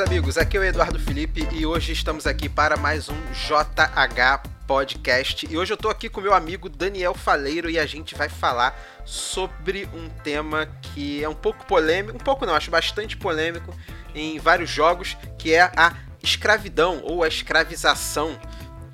meus 0.00 0.08
amigos, 0.08 0.38
aqui 0.38 0.56
é 0.56 0.60
o 0.60 0.64
Eduardo 0.64 0.98
Felipe 0.98 1.46
e 1.52 1.66
hoje 1.66 1.92
estamos 1.92 2.26
aqui 2.26 2.48
para 2.48 2.74
mais 2.74 3.10
um 3.10 3.16
JH 3.32 4.48
Podcast. 4.66 5.46
E 5.50 5.58
hoje 5.58 5.74
eu 5.74 5.76
tô 5.76 5.90
aqui 5.90 6.08
com 6.08 6.22
meu 6.22 6.32
amigo 6.32 6.70
Daniel 6.70 7.12
Faleiro 7.12 7.68
e 7.68 7.78
a 7.78 7.84
gente 7.84 8.14
vai 8.14 8.30
falar 8.30 8.74
sobre 9.04 9.86
um 9.92 10.08
tema 10.22 10.66
que 10.80 11.22
é 11.22 11.28
um 11.28 11.34
pouco 11.34 11.66
polêmico, 11.66 12.16
um 12.16 12.20
pouco 12.20 12.46
não, 12.46 12.54
acho 12.54 12.70
bastante 12.70 13.14
polêmico 13.14 13.76
em 14.14 14.38
vários 14.38 14.70
jogos, 14.70 15.18
que 15.38 15.52
é 15.52 15.70
a 15.76 15.94
escravidão 16.22 17.02
ou 17.02 17.22
a 17.22 17.28
escravização 17.28 18.38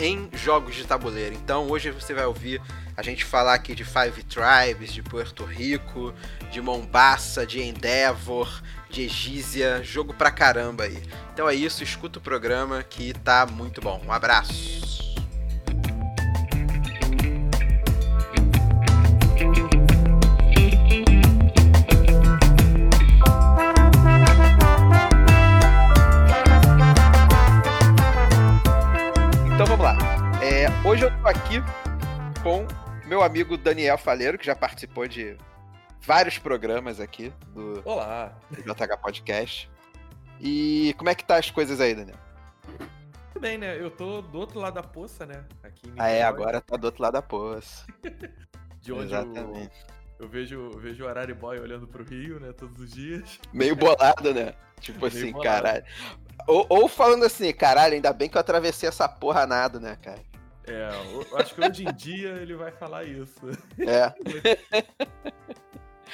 em 0.01 0.29
jogos 0.35 0.75
de 0.75 0.85
tabuleiro. 0.85 1.37
Então 1.37 1.71
hoje 1.71 1.91
você 1.93 2.15
vai 2.15 2.27
ouvir 2.27 2.61
a 2.97 3.03
gente 3.03 3.25
falar 3.25 3.55
aqui 3.55 3.77
de 3.77 3.85
Five 3.85 4.25
Tribes, 4.25 4.93
de 4.93 5.03
Puerto 5.03 5.45
Rico, 5.45 6.13
de 6.51 6.61
Mombasa, 6.61 7.47
de 7.47 7.63
Endeavor, 7.63 8.61
de 8.89 9.03
Egísia, 9.03 9.83
jogo 9.83 10.15
pra 10.15 10.31
caramba 10.31 10.85
aí. 10.85 11.03
Então 11.33 11.49
é 11.49 11.55
isso, 11.55 11.83
escuta 11.83 12.19
o 12.19 12.23
programa 12.23 12.83
que 12.83 13.13
tá 13.13 13.47
muito 13.47 13.81
bom. 13.81 14.01
Um 14.07 14.13
abraço. 14.13 14.87
Então 29.55 29.67
vamos 29.67 29.85
lá. 29.85 29.97
É, 30.43 30.67
hoje 30.87 31.05
eu 31.05 31.11
tô 31.21 31.29
aqui 31.29 31.63
com 32.43 32.67
meu 33.07 33.23
amigo 33.23 33.57
Daniel 33.57 33.97
Faleiro, 33.97 34.37
que 34.37 34.45
já 34.45 34.55
participou 34.55 35.09
de 35.09 35.37
vários 36.07 36.39
programas 36.39 37.01
aqui 37.01 37.33
do, 37.49 37.83
Olá. 37.85 38.33
JH 38.53 38.97
Podcast. 39.03 39.69
E 40.41 40.95
como 40.97 41.11
é 41.11 41.15
que 41.15 41.25
tá 41.25 41.37
as 41.37 41.51
coisas 41.51 41.81
aí, 41.81 41.95
Daniel? 41.95 42.17
Tudo 43.33 43.41
bem, 43.41 43.59
né? 43.59 43.79
Eu 43.79 43.91
tô 43.91 44.23
do 44.23 44.39
outro 44.39 44.61
lado 44.61 44.75
da 44.75 44.83
poça, 44.83 45.27
né? 45.27 45.45
Aqui 45.65 45.93
Ah, 45.99 46.09
é, 46.09 46.23
agora 46.23 46.61
tá 46.61 46.77
do 46.77 46.85
outro 46.85 47.03
lado 47.03 47.15
da 47.15 47.23
poça. 47.23 47.85
De 48.81 48.93
onde 48.93 49.13
eu, 49.13 49.21
Exatamente. 49.21 49.85
eu 50.21 50.29
vejo, 50.29 50.71
eu 50.73 50.79
vejo 50.79 51.05
o 51.05 51.09
Arariboy 51.09 51.59
olhando 51.59 51.89
pro 51.89 52.05
Rio, 52.05 52.39
né? 52.39 52.53
Todos 52.53 52.81
os 52.81 52.93
dias. 52.93 53.41
Meio 53.53 53.75
bolado, 53.75 54.33
né? 54.33 54.55
Tipo 54.81 55.07
assim, 55.07 55.33
bolado. 55.33 55.43
caralho. 55.43 55.85
Ou, 56.47 56.67
ou 56.69 56.87
falando 56.89 57.25
assim, 57.25 57.53
caralho, 57.53 57.95
ainda 57.95 58.13
bem 58.13 58.29
que 58.29 58.37
eu 58.37 58.41
atravessei 58.41 58.89
essa 58.89 59.09
porra 59.09 59.45
nada, 59.45 59.81
né, 59.81 59.99
cara? 60.01 60.21
É, 60.69 60.89
eu 61.13 61.27
eu 61.31 61.39
acho 61.39 61.53
que 61.55 61.61
hoje 61.61 61.85
em 61.85 61.93
dia 61.95 62.29
ele 62.35 62.55
vai 62.55 62.71
falar 62.71 63.03
isso. 63.05 63.41
É. 63.81 64.15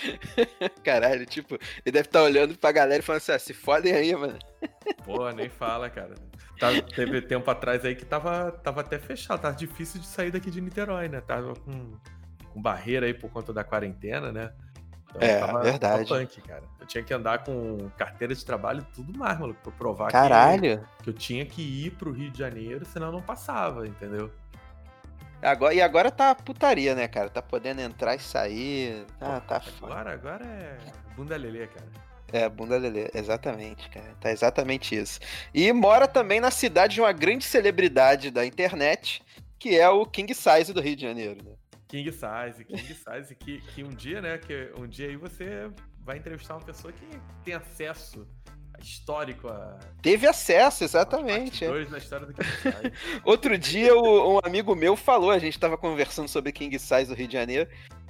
Caralho, 0.84 1.24
tipo, 1.26 1.54
ele 1.84 1.92
deve 1.92 2.06
estar 2.08 2.22
olhando 2.22 2.56
pra 2.56 2.72
galera 2.72 3.00
e 3.00 3.02
falando 3.04 3.18
assim, 3.18 3.32
ah, 3.32 3.38
se 3.38 3.54
fodem 3.54 3.92
aí, 3.94 4.14
mano. 4.14 4.38
Pô, 5.04 5.30
nem 5.30 5.48
fala, 5.48 5.88
cara. 5.90 6.14
Tá- 6.58 6.68
teve 6.94 7.20
tempo 7.22 7.50
atrás 7.50 7.84
aí 7.84 7.94
que 7.96 8.04
tava, 8.04 8.50
tava 8.52 8.80
até 8.82 8.98
fechado, 8.98 9.40
tava 9.40 9.56
difícil 9.56 10.00
de 10.00 10.06
sair 10.06 10.30
daqui 10.30 10.50
de 10.50 10.60
Niterói, 10.60 11.08
né? 11.08 11.20
Tava 11.20 11.54
com, 11.54 11.96
com 12.52 12.62
barreira 12.62 13.06
aí 13.06 13.14
por 13.14 13.30
conta 13.30 13.52
da 13.52 13.64
quarentena, 13.64 14.30
né? 14.30 14.52
Então, 15.10 15.20
É, 15.28 15.38
tava, 15.40 15.60
verdade. 15.62 16.08
tava 16.08 16.20
punk, 16.20 16.40
cara. 16.42 16.62
Eu 16.80 16.86
tinha 16.86 17.04
que 17.04 17.12
andar 17.12 17.44
com 17.44 17.90
carteira 17.98 18.34
de 18.34 18.44
trabalho 18.44 18.80
e 18.80 18.94
tudo 18.94 19.16
mais, 19.18 19.38
maluco, 19.38 19.60
pra 19.62 19.72
provar 19.72 20.06
que- 20.06 20.12
Caralho. 20.12 20.86
que 21.02 21.10
eu 21.10 21.14
tinha 21.14 21.44
que 21.44 21.60
ir 21.62 21.90
pro 21.92 22.12
Rio 22.12 22.30
de 22.30 22.38
Janeiro, 22.38 22.84
senão 22.86 23.08
eu 23.08 23.12
não 23.12 23.22
passava, 23.22 23.86
entendeu? 23.86 24.30
Agora, 25.42 25.74
e 25.74 25.82
agora 25.82 26.10
tá 26.10 26.34
putaria, 26.34 26.94
né, 26.94 27.08
cara? 27.08 27.28
Tá 27.28 27.42
podendo 27.42 27.80
entrar 27.80 28.14
e 28.14 28.20
sair. 28.20 29.04
Tá, 29.18 29.40
tá 29.40 29.60
foda. 29.60 29.92
Agora, 29.92 30.14
agora 30.14 30.46
é 30.46 30.78
bunda 31.16 31.36
lelê, 31.36 31.66
cara. 31.66 31.86
É, 32.32 32.48
bunda 32.48 32.78
lelê, 32.78 33.10
exatamente, 33.12 33.90
cara. 33.90 34.14
Tá 34.20 34.30
exatamente 34.30 34.94
isso. 34.94 35.18
E 35.52 35.70
mora 35.72 36.06
também 36.06 36.40
na 36.40 36.50
cidade 36.50 36.94
de 36.94 37.00
uma 37.00 37.12
grande 37.12 37.44
celebridade 37.44 38.30
da 38.30 38.46
internet, 38.46 39.22
que 39.58 39.78
é 39.78 39.88
o 39.88 40.06
King 40.06 40.32
Size 40.32 40.72
do 40.72 40.80
Rio 40.80 40.96
de 40.96 41.02
Janeiro, 41.02 41.44
né? 41.44 41.52
King 41.88 42.10
Size, 42.10 42.64
King 42.64 42.94
Size, 42.94 43.34
que, 43.34 43.60
que 43.60 43.84
um 43.84 43.90
dia, 43.90 44.22
né, 44.22 44.38
que 44.38 44.72
um 44.78 44.86
dia 44.86 45.08
aí 45.08 45.16
você 45.16 45.70
vai 46.00 46.16
entrevistar 46.16 46.54
uma 46.54 46.64
pessoa 46.64 46.90
que 46.90 47.06
tem 47.44 47.52
acesso 47.52 48.26
histórico 48.82 49.48
a 49.48 49.78
Teve 50.02 50.26
acesso, 50.26 50.84
exatamente. 50.84 51.64
é. 51.64 51.68
dois 51.68 51.88
da 51.90 51.98
história 51.98 52.26
do 52.26 52.32
King 52.34 52.48
Size. 52.48 52.92
Outro 53.24 53.56
dia, 53.56 53.94
o- 53.96 54.34
um 54.36 54.40
amigo 54.44 54.74
meu 54.74 54.96
falou, 54.96 55.30
a 55.30 55.38
gente 55.38 55.58
tava 55.58 55.76
conversando 55.78 56.28
sobre 56.28 56.52
King 56.52 56.78
Size 56.78 57.06
do 57.06 57.14
Rio 57.14 57.26
de 57.28 57.32
Janeiro. 57.34 57.68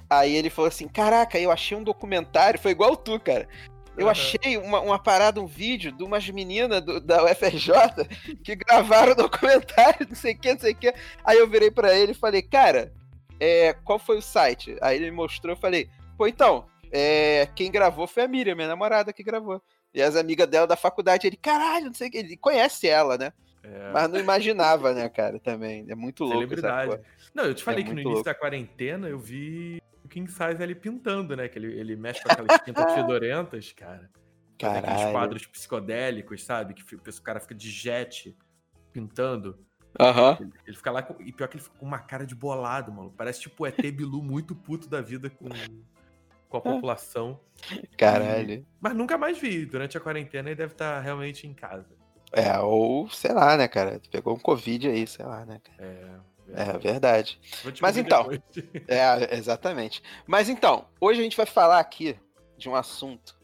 Aí 0.09 0.35
ele 0.35 0.49
falou 0.49 0.67
assim: 0.67 0.87
Caraca, 0.87 1.39
eu 1.39 1.51
achei 1.51 1.77
um 1.77 1.83
documentário, 1.83 2.59
foi 2.59 2.71
igual 2.71 2.95
tu, 2.95 3.19
cara. 3.19 3.47
Eu 3.95 4.07
Aham. 4.07 4.11
achei 4.11 4.57
uma, 4.57 4.79
uma 4.81 4.97
parada, 4.97 5.39
um 5.39 5.45
vídeo 5.45 5.91
de 5.91 6.03
umas 6.03 6.27
meninas 6.29 6.81
do- 6.81 6.99
da 6.99 7.23
UFRJ 7.25 7.73
que 8.43 8.55
gravaram 8.55 9.11
o 9.11 9.15
documentário, 9.15 10.07
não 10.09 10.15
sei 10.15 10.33
o 10.33 10.37
que, 10.39 10.51
não 10.53 10.59
sei 10.59 10.71
o 10.73 10.75
que. 10.75 10.93
Aí 11.23 11.37
eu 11.37 11.47
virei 11.47 11.69
pra 11.69 11.95
ele 11.95 12.11
e 12.13 12.15
falei, 12.15 12.41
cara, 12.41 12.91
é, 13.39 13.73
qual 13.73 13.99
foi 13.99 14.17
o 14.17 14.21
site? 14.21 14.75
Aí 14.81 14.97
ele 14.97 15.05
me 15.11 15.17
mostrou, 15.17 15.53
eu 15.55 15.59
falei, 15.59 15.87
pô, 16.17 16.25
então, 16.27 16.65
é, 16.91 17.47
quem 17.55 17.69
gravou 17.71 18.07
foi 18.07 18.23
a 18.23 18.27
Miriam, 18.27 18.55
minha 18.55 18.67
namorada 18.67 19.13
que 19.13 19.23
gravou. 19.23 19.61
E 19.93 20.01
as 20.01 20.15
amigas 20.15 20.47
dela 20.47 20.65
da 20.67 20.75
faculdade, 20.75 21.27
ele, 21.27 21.37
caralho, 21.37 21.85
não 21.87 21.93
sei 21.93 22.07
o 22.07 22.11
que, 22.11 22.17
ele 22.17 22.37
conhece 22.37 22.87
ela, 22.87 23.17
né? 23.17 23.31
É, 23.63 23.91
Mas 23.93 24.09
não 24.09 24.19
imaginava, 24.19 24.93
né, 24.93 25.07
cara, 25.07 25.39
também. 25.39 25.85
É 25.89 25.95
muito 25.95 26.23
louco 26.23 26.39
celebridade. 26.39 26.99
Não, 27.33 27.45
eu 27.45 27.53
te 27.53 27.63
falei 27.63 27.81
É 27.81 27.83
que 27.83 27.93
no 27.93 27.99
início 27.99 28.11
louco. 28.11 28.25
da 28.25 28.33
quarentena 28.35 29.07
eu 29.07 29.17
vi 29.19 29.81
o 30.03 30.07
King 30.09 30.29
Size 30.29 30.61
ali 30.61 30.75
pintando, 30.75 31.35
né? 31.37 31.47
Que 31.47 31.57
ele, 31.59 31.79
ele 31.79 31.95
mexe 31.95 32.21
com 32.23 32.31
aquelas 32.31 32.59
tintas 32.61 32.83
fedorentas, 32.93 33.71
cara. 33.71 34.09
Faz 34.59 34.77
Aqueles 34.77 34.95
Caralho. 34.97 35.11
quadros 35.11 35.45
psicodélicos, 35.45 36.43
sabe? 36.43 36.73
Que 36.73 36.95
o 36.95 37.21
cara 37.21 37.39
fica 37.39 37.55
de 37.55 37.69
jet 37.69 38.35
pintando. 38.91 39.57
Aham. 39.99 40.37
Ele- 40.41 40.51
Ele 40.67 40.75
fica 40.77 40.91
lá 40.91 41.01
com, 41.03 41.21
e 41.21 41.31
pior 41.31 41.47
que 41.47 41.55
ele 41.57 41.63
fica 41.63 41.77
com 41.77 41.85
uma 41.85 41.99
cara 41.99 42.25
de 42.25 42.35
bolado, 42.35 42.91
mano. 42.91 43.13
Parece 43.15 43.41
tipo 43.41 43.63
o 43.63 43.67
ET 43.67 43.77
Bilu 43.91 44.21
muito 44.21 44.55
puto 44.55 44.87
da 44.89 45.01
vida 45.01 45.29
com, 45.29 45.47
com 46.61 46.69
a 46.69 46.73
população. 46.73 47.39
Caralho. 47.97 48.65
Mas 48.79 48.95
nunca 48.95 49.17
mais 49.17 49.37
vi. 49.37 49.65
Durante 49.65 49.97
a 49.97 50.01
quarentena 50.01 50.49
ele 50.49 50.55
deve 50.55 50.73
estar 50.73 50.99
realmente 50.99 51.47
em 51.47 51.53
casa. 51.53 51.95
É, 52.31 52.57
ou, 52.59 53.09
sei 53.09 53.31
lá, 53.31 53.55
né, 53.57 53.67
cara? 53.67 54.01
Pegou 54.11 54.35
um 54.35 54.39
Covid 54.39 54.89
aí, 54.89 55.05
sei 55.05 55.25
lá, 55.25 55.45
né, 55.45 55.61
cara? 55.63 56.23
É, 56.49 56.73
É 56.73 56.77
verdade. 56.77 57.39
Vou 57.63 57.71
te 57.71 57.81
Mas 57.81 57.97
então, 57.97 58.27
depois. 58.27 58.41
É, 58.87 59.35
exatamente. 59.35 60.01
Mas 60.25 60.49
então, 60.49 60.87
hoje 60.99 61.19
a 61.19 61.23
gente 61.23 61.37
vai 61.37 61.45
falar 61.45 61.79
aqui 61.79 62.15
de 62.57 62.67
um 62.67 62.75
assunto 62.75 63.39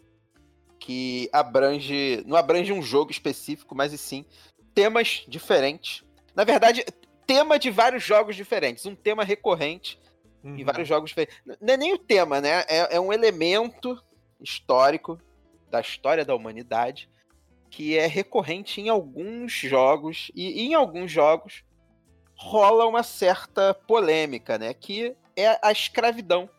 que 0.79 1.29
abrange. 1.31 2.23
Não 2.25 2.35
abrange 2.37 2.73
um 2.73 2.81
jogo 2.81 3.11
específico, 3.11 3.75
mas 3.75 3.93
e 3.93 3.97
sim 3.97 4.25
temas 4.73 5.23
diferentes. 5.27 6.03
Na 6.35 6.43
verdade, 6.43 6.85
tema 7.27 7.59
de 7.59 7.69
vários 7.69 8.03
jogos 8.03 8.35
diferentes. 8.35 8.85
Um 8.85 8.95
tema 8.95 9.23
recorrente 9.23 9.99
em 10.43 10.59
Uhum. 10.59 10.65
vários 10.65 10.87
jogos 10.87 11.09
diferentes. 11.09 11.41
Não 11.45 11.73
é 11.73 11.77
nem 11.77 11.93
o 11.93 11.97
tema, 11.97 12.39
né? 12.39 12.63
É, 12.67 12.95
é 12.95 12.99
um 12.99 13.11
elemento 13.11 14.01
histórico 14.39 15.19
da 15.69 15.81
história 15.81 16.23
da 16.25 16.35
humanidade 16.35 17.09
que 17.69 17.97
é 17.97 18.07
recorrente 18.07 18.81
em 18.81 18.89
alguns 18.89 19.51
jogos 19.53 20.31
e 20.33 20.61
em 20.63 20.73
alguns 20.73 21.11
jogos 21.11 21.63
rola 22.35 22.85
uma 22.87 23.03
certa 23.03 23.73
polêmica, 23.73 24.57
né? 24.57 24.73
Que 24.73 25.15
é 25.35 25.59
a 25.61 25.71
escravidão 25.71 26.49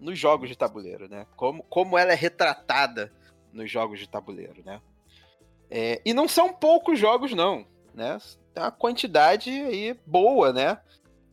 nos 0.00 0.18
jogos 0.18 0.48
de 0.48 0.56
tabuleiro, 0.56 1.08
né? 1.08 1.26
Como, 1.36 1.62
como 1.64 1.96
ela 1.96 2.12
é 2.12 2.16
retratada 2.16 3.12
nos 3.52 3.70
jogos 3.70 3.98
de 3.98 4.08
tabuleiro, 4.08 4.62
né? 4.64 4.80
É, 5.70 6.00
e 6.04 6.12
não 6.14 6.26
são 6.28 6.52
poucos 6.52 6.98
jogos, 6.98 7.32
não, 7.32 7.66
né? 7.94 8.18
Tem 8.52 8.62
uma 8.62 8.70
quantidade 8.72 9.50
aí 9.50 9.98
boa, 10.06 10.52
né? 10.52 10.78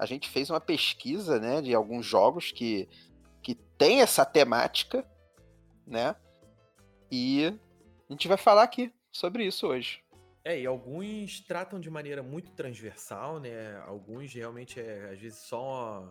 A 0.03 0.05
gente 0.05 0.29
fez 0.29 0.49
uma 0.49 0.59
pesquisa, 0.59 1.39
né, 1.39 1.61
de 1.61 1.73
alguns 1.73 2.05
jogos 2.05 2.51
que, 2.51 2.89
que 3.41 3.55
tem 3.55 4.01
essa 4.01 4.25
temática, 4.25 5.07
né? 5.87 6.13
E 7.09 7.57
a 8.09 8.11
gente 8.11 8.27
vai 8.27 8.35
falar 8.35 8.63
aqui 8.63 8.93
sobre 9.13 9.45
isso 9.45 9.65
hoje. 9.65 10.03
É, 10.43 10.59
e 10.59 10.65
alguns 10.65 11.39
tratam 11.39 11.79
de 11.79 11.89
maneira 11.89 12.21
muito 12.21 12.51
transversal, 12.51 13.39
né? 13.39 13.81
Alguns 13.87 14.33
realmente 14.33 14.77
é, 14.77 15.11
às 15.13 15.19
vezes, 15.19 15.39
só 15.39 16.05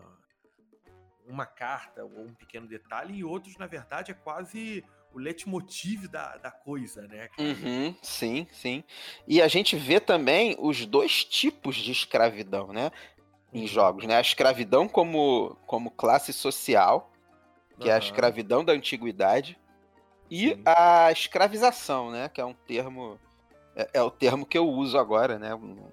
uma 1.27 1.45
carta 1.45 2.03
ou 2.03 2.21
um 2.21 2.33
pequeno 2.33 2.67
detalhe, 2.67 3.13
e 3.13 3.23
outros, 3.23 3.57
na 3.57 3.67
verdade, 3.67 4.09
é 4.09 4.15
quase 4.15 4.83
o 5.13 5.19
leitmotiv 5.19 6.07
da, 6.07 6.37
da 6.37 6.49
coisa, 6.49 7.07
né? 7.07 7.29
Uhum, 7.37 7.95
sim, 8.01 8.47
sim. 8.51 8.83
E 9.27 9.39
a 9.39 9.47
gente 9.47 9.75
vê 9.75 9.99
também 9.99 10.55
os 10.57 10.85
dois 10.85 11.23
tipos 11.23 11.75
de 11.75 11.91
escravidão, 11.91 12.73
né? 12.73 12.91
Em 13.53 13.67
jogos, 13.67 14.05
né? 14.05 14.17
A 14.17 14.21
escravidão 14.21 14.87
como, 14.87 15.55
como 15.67 15.91
classe 15.91 16.33
social, 16.33 17.11
que 17.79 17.89
é 17.89 17.93
a 17.93 17.99
escravidão 17.99 18.63
da 18.63 18.73
antiguidade, 18.73 19.59
e 20.29 20.49
Sim. 20.49 20.61
a 20.65 21.11
escravização, 21.11 22.09
né? 22.09 22.29
Que 22.29 22.41
é 22.41 22.45
um 22.45 22.53
termo. 22.53 23.19
É, 23.75 23.89
é 23.93 24.01
o 24.01 24.09
termo 24.09 24.45
que 24.45 24.57
eu 24.57 24.67
uso 24.67 24.97
agora, 24.97 25.37
né? 25.37 25.53
Uhum. 25.53 25.89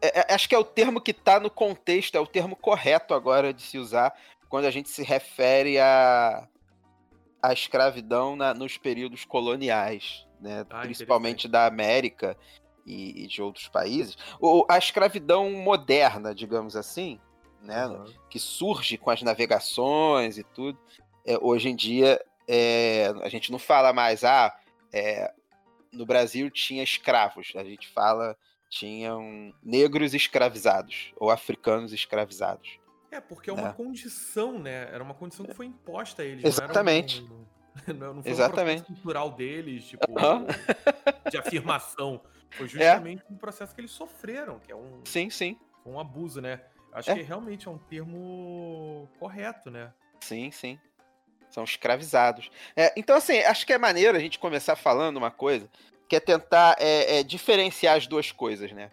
É- 0.00 0.20
é- 0.20 0.34
acho 0.34 0.48
que 0.48 0.54
é 0.54 0.58
o 0.58 0.64
termo 0.64 1.00
que 1.00 1.10
está 1.10 1.38
no 1.40 1.50
contexto, 1.50 2.16
é 2.16 2.20
o 2.20 2.26
termo 2.26 2.56
correto 2.56 3.14
agora 3.14 3.52
de 3.52 3.62
se 3.62 3.78
usar 3.78 4.16
quando 4.48 4.64
a 4.64 4.70
gente 4.70 4.88
se 4.88 5.02
refere 5.02 5.78
à 5.78 6.46
à 7.42 7.54
escravidão 7.54 8.36
na- 8.36 8.52
nos 8.52 8.76
períodos 8.76 9.24
coloniais 9.24 10.26
né, 10.40 10.64
ah, 10.70 10.80
principalmente 10.80 11.46
da 11.46 11.66
América 11.66 12.36
e, 12.86 13.24
e, 13.24 13.26
de 13.26 13.42
outros 13.42 13.68
países. 13.68 14.16
O, 14.40 14.64
a 14.68 14.78
escravidão 14.78 15.50
moderna, 15.52 16.34
digamos 16.34 16.76
assim, 16.76 17.20
né, 17.62 17.86
uhum. 17.86 18.04
que 18.28 18.38
surge 18.38 18.96
com 18.96 19.10
as 19.10 19.22
navegações 19.22 20.38
e 20.38 20.42
tudo, 20.42 20.78
é, 21.26 21.38
hoje 21.40 21.68
em 21.68 21.76
dia 21.76 22.20
é, 22.48 23.12
a 23.22 23.28
gente 23.28 23.52
não 23.52 23.58
fala 23.58 23.92
mais, 23.92 24.24
ah, 24.24 24.52
é, 24.92 25.32
no 25.92 26.04
Brasil 26.06 26.50
tinha 26.50 26.82
escravos, 26.82 27.52
a 27.54 27.64
gente 27.64 27.88
fala 27.88 28.36
tinham 28.70 29.52
negros 29.62 30.14
escravizados 30.14 31.12
ou 31.16 31.28
africanos 31.30 31.92
escravizados. 31.92 32.78
É, 33.10 33.20
porque 33.20 33.50
é 33.50 33.52
uma 33.52 33.68
né? 33.68 33.74
condição, 33.76 34.58
né? 34.58 34.88
Era 34.92 35.02
uma 35.02 35.14
condição 35.14 35.44
que 35.44 35.52
foi 35.52 35.66
imposta 35.66 36.22
a 36.22 36.24
eles. 36.24 36.44
Exatamente. 36.44 37.28
Não, 37.86 38.10
um, 38.10 38.14
não 38.14 38.22
foi 38.22 38.32
Exatamente. 38.32 38.82
um 38.82 38.84
cultural 38.94 39.30
deles, 39.30 39.84
tipo, 39.86 40.04
uhum. 40.10 40.44
de 41.30 41.38
afirmação. 41.38 42.20
Foi 42.50 42.66
é. 42.66 42.68
justamente 42.68 43.22
é. 43.22 43.32
um 43.32 43.36
processo 43.36 43.74
que 43.74 43.80
eles 43.80 43.90
sofreram, 43.90 44.58
que 44.58 44.72
é 44.72 44.76
um. 44.76 45.00
Sim, 45.04 45.30
sim. 45.30 45.58
Um 45.84 45.98
abuso, 45.98 46.40
né? 46.40 46.60
Acho 46.92 47.10
é. 47.12 47.14
que 47.14 47.22
realmente 47.22 47.68
é 47.68 47.70
um 47.70 47.78
termo 47.78 49.08
correto, 49.18 49.70
né? 49.70 49.92
Sim, 50.20 50.50
sim. 50.50 50.78
São 51.48 51.64
escravizados. 51.64 52.50
É, 52.76 52.92
então, 52.96 53.16
assim, 53.16 53.38
acho 53.40 53.66
que 53.66 53.72
é 53.72 53.78
maneiro 53.78 54.16
a 54.16 54.20
gente 54.20 54.38
começar 54.38 54.76
falando 54.76 55.16
uma 55.16 55.30
coisa, 55.30 55.68
que 56.08 56.16
é 56.16 56.20
tentar 56.20 56.76
é, 56.78 57.18
é 57.18 57.22
diferenciar 57.22 57.96
as 57.96 58.06
duas 58.06 58.30
coisas, 58.32 58.72
né? 58.72 58.90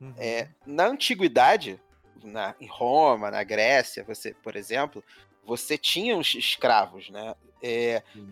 Uhum. 0.00 0.14
É, 0.16 0.48
na 0.66 0.86
antiguidade, 0.86 1.80
na, 2.22 2.54
em 2.60 2.66
Roma, 2.66 3.30
na 3.30 3.42
Grécia, 3.42 4.04
você, 4.04 4.32
por 4.34 4.56
exemplo, 4.56 5.04
você 5.44 5.76
tinha 5.76 6.16
os 6.16 6.34
escravos, 6.34 7.10
né? 7.10 7.34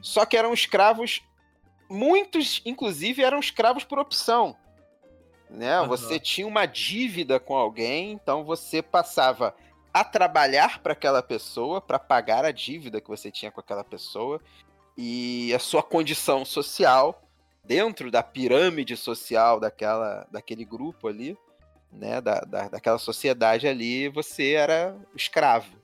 Só 0.01 0.25
que 0.25 0.37
eram 0.37 0.55
escravos, 0.55 1.23
muitos, 1.89 2.63
inclusive, 2.65 3.23
eram 3.23 3.39
escravos 3.39 3.85
por 3.85 3.99
opção. 3.99 4.57
Né? 5.51 5.81
Uhum. 5.81 5.89
Você 5.89 6.19
tinha 6.19 6.47
uma 6.47 6.67
dívida 6.67 7.41
com 7.41 7.57
alguém, 7.57 8.13
então 8.13 8.45
você 8.45 8.83
passava 8.83 9.55
a 9.93 10.05
trabalhar 10.05 10.81
para 10.81 10.93
aquela 10.93 11.23
pessoa, 11.23 11.81
para 11.81 11.99
pagar 11.99 12.45
a 12.45 12.53
dívida 12.53 13.01
que 13.01 13.09
você 13.09 13.31
tinha 13.31 13.51
com 13.51 13.61
aquela 13.61 13.85
pessoa, 13.85 14.41
e 14.97 15.53
a 15.55 15.59
sua 15.59 15.83
condição 15.83 16.45
social 16.45 17.23
dentro 17.65 18.11
da 18.11 18.23
pirâmide 18.23 18.97
social 18.97 19.61
daquela, 19.61 20.27
daquele 20.31 20.65
grupo 20.65 21.07
ali, 21.07 21.37
né, 21.93 22.21
da, 22.21 22.41
da, 22.41 22.69
daquela 22.69 22.99
sociedade 22.99 23.67
ali, 23.67 24.09
você 24.09 24.53
era 24.53 24.97
escravo. 25.15 25.77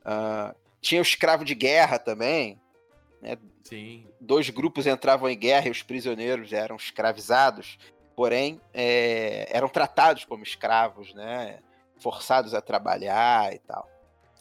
Uh, 0.00 0.54
tinha 0.80 1.00
o 1.00 1.02
escravo 1.02 1.44
de 1.44 1.54
guerra 1.54 1.98
também. 1.98 2.60
Né? 3.20 3.36
Sim. 3.64 4.06
Dois 4.20 4.48
grupos 4.50 4.86
entravam 4.86 5.28
em 5.28 5.38
guerra 5.38 5.68
e 5.68 5.70
os 5.70 5.82
prisioneiros 5.82 6.52
eram 6.52 6.76
escravizados, 6.76 7.78
porém 8.20 8.60
é, 8.74 9.48
eram 9.50 9.66
tratados 9.66 10.26
como 10.26 10.42
escravos, 10.42 11.14
né? 11.14 11.58
forçados 11.98 12.52
a 12.52 12.60
trabalhar 12.60 13.50
e 13.54 13.58
tal. 13.60 13.88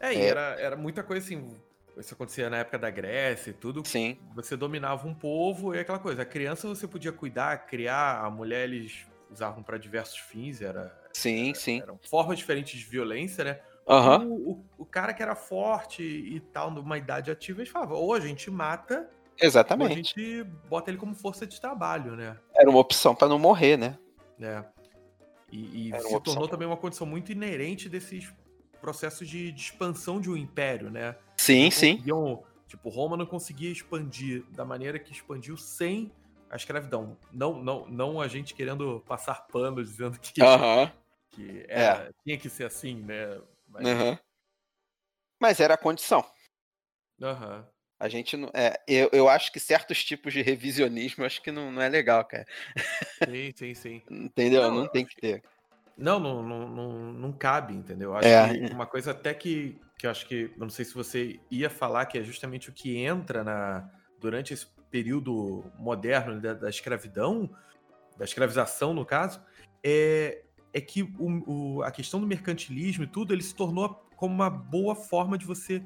É, 0.02 0.14
e 0.14 0.18
é. 0.18 0.26
Era, 0.26 0.42
era 0.60 0.76
muita 0.76 1.02
coisa 1.02 1.26
assim. 1.26 1.58
Isso 1.98 2.14
acontecia 2.14 2.50
na 2.50 2.58
época 2.58 2.78
da 2.78 2.90
Grécia 2.90 3.52
e 3.52 3.54
tudo. 3.54 3.82
Sim. 3.88 4.20
Você 4.36 4.58
dominava 4.58 5.08
um 5.08 5.14
povo 5.14 5.74
e 5.74 5.80
aquela 5.80 5.98
coisa. 5.98 6.24
A 6.24 6.26
criança 6.26 6.68
você 6.68 6.90
podia 6.90 7.14
cuidar, 7.14 7.68
criar, 7.68 8.20
a 8.22 8.30
mulher 8.30 8.66
eles 8.66 9.08
usavam 9.32 9.64
para 9.64 9.78
diversos 9.78 10.18
fins, 10.18 10.62
era. 10.62 10.94
Sim, 11.14 11.52
era, 11.52 11.56
sim. 11.58 11.82
Eram 11.82 11.98
formas 12.04 12.38
diferentes 12.38 12.78
de 12.78 12.86
violência, 12.86 13.46
né? 13.46 13.62
Uhum. 13.88 14.28
O, 14.28 14.52
o, 14.52 14.66
o, 14.80 14.86
cara 14.86 15.14
que 15.14 15.24
era 15.24 15.36
forte 15.36 16.04
e 16.04 16.42
tal, 16.42 16.70
numa 16.70 16.98
idade 16.98 17.32
ativa, 17.32 17.62
eles 17.62 17.72
falavam, 17.72 17.96
ou 17.96 18.14
a 18.14 18.20
gente 18.20 18.52
mata, 18.52 19.10
Exatamente. 19.42 19.90
ou 19.90 19.94
a 19.94 19.96
gente 19.98 20.44
bota 20.68 20.92
ele 20.92 20.98
como 20.98 21.16
força 21.16 21.48
de 21.48 21.60
trabalho, 21.60 22.16
né? 22.16 22.38
Era 22.56 22.70
uma 22.70 22.80
opção 22.80 23.16
para 23.16 23.28
não 23.28 23.40
morrer, 23.40 23.78
né? 23.78 23.98
É. 24.40 24.64
E, 25.52 25.90
e 25.90 26.02
se 26.02 26.20
tornou 26.22 26.48
também 26.48 26.68
uma 26.68 26.78
condição 26.78 27.08
muito 27.08 27.32
inerente 27.32 27.90
desses 27.90 28.32
processos 28.80 29.28
de, 29.28 29.52
de 29.52 29.62
expansão 29.62 30.22
de 30.22 30.30
um 30.30 30.38
império, 30.38 30.90
né? 30.90 31.16
Sim, 31.38 31.72
sim. 31.72 32.04
Tipo, 32.68 32.90
Roma 32.90 33.18
não 33.18 33.26
conseguia 33.26 33.72
expandir 33.72 34.44
da 34.52 34.64
maneira 34.64 35.00
que 35.00 35.12
expandiu 35.12 35.58
sem 35.58 36.12
a 36.50 36.56
escravidão. 36.56 37.18
Não, 37.32 37.62
não, 37.64 37.88
não 37.88 38.22
a 38.22 38.28
gente 38.28 38.54
querendo 38.54 39.04
passar 39.08 39.48
pano 39.48 39.84
dizendo 39.84 40.20
que, 40.20 40.32
que 41.32 41.66
era, 41.68 42.04
é. 42.04 42.12
tinha 42.24 42.38
que 42.38 42.50
ser 42.50 42.66
assim, 42.66 43.02
né? 43.02 43.42
Mas. 43.68 44.20
Mas 45.40 45.60
era 45.60 45.74
a 45.74 45.78
condição. 45.78 46.24
Aham. 47.22 47.66
A 48.00 48.08
gente 48.08 48.38
não. 48.38 48.50
É, 48.54 48.80
eu, 48.88 49.10
eu 49.12 49.28
acho 49.28 49.52
que 49.52 49.60
certos 49.60 50.04
tipos 50.04 50.32
de 50.32 50.42
revisionismo 50.42 51.26
acho 51.26 51.42
que 51.42 51.52
não, 51.52 51.70
não 51.70 51.82
é 51.82 51.90
legal, 51.90 52.24
cara. 52.24 52.46
Sim, 53.26 53.52
sim, 53.54 53.74
sim. 53.74 54.02
Entendeu? 54.10 54.62
Não, 54.64 54.76
não 54.76 54.88
tem 54.88 55.06
que 55.06 55.16
ter. 55.18 55.44
Não, 55.98 56.18
não, 56.18 56.42
não, 56.42 56.70
não, 56.70 56.92
não 57.14 57.32
cabe, 57.34 57.74
entendeu? 57.74 58.16
Acho 58.16 58.30
é. 58.30 58.72
uma 58.72 58.86
coisa 58.86 59.12
até 59.12 59.34
que, 59.34 59.78
que 59.98 60.08
eu 60.08 60.12
acho 60.12 60.26
que. 60.26 60.50
Não 60.56 60.70
sei 60.70 60.86
se 60.86 60.94
você 60.94 61.42
ia 61.52 61.70
falar, 61.70 62.06
que 62.06 62.18
é 62.18 62.24
justamente 62.24 62.70
o 62.70 62.74
que 62.74 62.98
entra 62.98 63.44
na, 63.44 63.90
durante 64.18 64.54
esse 64.54 64.68
período 64.90 65.66
moderno 65.78 66.40
da, 66.40 66.54
da 66.54 66.70
escravidão, 66.70 67.50
da 68.18 68.24
escravização, 68.24 68.94
no 68.94 69.06
caso, 69.06 69.42
é, 69.84 70.44
é 70.74 70.80
que 70.80 71.04
o, 71.04 71.78
o, 71.78 71.84
a 71.84 71.92
questão 71.92 72.22
do 72.22 72.26
mercantilismo 72.26 73.04
e 73.04 73.08
tudo, 73.08 73.34
ele 73.34 73.44
se 73.44 73.54
tornou 73.54 74.08
como 74.16 74.34
uma 74.34 74.50
boa 74.50 74.96
forma 74.96 75.38
de 75.38 75.46
você 75.46 75.84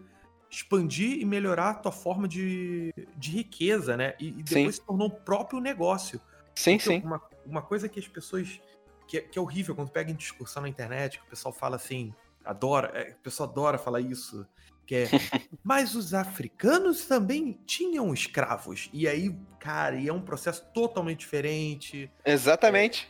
expandir 0.54 1.20
e 1.20 1.26
melhorar 1.26 1.72
a 1.72 1.74
tua 1.74 1.92
forma 1.92 2.28
de, 2.28 2.94
de 3.18 3.32
riqueza, 3.32 3.98
né? 3.98 4.14
E, 4.20 4.28
e 4.28 4.44
depois 4.44 4.76
sim. 4.76 4.82
se 4.82 4.82
tornou 4.82 5.08
um 5.08 5.10
próprio 5.10 5.60
negócio. 5.60 6.22
Sim, 6.56 6.78
Porque 6.78 7.00
sim. 7.00 7.02
Uma, 7.04 7.22
uma 7.46 7.62
coisa 7.62 7.90
que 7.90 8.00
as 8.00 8.08
pessoas. 8.08 8.62
Que, 9.08 9.18
é, 9.18 9.22
que 9.22 9.38
é 9.38 9.42
horrível 9.42 9.76
quando 9.76 9.90
pega 9.90 10.12
em 10.12 10.16
discussão 10.16 10.62
na 10.62 10.70
internet, 10.70 11.20
que 11.20 11.26
o 11.26 11.30
pessoal 11.30 11.54
fala 11.54 11.76
assim, 11.76 12.14
adora, 12.46 12.92
é, 12.94 13.12
o 13.12 13.22
pessoal 13.22 13.50
adora 13.50 13.78
falar 13.78 14.00
isso, 14.00 14.48
que 14.86 14.96
é, 14.96 15.08
mas 15.62 15.94
os 15.94 16.14
africanos 16.14 17.06
também 17.06 17.60
tinham 17.66 18.14
escravos. 18.14 18.90
E 18.94 19.08
aí, 19.08 19.36
cara, 19.60 19.96
e 19.96 20.08
é 20.08 20.14
um 20.14 20.22
processo 20.22 20.66
totalmente 20.74 21.20
diferente. 21.20 22.10
Exatamente. 22.24 23.10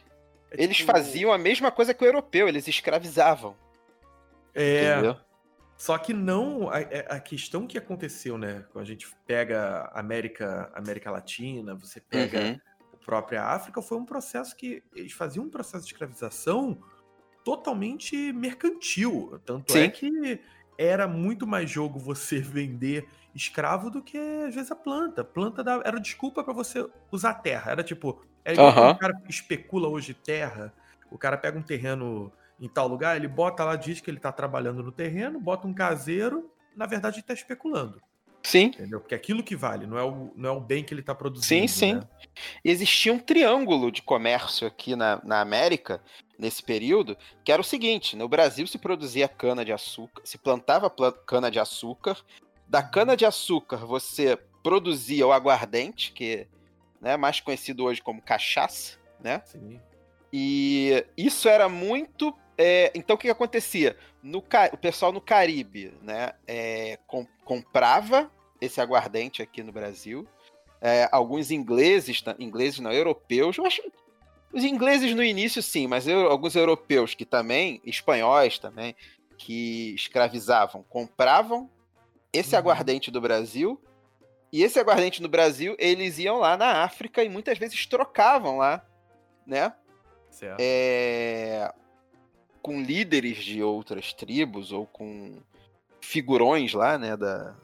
É, 0.49 0.61
é 0.61 0.63
eles 0.63 0.77
tipo... 0.77 0.91
faziam 0.91 1.31
a 1.31 1.37
mesma 1.37 1.71
coisa 1.71 1.93
que 1.93 2.03
o 2.03 2.07
europeu, 2.07 2.47
eles 2.47 2.67
escravizavam. 2.67 3.55
É. 4.55 4.93
Entendeu? 4.93 5.17
Só 5.77 5.97
que 5.97 6.13
não 6.13 6.69
a, 6.69 6.81
é, 6.81 7.05
a, 7.09 7.19
questão 7.19 7.67
que 7.67 7.77
aconteceu, 7.77 8.37
né? 8.37 8.63
Quando 8.71 8.83
a 8.83 8.87
gente 8.87 9.07
pega 9.25 9.89
América, 9.93 10.71
América 10.73 11.11
Latina, 11.11 11.75
você 11.75 11.99
pega 11.99 12.39
uhum. 12.39 12.59
a 12.93 12.97
própria 13.05 13.43
África, 13.43 13.81
foi 13.81 13.97
um 13.97 14.05
processo 14.05 14.55
que 14.55 14.83
eles 14.95 15.11
faziam 15.11 15.45
um 15.45 15.49
processo 15.49 15.85
de 15.85 15.91
escravização 15.91 16.77
totalmente 17.43 18.31
mercantil. 18.31 19.39
Tanto 19.45 19.71
é 19.71 19.73
Sim. 19.73 19.79
é 19.83 19.89
que 19.89 20.39
era 20.77 21.07
muito 21.07 21.45
mais 21.45 21.69
jogo 21.69 21.99
você 21.99 22.39
vender 22.41 23.07
escravo 23.35 23.89
do 23.89 24.01
que 24.01 24.17
às 24.17 24.53
vezes 24.53 24.71
a 24.71 24.75
planta. 24.75 25.23
Planta 25.23 25.63
era 25.83 25.99
desculpa 25.99 26.43
para 26.43 26.53
você 26.53 26.87
usar 27.11 27.35
terra. 27.35 27.71
Era 27.71 27.83
tipo, 27.83 28.21
é 28.45 28.53
uhum. 28.53 28.89
o 28.91 28.97
cara 28.97 29.21
especula 29.27 29.87
hoje 29.87 30.13
terra. 30.13 30.73
O 31.11 31.17
cara 31.17 31.37
pega 31.37 31.57
um 31.57 31.63
terreno 31.63 32.31
em 32.63 32.69
tal 32.69 32.87
lugar, 32.87 33.17
ele 33.17 33.27
bota 33.27 33.65
lá, 33.65 33.75
diz 33.75 33.99
que 33.99 34.09
ele 34.09 34.17
está 34.17 34.31
trabalhando 34.31 34.81
no 34.81 34.91
terreno, 34.91 35.37
bota 35.37 35.67
um 35.67 35.73
caseiro, 35.73 36.49
na 36.73 36.85
verdade 36.85 37.15
ele 37.15 37.21
está 37.21 37.33
especulando. 37.33 38.01
Sim. 38.41 38.67
Entendeu? 38.67 39.01
Porque 39.01 39.13
aquilo 39.13 39.43
que 39.43 39.53
vale, 39.53 39.85
não 39.85 39.97
é 39.97 40.03
o, 40.03 40.31
não 40.33 40.49
é 40.49 40.51
o 40.53 40.61
bem 40.61 40.81
que 40.81 40.93
ele 40.93 41.01
está 41.01 41.13
produzindo. 41.13 41.45
Sim, 41.45 41.67
sim. 41.67 41.93
Né? 41.95 42.03
Existia 42.63 43.11
um 43.11 43.19
triângulo 43.19 43.91
de 43.91 44.01
comércio 44.01 44.65
aqui 44.65 44.95
na, 44.95 45.21
na 45.25 45.41
América, 45.41 46.01
nesse 46.39 46.63
período, 46.63 47.17
que 47.43 47.51
era 47.51 47.61
o 47.61 47.65
seguinte: 47.65 48.15
no 48.15 48.29
Brasil 48.29 48.65
se 48.65 48.77
produzia 48.77 49.27
cana-de-açúcar, 49.27 50.21
se 50.23 50.37
plantava 50.37 50.89
cana-de-açúcar, 51.25 52.17
da 52.65 52.79
uhum. 52.79 52.91
cana-de-açúcar 52.91 53.85
você 53.85 54.37
produzia 54.63 55.27
o 55.27 55.33
aguardente, 55.33 56.13
que 56.13 56.33
é 56.33 56.47
né, 57.01 57.17
mais 57.17 57.41
conhecido 57.41 57.83
hoje 57.83 58.01
como 58.01 58.21
cachaça, 58.21 58.97
né? 59.19 59.41
Sim. 59.45 59.81
E 60.33 61.05
isso 61.15 61.47
era 61.47 61.69
muito 61.69 62.35
é, 62.57 62.91
então 62.95 63.15
o 63.15 63.17
que, 63.17 63.27
que 63.27 63.31
acontecia? 63.31 63.97
No, 64.21 64.39
o 64.71 64.77
pessoal 64.77 65.11
no 65.11 65.21
Caribe 65.21 65.93
né, 66.01 66.33
é, 66.47 66.99
com, 67.07 67.25
comprava 67.43 68.31
esse 68.61 68.79
aguardente 68.79 69.41
aqui 69.41 69.63
no 69.63 69.71
Brasil. 69.71 70.27
É, 70.81 71.07
alguns 71.11 71.51
ingleses, 71.51 72.23
ingleses 72.39 72.79
não, 72.79 72.91
europeus, 72.91 73.57
eu 73.57 73.65
acho, 73.65 73.81
os 74.51 74.63
ingleses 74.63 75.15
no 75.15 75.23
início 75.23 75.61
sim, 75.63 75.87
mas 75.87 76.07
eu, 76.07 76.29
alguns 76.29 76.55
europeus 76.55 77.15
que 77.15 77.25
também, 77.25 77.81
espanhóis 77.85 78.59
também, 78.59 78.93
que 79.37 79.95
escravizavam, 79.95 80.83
compravam 80.89 81.69
esse 82.33 82.53
uhum. 82.53 82.59
aguardente 82.59 83.09
do 83.09 83.21
Brasil, 83.21 83.81
e 84.51 84.61
esse 84.61 84.77
aguardente 84.77 85.21
no 85.21 85.29
Brasil, 85.29 85.75
eles 85.79 86.19
iam 86.19 86.37
lá 86.37 86.57
na 86.57 86.83
África 86.83 87.23
e 87.23 87.29
muitas 87.29 87.57
vezes 87.57 87.87
trocavam 87.87 88.57
lá, 88.57 88.85
né? 89.47 89.73
Certo. 90.33 90.57
É, 90.59 91.71
com 92.61 92.81
líderes 92.81 93.37
de 93.37 93.61
outras 93.61 94.13
tribos 94.13 94.71
ou 94.71 94.87
com 94.87 95.37
figurões 96.01 96.73
lá, 96.73 96.97
né, 96.97 97.15
da, 97.15 97.55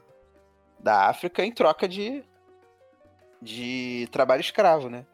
da 0.78 1.08
África 1.08 1.44
em 1.44 1.52
troca 1.52 1.88
de 1.88 2.24
de 3.42 4.06
trabalho 4.12 4.40
escravo, 4.40 4.90
né? 4.90 5.06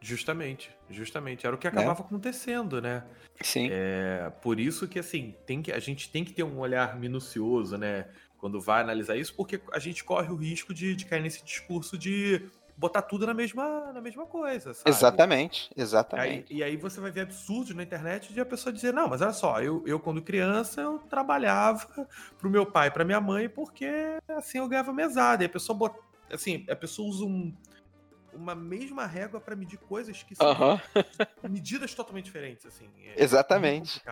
Justamente, 0.00 0.70
justamente. 0.88 1.46
Era 1.46 1.54
o 1.54 1.58
que 1.58 1.66
acabava 1.66 2.00
né? 2.00 2.06
acontecendo, 2.06 2.80
né? 2.80 3.04
Sim. 3.42 3.68
É, 3.70 4.30
por 4.40 4.58
isso 4.58 4.88
que, 4.88 4.98
assim, 4.98 5.34
tem 5.44 5.60
que, 5.60 5.72
a 5.72 5.78
gente 5.78 6.10
tem 6.10 6.24
que 6.24 6.32
ter 6.32 6.42
um 6.42 6.58
olhar 6.58 6.98
minucioso, 6.98 7.76
né? 7.76 8.06
Quando 8.38 8.60
vai 8.60 8.82
analisar 8.82 9.16
isso, 9.16 9.34
porque 9.34 9.60
a 9.72 9.78
gente 9.78 10.04
corre 10.04 10.30
o 10.30 10.36
risco 10.36 10.72
de, 10.72 10.94
de 10.94 11.04
cair 11.04 11.22
nesse 11.22 11.44
discurso 11.44 11.98
de 11.98 12.48
botar 12.76 13.02
tudo 13.02 13.26
na 13.26 13.32
mesma, 13.32 13.92
na 13.92 14.00
mesma 14.00 14.26
coisa, 14.26 14.74
sabe? 14.74 14.90
Exatamente, 14.90 15.70
exatamente. 15.76 16.52
Aí, 16.52 16.58
e 16.58 16.62
aí 16.62 16.76
você 16.76 17.00
vai 17.00 17.10
ver 17.10 17.22
absurdos 17.22 17.74
na 17.74 17.82
internet 17.82 18.32
de 18.32 18.40
a 18.40 18.44
pessoa 18.44 18.72
dizer, 18.72 18.92
não, 18.92 19.08
mas 19.08 19.22
olha 19.22 19.32
só, 19.32 19.62
eu, 19.62 19.82
eu 19.86 19.98
quando 19.98 20.20
criança, 20.20 20.82
eu 20.82 20.98
trabalhava 20.98 22.06
pro 22.38 22.50
meu 22.50 22.66
pai, 22.66 22.90
pra 22.90 23.04
minha 23.04 23.20
mãe, 23.20 23.48
porque 23.48 23.88
assim 24.28 24.58
eu 24.58 24.68
ganhava 24.68 24.92
mesada. 24.92 25.42
E 25.42 25.46
a 25.46 25.48
pessoa 25.48 25.76
bota, 25.76 25.98
assim, 26.30 26.66
a 26.68 26.76
pessoa 26.76 27.08
usa 27.08 27.24
um, 27.24 27.54
uma 28.32 28.54
mesma 28.54 29.06
régua 29.06 29.40
para 29.40 29.56
medir 29.56 29.78
coisas 29.78 30.22
que 30.22 30.34
são 30.34 30.46
medidas 31.48 31.94
totalmente 31.94 32.26
diferentes, 32.26 32.66
assim. 32.66 32.90
É 33.06 33.22
Exatamente. 33.22 34.02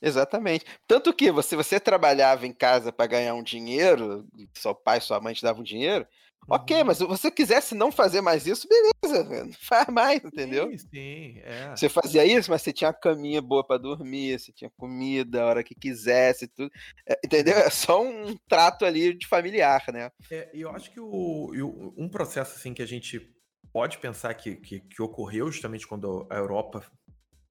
Exatamente. 0.00 0.64
Tanto 0.86 1.12
que 1.12 1.30
você, 1.30 1.56
você 1.56 1.80
trabalhava 1.80 2.46
em 2.46 2.52
casa 2.52 2.92
para 2.92 3.06
ganhar 3.06 3.34
um 3.34 3.42
dinheiro, 3.42 4.26
seu 4.54 4.74
pai, 4.74 5.00
sua 5.00 5.20
mãe 5.20 5.34
te 5.34 5.42
davam 5.42 5.60
um 5.60 5.64
dinheiro, 5.64 6.06
Ok, 6.50 6.78
uhum. 6.78 6.84
mas 6.84 6.96
se 6.96 7.04
você 7.04 7.30
quisesse 7.30 7.74
não 7.74 7.92
fazer 7.92 8.22
mais 8.22 8.46
isso, 8.46 8.66
beleza, 8.66 9.24
não 9.44 9.52
faz 9.52 9.86
mais, 9.88 10.24
entendeu? 10.24 10.70
Sim, 10.70 10.78
sim, 10.78 11.38
é. 11.44 11.76
Você 11.76 11.90
fazia 11.90 12.24
isso, 12.24 12.50
mas 12.50 12.62
você 12.62 12.72
tinha 12.72 12.88
uma 12.88 12.94
caminha 12.94 13.42
boa 13.42 13.62
para 13.62 13.76
dormir, 13.76 14.38
você 14.38 14.50
tinha 14.50 14.70
comida 14.70 15.42
a 15.42 15.46
hora 15.46 15.64
que 15.64 15.74
quisesse, 15.74 16.48
tudo. 16.48 16.70
É, 17.06 17.18
entendeu? 17.22 17.54
É 17.54 17.68
só 17.68 18.02
um 18.02 18.34
trato 18.48 18.86
ali 18.86 19.12
de 19.12 19.26
familiar, 19.26 19.84
né? 19.92 20.10
É, 20.30 20.50
e 20.54 20.62
eu 20.62 20.70
acho 20.70 20.90
que 20.90 20.98
o, 20.98 21.92
um 21.96 22.08
processo 22.08 22.56
assim 22.56 22.72
que 22.72 22.82
a 22.82 22.86
gente 22.86 23.20
pode 23.70 23.98
pensar 23.98 24.32
que, 24.32 24.56
que, 24.56 24.80
que 24.80 25.02
ocorreu 25.02 25.52
justamente 25.52 25.86
quando 25.86 26.26
a 26.30 26.36
Europa 26.36 26.82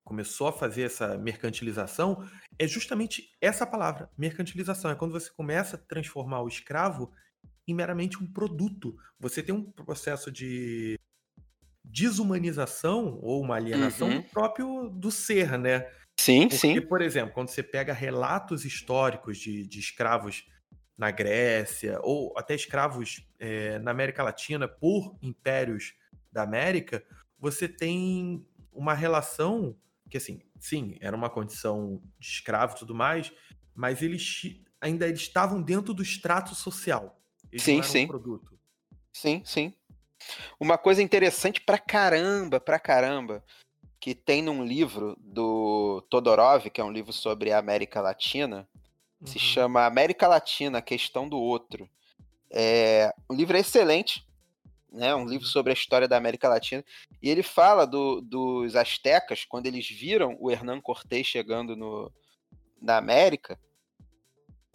começou 0.07 0.47
a 0.47 0.53
fazer 0.53 0.83
essa 0.83 1.17
mercantilização 1.17 2.25
é 2.57 2.65
justamente 2.65 3.35
essa 3.41 3.67
palavra, 3.67 4.09
mercantilização. 4.17 4.89
É 4.89 4.95
quando 4.95 5.11
você 5.11 5.29
começa 5.29 5.75
a 5.75 5.79
transformar 5.79 6.41
o 6.41 6.47
escravo 6.47 7.11
em 7.67 7.73
meramente 7.73 8.17
um 8.23 8.31
produto. 8.31 8.95
Você 9.19 9.43
tem 9.43 9.53
um 9.53 9.69
processo 9.69 10.31
de 10.31 10.97
desumanização 11.83 13.19
ou 13.21 13.41
uma 13.41 13.57
alienação 13.57 14.07
uhum. 14.07 14.23
próprio 14.23 14.89
do 14.89 15.11
ser, 15.11 15.57
né? 15.59 15.91
Sim, 16.17 16.47
Porque, 16.47 16.57
sim. 16.57 16.81
por 16.81 17.01
exemplo, 17.01 17.33
quando 17.33 17.49
você 17.49 17.61
pega 17.61 17.91
relatos 17.91 18.63
históricos 18.63 19.37
de, 19.37 19.67
de 19.67 19.79
escravos 19.79 20.45
na 20.97 21.11
Grécia, 21.11 21.99
ou 22.01 22.33
até 22.37 22.55
escravos 22.55 23.27
é, 23.37 23.77
na 23.79 23.91
América 23.91 24.23
Latina 24.23 24.69
por 24.69 25.17
impérios 25.21 25.93
da 26.31 26.43
América, 26.43 27.03
você 27.37 27.67
tem 27.67 28.45
uma 28.71 28.93
relação 28.93 29.75
que, 30.09 30.17
assim, 30.17 30.41
sim, 30.59 30.97
era 31.01 31.15
uma 31.15 31.29
condição 31.29 32.01
de 32.19 32.27
escravo 32.27 32.75
e 32.75 32.79
tudo 32.79 32.95
mais, 32.95 33.31
mas 33.75 34.01
eles 34.01 34.61
ainda 34.79 35.07
eles 35.07 35.21
estavam 35.21 35.61
dentro 35.61 35.93
do 35.93 36.01
extrato 36.01 36.55
social. 36.55 37.19
Eles 37.51 37.63
sim, 37.63 37.81
sim. 37.81 38.05
Um 38.05 38.07
produto. 38.07 38.57
Sim, 39.11 39.41
sim. 39.45 39.73
Uma 40.59 40.77
coisa 40.77 41.01
interessante 41.01 41.61
pra 41.61 41.77
caramba, 41.77 42.59
pra 42.59 42.79
caramba, 42.79 43.43
que 43.99 44.13
tem 44.13 44.41
num 44.41 44.63
livro 44.65 45.17
do 45.19 46.01
Todorov, 46.09 46.69
que 46.69 46.81
é 46.81 46.83
um 46.83 46.91
livro 46.91 47.13
sobre 47.13 47.51
a 47.51 47.59
América 47.59 48.01
Latina, 48.01 48.67
uhum. 49.19 49.27
se 49.27 49.39
chama 49.39 49.85
América 49.85 50.27
Latina, 50.27 50.81
Questão 50.81 51.27
do 51.27 51.37
Outro. 51.37 51.89
É, 52.49 53.13
o 53.27 53.33
livro 53.33 53.57
é 53.57 53.59
excelente, 53.59 54.26
né? 54.91 55.13
Um 55.15 55.25
livro 55.25 55.45
sobre 55.45 55.71
a 55.71 55.73
história 55.73 56.07
da 56.07 56.17
América 56.17 56.49
Latina. 56.49 56.83
E 57.21 57.29
ele 57.29 57.43
fala 57.43 57.85
do, 57.85 58.21
dos 58.21 58.75
astecas, 58.75 59.45
quando 59.45 59.67
eles 59.67 59.87
viram 59.89 60.37
o 60.39 60.51
Hernán 60.51 60.81
Cortés 60.81 61.25
chegando 61.25 61.75
no, 61.75 62.11
na 62.81 62.97
América, 62.97 63.59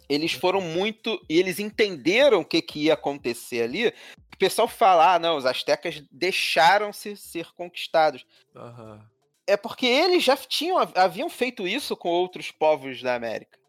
eles 0.07 0.33
foram 0.33 0.61
muito. 0.61 1.19
E 1.29 1.39
eles 1.39 1.59
entenderam 1.59 2.41
o 2.41 2.45
que, 2.45 2.61
que 2.61 2.85
ia 2.85 2.93
acontecer 2.93 3.63
ali. 3.63 3.87
O 3.87 4.37
pessoal 4.37 4.67
fala, 4.67 5.15
ah, 5.15 5.19
não, 5.19 5.37
os 5.37 5.45
astecas 5.45 6.03
deixaram-se 6.11 7.15
ser 7.15 7.51
conquistados. 7.53 8.25
Uhum. 8.55 8.99
É 9.45 9.57
porque 9.57 9.85
eles 9.85 10.23
já 10.23 10.37
tinham, 10.37 10.77
haviam 10.95 11.29
feito 11.29 11.67
isso 11.67 11.95
com 11.95 12.09
outros 12.09 12.49
povos 12.51 13.01
da 13.01 13.15
América. 13.15 13.59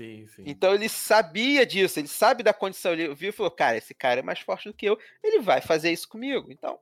Sim, 0.00 0.26
sim. 0.28 0.44
Então 0.46 0.74
ele 0.74 0.88
sabia 0.88 1.66
disso, 1.66 2.00
ele 2.00 2.08
sabe 2.08 2.42
da 2.42 2.54
condição. 2.54 2.94
Ele 2.94 3.14
viu 3.14 3.28
e 3.28 3.32
falou: 3.32 3.50
cara, 3.50 3.76
esse 3.76 3.92
cara 3.92 4.20
é 4.20 4.22
mais 4.22 4.40
forte 4.40 4.66
do 4.66 4.74
que 4.74 4.86
eu, 4.86 4.98
ele 5.22 5.40
vai 5.40 5.60
fazer 5.60 5.92
isso 5.92 6.08
comigo. 6.08 6.50
Então, 6.50 6.78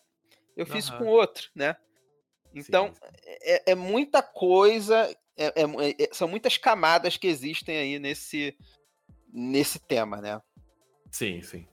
eu 0.57 0.65
fiz 0.65 0.89
uhum. 0.89 0.99
com 0.99 1.07
outro, 1.07 1.51
né? 1.53 1.75
Então, 2.55 2.95
sim, 2.95 2.95
sim. 2.95 3.37
É, 3.43 3.73
é, 3.73 3.75
muita 3.75 4.23
coisa, 4.23 5.13
é, 5.37 5.47
é, 5.47 6.05
é, 6.05 6.09
são 6.13 6.29
muitas 6.29 6.57
camadas 6.57 7.17
que 7.17 7.27
existem 7.27 7.77
aí 7.77 7.99
nesse, 7.99 8.57
nesse 9.33 9.81
tema, 9.81 10.21
né? 10.21 10.41
Sim, 11.11 11.43
sim. 11.43 11.67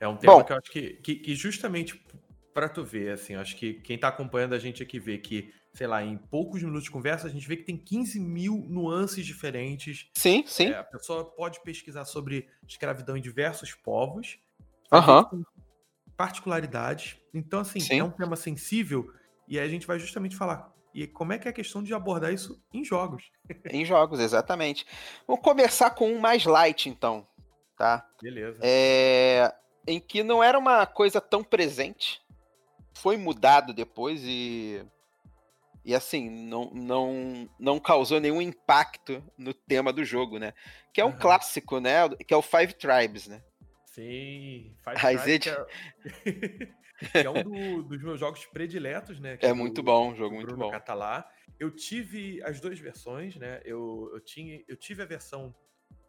É 0.00 0.08
um 0.08 0.16
tema 0.16 0.34
Bom, 0.34 0.44
que 0.44 0.52
eu 0.52 0.56
acho 0.56 0.70
que, 0.70 0.94
que, 0.94 1.14
que 1.14 1.34
justamente 1.36 2.04
para 2.52 2.68
tu 2.68 2.84
ver, 2.84 3.12
assim, 3.12 3.36
acho 3.36 3.54
que 3.54 3.74
quem 3.74 3.96
tá 3.96 4.08
acompanhando 4.08 4.54
a 4.54 4.58
gente 4.58 4.82
aqui 4.82 4.98
vê 4.98 5.16
que, 5.16 5.54
sei 5.78 5.86
lá, 5.86 6.02
em 6.02 6.18
poucos 6.18 6.60
minutos 6.60 6.82
de 6.82 6.90
conversa, 6.90 7.28
a 7.28 7.30
gente 7.30 7.46
vê 7.46 7.56
que 7.56 7.62
tem 7.62 7.76
15 7.76 8.18
mil 8.18 8.66
nuances 8.68 9.24
diferentes. 9.24 10.10
Sim, 10.12 10.42
sim. 10.44 10.70
É, 10.70 10.78
a 10.78 10.82
pessoa 10.82 11.24
pode 11.24 11.62
pesquisar 11.62 12.04
sobre 12.04 12.48
escravidão 12.66 13.16
em 13.16 13.22
diversos 13.22 13.74
povos, 13.74 14.40
uhum. 14.92 15.44
particularidades. 16.16 17.16
Então, 17.32 17.60
assim, 17.60 17.78
sim. 17.78 18.00
é 18.00 18.02
um 18.02 18.10
tema 18.10 18.34
sensível 18.34 19.08
e 19.46 19.56
aí 19.56 19.64
a 19.64 19.70
gente 19.70 19.86
vai 19.86 20.00
justamente 20.00 20.34
falar 20.34 20.74
e 20.92 21.06
como 21.06 21.32
é 21.32 21.38
que 21.38 21.46
é 21.46 21.52
a 21.52 21.54
questão 21.54 21.80
de 21.80 21.94
abordar 21.94 22.32
isso 22.32 22.60
em 22.72 22.84
jogos? 22.84 23.30
em 23.70 23.84
jogos, 23.84 24.18
exatamente. 24.18 24.84
Vamos 25.28 25.44
começar 25.44 25.90
com 25.90 26.10
um 26.10 26.18
mais 26.18 26.44
light, 26.44 26.88
então, 26.88 27.24
tá? 27.76 28.04
Beleza. 28.20 28.58
É... 28.60 29.54
Em 29.86 30.00
que 30.00 30.24
não 30.24 30.42
era 30.42 30.58
uma 30.58 30.86
coisa 30.86 31.20
tão 31.20 31.44
presente, 31.44 32.20
foi 32.94 33.16
mudado 33.16 33.72
depois 33.72 34.22
e 34.24 34.84
e 35.88 35.94
assim, 35.94 36.28
não, 36.28 36.70
não, 36.74 37.48
não 37.58 37.80
causou 37.80 38.20
nenhum 38.20 38.42
impacto 38.42 39.24
no 39.38 39.54
tema 39.54 39.90
do 39.90 40.04
jogo, 40.04 40.38
né? 40.38 40.52
Que 40.92 41.00
é 41.00 41.04
um 41.04 41.08
uhum. 41.08 41.18
clássico, 41.18 41.80
né? 41.80 42.06
Que 42.26 42.34
é 42.34 42.36
o 42.36 42.42
Five 42.42 42.74
Tribes, 42.74 43.26
né? 43.26 43.42
Sim, 43.86 44.76
Five 44.84 45.00
Tribes. 45.00 45.46
É... 45.46 45.66
que 47.22 47.26
é 47.26 47.30
um 47.30 47.42
do, 47.42 47.84
dos 47.84 48.02
meus 48.02 48.20
jogos 48.20 48.44
prediletos, 48.44 49.18
né? 49.18 49.38
É, 49.40 49.46
é 49.46 49.52
muito 49.54 49.82
bom, 49.82 50.14
jogo 50.14 50.34
muito 50.34 50.48
Bruno 50.48 50.64
bom. 50.64 50.70
Catalá. 50.70 51.26
Eu 51.58 51.70
tive 51.70 52.42
as 52.42 52.60
duas 52.60 52.78
versões, 52.78 53.36
né? 53.36 53.62
Eu, 53.64 54.10
eu, 54.12 54.20
tinha, 54.20 54.62
eu 54.68 54.76
tive 54.76 55.02
a 55.02 55.06
versão 55.06 55.54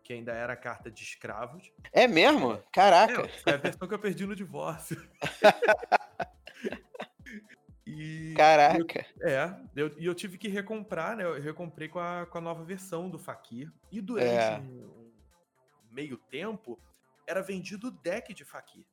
que 0.04 0.12
ainda 0.12 0.34
era 0.34 0.52
a 0.52 0.58
carta 0.58 0.92
de 0.92 1.04
escravos. 1.04 1.72
É 1.94 2.06
mesmo? 2.06 2.62
Caraca! 2.74 3.30
É, 3.46 3.52
é 3.52 3.54
a 3.54 3.58
versão 3.58 3.88
que 3.88 3.94
eu 3.94 4.00
perdi 4.00 4.26
no 4.26 4.36
divórcio. 4.36 5.02
E 7.90 8.34
Caraca! 8.36 9.06
Eu, 9.20 9.28
é, 9.28 9.62
e 9.98 10.06
eu, 10.06 10.14
tive 10.14 10.38
que 10.38 10.48
recomprar, 10.48 11.18
né? 11.18 11.24
Eu 11.24 11.42
recomprei 11.42 11.88
com 11.88 12.00
a, 12.00 12.26
com 12.28 12.38
a 12.38 12.42
nova 12.42 12.64
versão 12.64 13.10
do 13.10 13.18
Fakir. 13.18 13.72
E 13.92 14.00
durante 14.00 14.30
é. 14.30 14.60
um, 14.60 14.64
um, 14.64 15.12
meio 15.92 16.18
tempo, 16.18 16.80
era 17.28 17.42
vendido 17.42 17.88
o 17.88 17.92
deck 17.92 18.34
de 18.34 18.46
Fakir. 18.46 18.86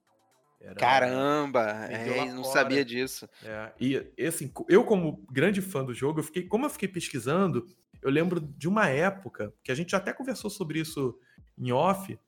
Era, 0.59 0.75
Caramba, 0.75 1.63
é, 1.91 2.25
não 2.33 2.43
fora. 2.43 2.55
sabia 2.55 2.83
disso. 2.83 3.29
É, 3.43 3.73
e 3.79 4.27
assim, 4.27 4.51
eu 4.69 4.85
como 4.85 5.25
grande 5.31 5.61
fã 5.61 5.85
do 5.85 5.93
jogo, 5.93 6.21
eu 6.21 6.25
fiquei, 6.25 6.45
como 6.45 6.65
eu 6.65 6.71
fiquei 6.71 6.89
pesquisando, 6.89 7.67
eu 8.03 8.11
lembro 8.11 8.41
de 8.41 8.67
uma 8.67 8.89
época 8.89 9.53
que 9.63 9.71
a 9.71 9.75
gente 9.75 9.95
até 9.95 10.15
conversou 10.15 10.49
sobre 10.49 10.81
isso 10.81 11.19
em 11.59 11.73
off, 11.73 12.19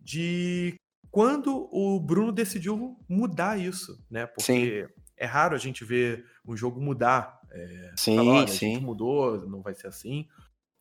de 0.00 0.80
quando 1.10 1.68
o 1.70 2.00
Bruno 2.00 2.32
decidiu 2.32 2.98
mudar 3.06 3.58
isso, 3.58 4.02
né? 4.10 4.26
Porque 4.26 4.86
sim. 4.86 5.02
É 5.16 5.26
raro 5.26 5.54
a 5.54 5.58
gente 5.58 5.84
ver 5.84 6.24
um 6.46 6.56
jogo 6.56 6.80
mudar. 6.80 7.40
É, 7.50 7.92
sim, 7.96 8.16
falar, 8.16 8.48
sim. 8.48 8.66
A 8.66 8.74
gente 8.74 8.84
mudou, 8.84 9.48
não 9.48 9.62
vai 9.62 9.74
ser 9.74 9.86
assim. 9.86 10.28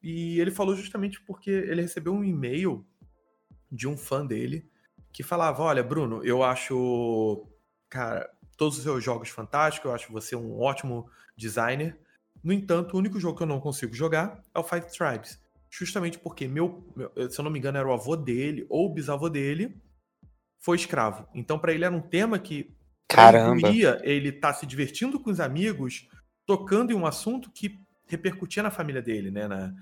E 0.02 0.40
ele 0.40 0.52
falou 0.52 0.76
justamente 0.76 1.22
porque 1.22 1.50
ele 1.50 1.82
recebeu 1.82 2.14
um 2.14 2.24
e-mail 2.24 2.86
de 3.72 3.88
um 3.88 3.98
fã 3.98 4.26
dele 4.26 4.70
que 5.12 5.24
falava: 5.24 5.64
Olha, 5.64 5.84
Bruno, 5.84 6.24
eu 6.24 6.44
acho, 6.44 7.48
cara, 7.90 8.30
todos 8.58 8.78
os 8.78 8.84
seus 8.84 9.04
jogos 9.04 9.30
fantásticos, 9.30 9.90
eu 9.90 9.96
acho 9.96 10.12
você 10.12 10.36
um 10.36 10.60
ótimo 10.60 11.10
designer. 11.36 11.98
No 12.44 12.54
entanto, 12.54 12.94
o 12.94 13.00
único 13.00 13.20
jogo 13.20 13.38
que 13.38 13.44
eu 13.44 13.48
não 13.48 13.60
consigo 13.60 13.96
jogar 13.96 14.44
é 14.54 14.60
o 14.60 14.64
Five 14.64 14.86
Tribes. 14.92 15.40
Justamente 15.70 16.20
porque 16.20 16.48
meu, 16.48 16.88
meu 16.96 17.12
se 17.30 17.40
eu 17.40 17.44
não 17.44 17.52
me 17.52 17.58
engano, 17.58 17.78
era 17.78 17.88
o 17.88 17.94
avô 17.94 18.16
dele 18.16 18.66
ou 18.70 18.86
o 18.86 18.94
bisavô 18.94 19.30
dele 19.30 19.82
foi 20.60 20.78
escravo. 20.78 21.28
Então, 21.34 21.60
para 21.60 21.74
ele 21.74 21.86
era 21.86 21.96
um 21.96 22.02
tema 22.02 22.40
que 22.40 22.75
Caramba. 23.08 23.70
ele 24.04 24.32
tá 24.32 24.54
se 24.54 24.66
divertindo 24.66 25.20
com 25.20 25.30
os 25.30 25.40
amigos, 25.40 26.08
tocando 26.46 26.92
em 26.92 26.96
um 26.96 27.06
assunto 27.06 27.52
que 27.52 27.80
repercutia 28.08 28.64
na 28.64 28.72
família 28.72 29.02
dele, 29.02 29.32
né? 29.32 29.48
Na, 29.48 29.74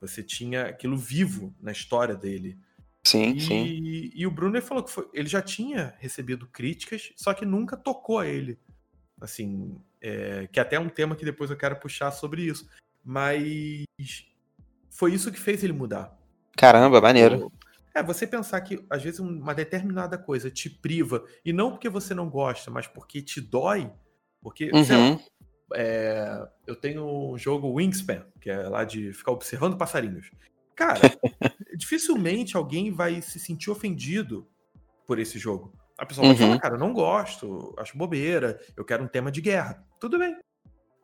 você 0.00 0.22
tinha 0.22 0.66
aquilo 0.66 0.96
vivo 0.96 1.54
na 1.60 1.72
história 1.72 2.14
dele. 2.14 2.58
Sim, 3.04 3.34
e, 3.36 3.40
sim. 3.40 4.10
E 4.14 4.26
o 4.26 4.30
Bruno 4.30 4.56
ele 4.56 4.64
falou 4.64 4.82
que 4.82 4.90
foi, 4.90 5.08
ele 5.12 5.28
já 5.28 5.42
tinha 5.42 5.94
recebido 5.98 6.46
críticas, 6.46 7.12
só 7.16 7.34
que 7.34 7.44
nunca 7.44 7.76
tocou 7.76 8.18
a 8.18 8.26
ele. 8.26 8.58
Assim, 9.20 9.76
é, 10.00 10.48
que 10.50 10.58
é 10.58 10.62
até 10.62 10.76
é 10.76 10.80
um 10.80 10.88
tema 10.88 11.14
que 11.16 11.24
depois 11.24 11.50
eu 11.50 11.56
quero 11.56 11.76
puxar 11.76 12.10
sobre 12.10 12.42
isso. 12.42 12.68
Mas 13.04 13.84
foi 14.90 15.14
isso 15.14 15.32
que 15.32 15.38
fez 15.38 15.62
ele 15.64 15.72
mudar. 15.72 16.16
Caramba, 16.56 17.00
maneiro. 17.00 17.50
É, 17.94 18.02
você 18.02 18.26
pensar 18.26 18.60
que 18.62 18.84
às 18.88 19.02
vezes 19.02 19.20
uma 19.20 19.54
determinada 19.54 20.16
coisa 20.16 20.50
te 20.50 20.70
priva, 20.70 21.24
e 21.44 21.52
não 21.52 21.70
porque 21.70 21.88
você 21.88 22.14
não 22.14 22.28
gosta, 22.28 22.70
mas 22.70 22.86
porque 22.86 23.20
te 23.20 23.40
dói, 23.40 23.90
porque, 24.40 24.70
uhum. 24.72 25.14
lá, 25.14 25.20
é, 25.74 26.48
eu 26.66 26.74
tenho 26.74 27.32
um 27.32 27.38
jogo 27.38 27.72
Wingspan, 27.72 28.26
que 28.40 28.50
é 28.50 28.68
lá 28.68 28.84
de 28.84 29.12
ficar 29.12 29.32
observando 29.32 29.76
passarinhos. 29.76 30.30
Cara, 30.74 31.00
dificilmente 31.76 32.56
alguém 32.56 32.90
vai 32.90 33.22
se 33.22 33.38
sentir 33.38 33.70
ofendido 33.70 34.48
por 35.06 35.18
esse 35.18 35.38
jogo. 35.38 35.72
A 35.98 36.06
pessoa 36.06 36.26
vai 36.26 36.36
falar, 36.36 36.52
uhum. 36.52 36.58
cara, 36.58 36.74
eu 36.74 36.80
não 36.80 36.92
gosto, 36.92 37.74
acho 37.78 37.96
bobeira, 37.96 38.60
eu 38.76 38.84
quero 38.84 39.04
um 39.04 39.08
tema 39.08 39.30
de 39.30 39.40
guerra. 39.40 39.84
Tudo 40.00 40.18
bem. 40.18 40.36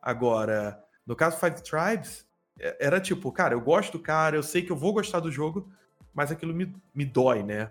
Agora, 0.02 0.82
no 1.06 1.14
caso 1.14 1.38
Five 1.38 1.62
Tribes, 1.62 2.26
é, 2.58 2.76
era 2.80 3.00
tipo, 3.00 3.30
cara, 3.30 3.54
eu 3.54 3.60
gosto 3.60 3.92
do 3.98 4.02
cara, 4.02 4.36
eu 4.36 4.42
sei 4.42 4.62
que 4.62 4.72
eu 4.72 4.76
vou 4.76 4.92
gostar 4.92 5.20
do 5.20 5.30
jogo, 5.30 5.70
mas 6.18 6.32
aquilo 6.32 6.52
me, 6.52 6.74
me 6.92 7.04
dói, 7.04 7.44
né? 7.44 7.70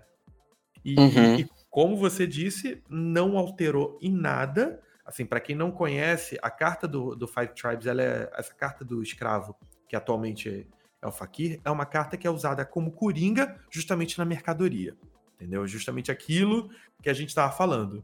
E, 0.82 0.98
uhum. 0.98 1.34
e 1.34 1.46
como 1.68 1.98
você 1.98 2.26
disse, 2.26 2.82
não 2.88 3.36
alterou 3.36 3.98
em 4.00 4.10
nada. 4.10 4.80
Assim, 5.04 5.26
para 5.26 5.38
quem 5.38 5.54
não 5.54 5.70
conhece, 5.70 6.38
a 6.40 6.50
carta 6.50 6.88
do, 6.88 7.14
do 7.14 7.28
Five 7.28 7.48
Tribes, 7.48 7.86
ela 7.86 8.02
é 8.02 8.30
essa 8.32 8.54
carta 8.54 8.86
do 8.86 9.02
escravo, 9.02 9.54
que 9.86 9.94
atualmente 9.94 10.66
é 11.02 11.06
o 11.06 11.12
Fakir, 11.12 11.60
é 11.62 11.70
uma 11.70 11.84
carta 11.84 12.16
que 12.16 12.26
é 12.26 12.30
usada 12.30 12.64
como 12.64 12.90
coringa 12.90 13.54
justamente 13.70 14.16
na 14.16 14.24
mercadoria. 14.24 14.96
Entendeu? 15.34 15.66
Justamente 15.66 16.10
aquilo 16.10 16.70
que 17.02 17.10
a 17.10 17.14
gente 17.14 17.28
estava 17.28 17.52
falando. 17.52 18.02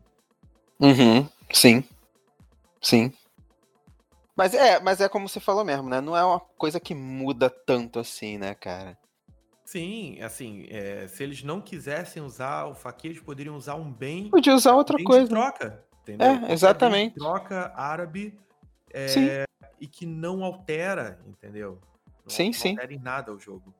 Uhum, 0.78 1.26
sim. 1.50 1.82
Sim. 2.82 3.10
Mas 4.36 4.52
é, 4.52 4.78
mas 4.78 5.00
é 5.00 5.08
como 5.08 5.26
você 5.26 5.40
falou 5.40 5.64
mesmo, 5.64 5.88
né? 5.88 6.02
Não 6.02 6.14
é 6.14 6.22
uma 6.22 6.38
coisa 6.38 6.78
que 6.78 6.94
muda 6.94 7.48
tanto 7.48 7.98
assim, 7.98 8.36
né, 8.36 8.54
cara? 8.54 8.98
Sim, 9.64 10.20
assim, 10.20 10.66
é, 10.68 11.08
se 11.08 11.22
eles 11.22 11.42
não 11.42 11.60
quisessem 11.60 12.22
usar 12.22 12.66
o 12.66 12.74
Fakir, 12.74 13.12
eles 13.12 13.22
poderiam 13.22 13.56
usar 13.56 13.76
um 13.76 13.90
bem. 13.90 14.28
Podia 14.28 14.54
usar 14.54 14.74
outra 14.74 14.96
bem 14.96 15.04
coisa. 15.04 15.24
De 15.24 15.30
troca, 15.30 15.82
entendeu? 16.02 16.26
É, 16.26 16.52
exatamente. 16.52 17.14
troca 17.14 17.72
árabe 17.74 18.38
é, 18.92 19.44
e 19.80 19.86
que 19.86 20.04
não 20.04 20.44
altera, 20.44 21.18
entendeu? 21.26 21.78
Não, 22.06 22.28
sim, 22.28 22.46
não 22.46 22.52
sim. 22.52 22.70
altera 22.70 22.92
em 22.92 22.98
nada 22.98 23.32
o 23.32 23.38
jogo. 23.38 23.74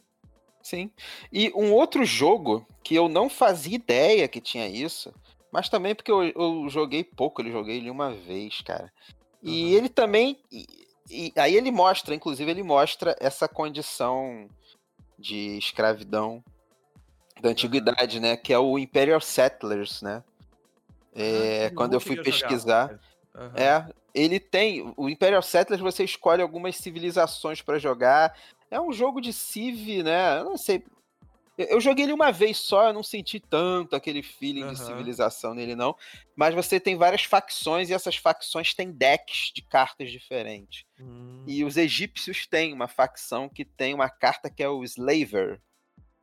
Sim. 0.62 0.90
E 1.30 1.52
um 1.54 1.72
outro 1.72 2.04
jogo 2.06 2.66
que 2.82 2.94
eu 2.94 3.06
não 3.06 3.28
fazia 3.28 3.76
ideia 3.76 4.26
que 4.26 4.40
tinha 4.40 4.66
isso, 4.66 5.14
mas 5.52 5.68
também 5.68 5.94
porque 5.94 6.10
eu, 6.10 6.24
eu 6.24 6.66
joguei 6.70 7.04
pouco, 7.04 7.42
eu 7.42 7.52
joguei 7.52 7.76
ele 7.76 7.90
uma 7.90 8.10
vez, 8.10 8.62
cara. 8.62 8.90
E 9.42 9.64
uhum. 9.64 9.70
ele 9.76 9.88
também. 9.90 10.40
E, 10.50 10.66
e, 11.10 11.32
aí 11.36 11.54
ele 11.54 11.70
mostra, 11.70 12.14
inclusive, 12.14 12.50
ele 12.50 12.62
mostra 12.62 13.14
essa 13.20 13.46
condição 13.46 14.48
de 15.24 15.56
escravidão 15.56 16.44
da 17.40 17.48
antiguidade, 17.48 18.20
né? 18.20 18.36
Que 18.36 18.52
é 18.52 18.58
o 18.58 18.78
Imperial 18.78 19.20
Settlers, 19.20 20.02
né? 20.02 20.22
É, 21.14 21.66
ah, 21.66 21.74
quando 21.74 21.94
eu 21.94 22.00
fui 22.00 22.22
pesquisar. 22.22 23.00
Uhum. 23.34 23.50
É, 23.54 23.86
ele 24.14 24.38
tem. 24.38 24.92
O 24.96 25.08
Imperial 25.08 25.42
Settlers 25.42 25.80
você 25.80 26.04
escolhe 26.04 26.42
algumas 26.42 26.76
civilizações 26.76 27.62
para 27.62 27.78
jogar. 27.78 28.36
É 28.70 28.78
um 28.78 28.92
jogo 28.92 29.20
de 29.20 29.32
Civ, 29.32 30.02
né? 30.02 30.40
Eu 30.40 30.44
não 30.44 30.56
sei. 30.58 30.84
Eu 31.56 31.80
joguei 31.80 32.04
ele 32.04 32.12
uma 32.12 32.32
vez 32.32 32.59
só, 32.59 32.88
eu 32.88 32.92
não 32.92 33.02
senti 33.02 33.38
tanto 33.38 33.94
aquele 33.94 34.22
feeling 34.22 34.64
uhum. 34.64 34.72
de 34.72 34.81
civilização 34.81 35.55
nele, 35.55 35.76
não. 35.76 35.96
Mas 36.35 36.52
você 36.55 36.81
tem 36.81 36.96
várias 36.96 37.22
facções 37.22 37.88
e 37.88 37.94
essas 37.94 38.16
facções 38.16 38.74
têm 38.74 38.90
decks 38.90 39.52
de 39.55 39.62
cartas 39.62 40.11
diferentes. 40.11 40.85
Uhum. 40.98 41.44
E 41.46 41.62
os 41.64 41.76
egípcios 41.76 42.46
têm 42.46 42.72
uma 42.72 42.88
facção 42.88 43.48
que 43.48 43.64
tem 43.64 43.94
uma 43.94 44.11
carta 44.11 44.50
que 44.50 44.62
é 44.62 44.68
o 44.68 44.83
Slaver, 44.83 45.61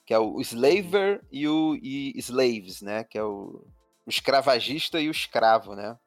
que 0.05 0.13
é 0.13 0.19
o 0.19 0.41
Slaver 0.41 1.21
e 1.32 1.47
o 1.47 1.77
e 1.82 2.13
Slaves, 2.17 2.82
né? 2.82 3.05
Que 3.05 3.17
é 3.17 3.23
o, 3.23 3.65
o 4.05 4.10
escravagista 4.10 4.99
e 4.99 5.08
o 5.08 5.12
escravo, 5.12 5.75
né? 5.75 5.97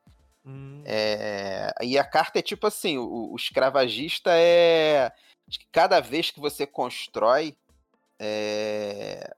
Uhum. 0.45 0.83
É, 0.85 1.73
e 1.83 1.99
a 1.99 2.05
carta 2.05 2.39
é 2.39 2.43
tipo 2.43 2.67
assim: 2.67 2.99
o, 2.99 3.33
o 3.33 3.37
escravagista 3.37 4.31
é. 4.35 5.11
Cada 5.73 6.01
vez 6.01 6.31
que 6.31 6.41
você 6.41 6.67
constrói 6.67 7.57
é, 8.19 9.35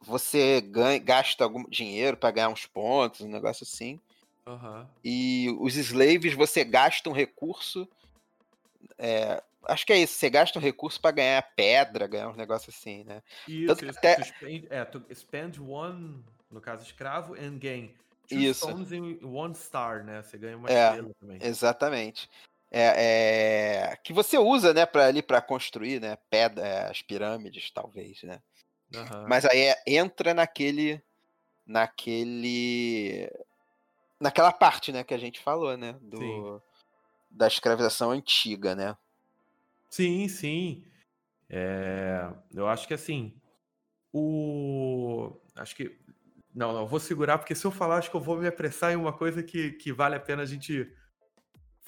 você 0.00 0.60
ganha, 0.60 0.98
gasta 0.98 1.44
algum 1.44 1.64
dinheiro 1.68 2.16
para 2.16 2.30
ganhar 2.30 2.48
uns 2.48 2.66
pontos, 2.66 3.20
um 3.20 3.28
negócio 3.28 3.64
assim. 3.64 4.00
Uhum. 4.46 4.86
E 5.04 5.54
os 5.60 5.76
slaves, 5.76 6.34
você 6.34 6.64
gasta 6.64 7.08
um 7.08 7.12
recurso. 7.12 7.88
É, 8.96 9.42
acho 9.64 9.84
que 9.84 9.92
é 9.92 9.98
isso, 9.98 10.14
você 10.14 10.30
gasta 10.30 10.58
um 10.58 10.62
recurso 10.62 11.00
para 11.00 11.10
ganhar 11.10 11.42
pedra, 11.54 12.06
ganhar 12.06 12.28
uns 12.28 12.36
negócios 12.36 12.74
assim, 12.74 13.04
né? 13.04 13.22
Isso, 13.46 13.66
Tanto 13.66 13.84
isso 13.84 13.98
até... 13.98 14.22
spend, 14.22 14.66
é, 14.70 14.84
tu 14.84 15.04
spend 15.14 15.60
one, 15.60 16.24
no 16.50 16.60
caso 16.60 16.82
escravo, 16.84 17.34
and 17.34 17.58
gain 17.58 17.94
two 18.28 18.38
isso. 18.38 18.66
stones 18.66 18.92
in 18.92 19.18
one 19.22 19.54
star, 19.54 20.04
né? 20.04 20.22
Você 20.22 20.38
ganha 20.38 20.56
uma 20.56 20.70
é, 20.70 20.90
estrela 20.90 21.10
também. 21.20 21.38
Exatamente 21.42 22.30
é, 22.70 23.90
é, 23.92 23.96
que 23.96 24.12
você 24.12 24.36
usa, 24.36 24.74
né, 24.74 24.84
para 24.84 25.06
ali 25.06 25.22
para 25.22 25.40
construir, 25.40 26.00
né, 26.00 26.18
pedra, 26.28 26.66
é, 26.66 26.90
as 26.90 27.00
pirâmides, 27.00 27.70
talvez, 27.70 28.22
né. 28.22 28.40
Uhum. 28.94 29.28
Mas 29.28 29.44
aí 29.44 29.60
é, 29.60 29.82
entra 29.86 30.34
naquele, 30.34 31.02
naquele, 31.66 33.30
naquela 34.20 34.52
parte, 34.52 34.92
né, 34.92 35.02
que 35.02 35.14
a 35.14 35.18
gente 35.18 35.40
falou, 35.40 35.76
né, 35.76 35.96
do 36.00 36.18
sim. 36.18 36.60
da 37.30 37.46
escravização 37.46 38.10
antiga, 38.10 38.74
né. 38.74 38.96
Sim, 39.88 40.28
sim. 40.28 40.84
É, 41.48 42.28
eu 42.54 42.68
acho 42.68 42.86
que 42.86 42.92
assim, 42.92 43.34
o, 44.12 45.34
acho 45.56 45.74
que 45.74 45.98
não, 46.54 46.72
não, 46.74 46.86
vou 46.86 47.00
segurar 47.00 47.38
porque 47.38 47.54
se 47.54 47.64
eu 47.64 47.70
falar, 47.70 47.96
acho 47.96 48.10
que 48.10 48.16
eu 48.16 48.20
vou 48.20 48.36
me 48.36 48.46
apressar 48.46 48.92
em 48.92 48.96
uma 48.96 49.12
coisa 49.12 49.42
que, 49.42 49.72
que 49.72 49.90
vale 49.90 50.16
a 50.16 50.20
pena 50.20 50.42
a 50.42 50.46
gente 50.46 50.92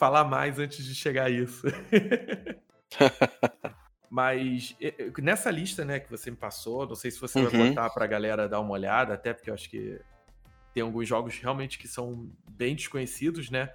falar 0.01 0.25
mais 0.25 0.59
antes 0.59 0.83
de 0.83 0.95
chegar 0.95 1.27
a 1.27 1.31
isso. 1.31 1.67
Mas 4.09 4.75
nessa 5.23 5.51
lista, 5.51 5.85
né, 5.85 6.01
que 6.01 6.11
você 6.11 6.31
me 6.31 6.39
passou, 6.39 6.87
não 6.87 6.97
sei 6.97 7.11
se 7.11 7.21
você 7.21 7.39
uhum. 7.39 7.51
vai 7.51 7.69
botar 7.69 7.91
pra 7.91 8.07
galera 8.07 8.49
dar 8.49 8.61
uma 8.61 8.71
olhada, 8.71 9.13
até 9.13 9.35
porque 9.35 9.51
eu 9.51 9.55
acho 9.55 9.69
que 9.69 10.01
tem 10.73 10.83
alguns 10.83 11.07
jogos 11.07 11.39
realmente 11.39 11.79
que 11.79 11.87
são 11.87 12.31
bem 12.49 12.75
desconhecidos, 12.75 13.51
né? 13.51 13.71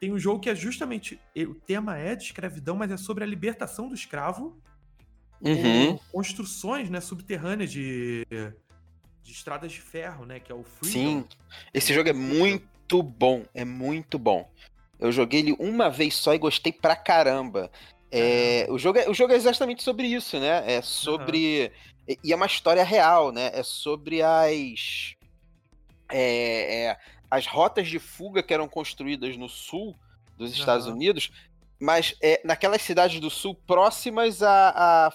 Tem 0.00 0.12
um 0.12 0.18
jogo 0.18 0.40
que 0.40 0.50
é 0.50 0.54
justamente. 0.54 1.20
O 1.36 1.54
tema 1.54 1.96
é 1.96 2.16
de 2.16 2.24
escravidão, 2.24 2.74
mas 2.74 2.90
é 2.90 2.96
sobre 2.96 3.22
a 3.22 3.26
libertação 3.26 3.88
do 3.88 3.94
escravo. 3.94 4.60
Uhum. 5.40 5.96
Construções 6.10 6.90
né, 6.90 7.00
subterrâneas 7.00 7.70
de, 7.70 8.26
de 9.22 9.32
estradas 9.32 9.70
de 9.70 9.80
ferro, 9.80 10.26
né? 10.26 10.40
Que 10.40 10.50
é 10.50 10.54
o 10.54 10.64
Freedom. 10.64 10.90
Sim. 10.90 11.24
Esse 11.72 11.94
jogo 11.94 12.08
é 12.08 12.12
muito 12.12 13.02
bom. 13.02 13.44
É 13.54 13.64
muito 13.64 14.18
bom. 14.18 14.50
Eu 14.98 15.12
joguei 15.12 15.40
ele 15.40 15.56
uma 15.58 15.88
vez 15.88 16.16
só 16.16 16.34
e 16.34 16.38
gostei 16.38 16.72
pra 16.72 16.96
caramba. 16.96 17.70
É, 18.10 18.66
o, 18.70 18.78
jogo 18.78 18.98
é, 18.98 19.08
o 19.08 19.14
jogo 19.14 19.32
é 19.32 19.36
exatamente 19.36 19.82
sobre 19.82 20.06
isso, 20.06 20.38
né? 20.38 20.64
É 20.66 20.82
sobre. 20.82 21.72
Uhum. 22.08 22.16
E 22.24 22.32
é 22.32 22.36
uma 22.36 22.46
história 22.46 22.82
real, 22.82 23.30
né? 23.32 23.50
É 23.52 23.62
sobre 23.62 24.22
as. 24.22 25.14
É, 26.10 26.86
é, 26.86 26.98
as 27.30 27.46
rotas 27.46 27.88
de 27.88 27.98
fuga 27.98 28.42
que 28.42 28.54
eram 28.54 28.66
construídas 28.66 29.36
no 29.36 29.48
sul 29.48 29.94
dos 30.36 30.52
Estados 30.52 30.86
uhum. 30.86 30.94
Unidos, 30.94 31.30
mas 31.78 32.14
é, 32.22 32.40
naquelas 32.44 32.80
cidades 32.80 33.20
do 33.20 33.28
sul 33.28 33.54
próximas 33.54 34.42
à, 34.42 34.70
à, 34.70 35.14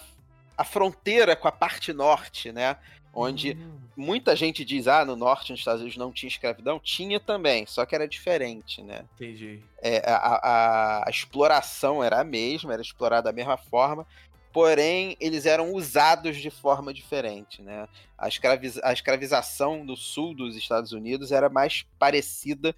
à 0.57 0.63
fronteira 0.63 1.35
com 1.35 1.47
a 1.47 1.51
parte 1.51 1.91
norte, 1.91 2.51
né? 2.51 2.77
Onde 3.13 3.51
uhum. 3.51 3.77
muita 3.95 4.35
gente 4.35 4.65
diz, 4.65 4.87
ah, 4.87 5.05
no 5.05 5.15
norte, 5.15 5.51
nos 5.51 5.59
Estados 5.59 5.81
Unidos 5.81 5.97
não 5.97 6.11
tinha 6.11 6.27
escravidão, 6.27 6.79
tinha 6.79 7.19
também, 7.19 7.65
só 7.65 7.85
que 7.85 7.93
era 7.93 8.07
diferente, 8.07 8.81
né? 8.81 9.05
Entendi. 9.15 9.61
É, 9.81 10.01
a, 10.09 10.15
a, 10.15 11.07
a, 11.07 11.09
exploração 11.09 12.03
era 12.03 12.19
a 12.19 12.23
mesma, 12.23 12.73
era 12.73 12.81
explorada 12.81 13.29
da 13.29 13.35
mesma 13.35 13.55
forma, 13.55 14.05
porém 14.51 15.15
eles 15.19 15.45
eram 15.45 15.73
usados 15.73 16.37
de 16.37 16.49
forma 16.49 16.93
diferente, 16.93 17.61
né? 17.61 17.87
A, 18.17 18.27
escraviz, 18.27 18.79
a 18.83 18.91
escravização 18.91 19.85
do 19.85 19.95
sul 19.95 20.33
dos 20.33 20.55
Estados 20.55 20.91
Unidos 20.91 21.31
era 21.31 21.49
mais 21.49 21.85
parecida 21.99 22.75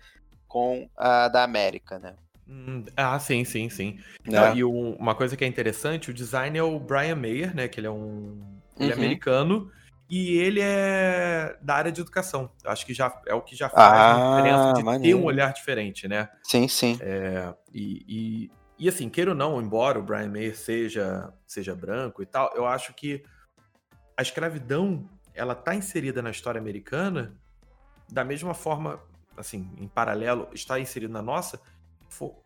com 0.48 0.90
a 0.98 1.30
da 1.30 1.44
América, 1.44 1.98
né? 1.98 2.16
Hum, 2.48 2.86
ah, 2.96 3.18
sim, 3.20 3.44
sim, 3.44 3.70
sim. 3.70 4.00
É. 4.32 4.38
Ah, 4.38 4.54
e 4.56 4.64
um, 4.64 4.94
uma 4.94 5.16
coisa 5.16 5.36
que 5.36 5.44
é 5.44 5.48
interessante, 5.48 6.12
o 6.12 6.14
design 6.14 6.58
é 6.58 6.64
o 6.64 6.80
Brian 6.80 7.16
Mayer, 7.16 7.56
né? 7.56 7.68
Que 7.68 7.80
ele 7.80 7.88
é 7.88 7.92
um 7.92 8.40
ele 8.80 8.92
é 8.92 8.96
uhum. 8.96 9.02
americano 9.02 9.72
e 10.10 10.38
ele 10.38 10.60
é 10.62 11.58
da 11.62 11.76
área 11.76 11.92
de 11.92 12.02
educação. 12.02 12.52
Acho 12.66 12.86
que 12.86 12.94
já 12.94 13.22
é 13.28 13.34
o 13.34 13.42
que 13.42 13.56
já 13.56 13.70
faz 13.70 14.00
ah, 14.00 14.14
a 14.14 14.30
diferença 14.30 14.74
de 14.74 14.84
maneiro. 14.84 15.18
ter 15.18 15.24
um 15.24 15.26
olhar 15.26 15.52
diferente, 15.54 16.08
né? 16.08 16.30
Sim, 16.44 16.68
sim. 16.68 16.98
É, 17.02 17.54
e, 17.74 18.06
e, 18.08 18.52
e, 18.78 18.90
assim, 18.90 19.10
queira 19.10 19.32
ou 19.32 19.38
não, 19.38 19.62
embora 19.62 20.00
o 20.00 20.04
Brian 20.04 20.30
Mayer 20.30 20.56
seja, 20.56 21.34
seja 21.48 21.76
branco 21.76 22.22
e 22.22 22.26
tal, 22.26 22.52
eu 22.56 22.66
acho 22.66 22.94
que 22.94 23.24
a 24.16 24.22
escravidão 24.22 25.10
ela 25.34 25.54
está 25.54 25.76
inserida 25.76 26.22
na 26.22 26.30
história 26.30 26.60
americana 26.60 27.36
da 28.10 28.24
mesma 28.24 28.54
forma, 28.54 29.02
assim, 29.36 29.72
em 29.78 29.88
paralelo, 29.88 30.48
está 30.54 30.80
inserido 30.80 31.12
na 31.12 31.22
nossa, 31.22 31.60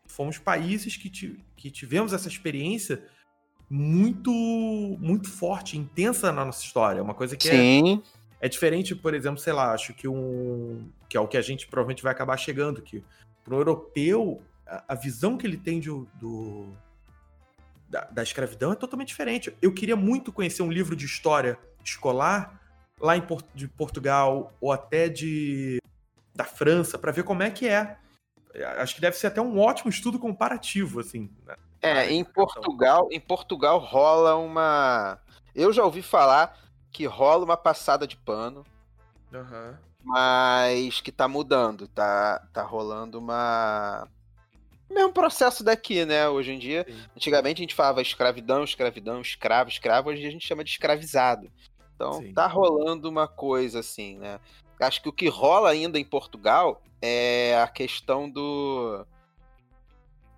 fomos 0.08 0.38
países 0.38 0.96
que, 0.96 1.10
que 1.56 1.70
tivemos 1.70 2.14
essa 2.14 2.28
experiência 2.28 3.06
muito 3.70 4.32
muito 5.00 5.30
forte, 5.30 5.78
intensa 5.78 6.32
na 6.32 6.44
nossa 6.44 6.64
história. 6.64 7.04
Uma 7.04 7.14
coisa 7.14 7.38
que 7.38 7.48
é 7.48 7.52
Sim. 7.52 8.04
é, 8.42 8.48
é 8.48 8.50
diferente, 8.50 8.96
por 8.96 9.14
exemplo, 9.14 9.40
sei 9.40 9.54
lá, 9.54 9.74
acho 9.74 9.94
que 9.94 10.08
um. 10.08 10.90
que 11.08 11.16
é 11.16 11.20
o 11.20 11.28
que 11.28 11.38
a 11.38 11.42
gente 11.42 11.68
provavelmente 11.68 12.02
vai 12.02 12.12
acabar 12.12 12.38
chegando, 12.38 12.82
que 12.82 13.04
para 13.44 13.54
o 13.54 13.60
europeu, 13.60 14.42
a, 14.66 14.84
a, 14.90 14.96
visão 14.96 15.38
que 15.38 15.46
ele 15.46 15.58
tem 15.58 15.80
de, 15.80 15.90
do, 15.90 16.68
da, 17.88 18.06
da, 18.06 18.24
escravidão 18.24 18.72
é 18.72 18.76
totalmente 18.76 19.10
diferente. 19.10 19.54
Eu 19.62 19.74
queria 19.74 19.96
muito 19.96 20.32
conhecer 20.32 20.62
um 20.62 20.72
livro 20.72 20.96
de 20.96 21.06
história 21.06 21.58
escolar 21.84 22.60
lá 23.00 23.16
em 23.16 23.24
de 23.56 23.68
Portugal 23.68 24.54
ou 24.60 24.72
até 24.72 25.08
de 25.08 25.80
da 26.36 26.44
França 26.44 26.98
para 26.98 27.12
ver 27.12 27.24
como 27.24 27.44
é 27.44 27.50
que 27.50 27.68
é. 27.68 27.98
Acho 28.78 28.96
que 28.96 29.02
deve 29.02 29.18
ser 29.18 29.28
até 29.28 29.42
um 29.42 29.60
ótimo 29.60 29.90
estudo 29.90 30.18
comparativo, 30.18 31.00
assim. 31.00 31.30
Né? 31.46 31.56
É, 31.82 32.12
em 32.12 32.24
Portugal, 32.24 33.08
em 33.12 33.20
Portugal 33.20 33.80
rola 33.80 34.36
uma. 34.36 35.20
Eu 35.56 35.72
já 35.72 35.84
ouvi 35.84 36.02
falar 36.02 36.58
que 36.92 37.06
rola 37.06 37.46
uma 37.46 37.58
passada 37.58 38.06
de 38.06 38.18
pano. 38.18 38.66
Uhum. 39.34 39.76
Mas 40.04 41.02
que 41.02 41.12
tá 41.12 41.28
mudando, 41.28 41.88
tá, 41.88 42.46
tá 42.52 42.64
rolando 42.64 43.20
uma. 43.20 44.08
Mesmo 44.90 45.14
processo 45.14 45.64
daqui, 45.64 46.06
né? 46.06 46.28
Hoje 46.28 46.52
em 46.52 46.60
dia. 46.60 46.86
Sim. 46.88 47.04
Antigamente 47.16 47.62
a 47.62 47.64
gente 47.64 47.76
falava 47.76 48.02
escravidão, 48.02 48.64
escravidão, 48.64 49.22
escravo, 49.22 49.70
escravo, 49.70 50.10
hoje 50.10 50.18
em 50.18 50.22
dia 50.22 50.30
a 50.30 50.34
gente 50.34 50.48
chama 50.48 50.64
de 50.64 50.72
escravizado. 50.72 51.50
Então 51.96 52.14
Sim. 52.14 52.34
tá 52.34 52.48
rolando 52.48 53.10
uma 53.10 53.28
coisa 53.28 53.80
assim, 53.80 54.18
né? 54.18 54.40
Acho 54.80 55.02
que 55.02 55.10
o 55.10 55.14
que 55.14 55.28
rola 55.28 55.70
ainda 55.70 56.00
em 56.00 56.06
Portugal 56.06 56.82
é 57.02 57.60
a 57.62 57.68
questão 57.68 58.30
do 58.30 59.06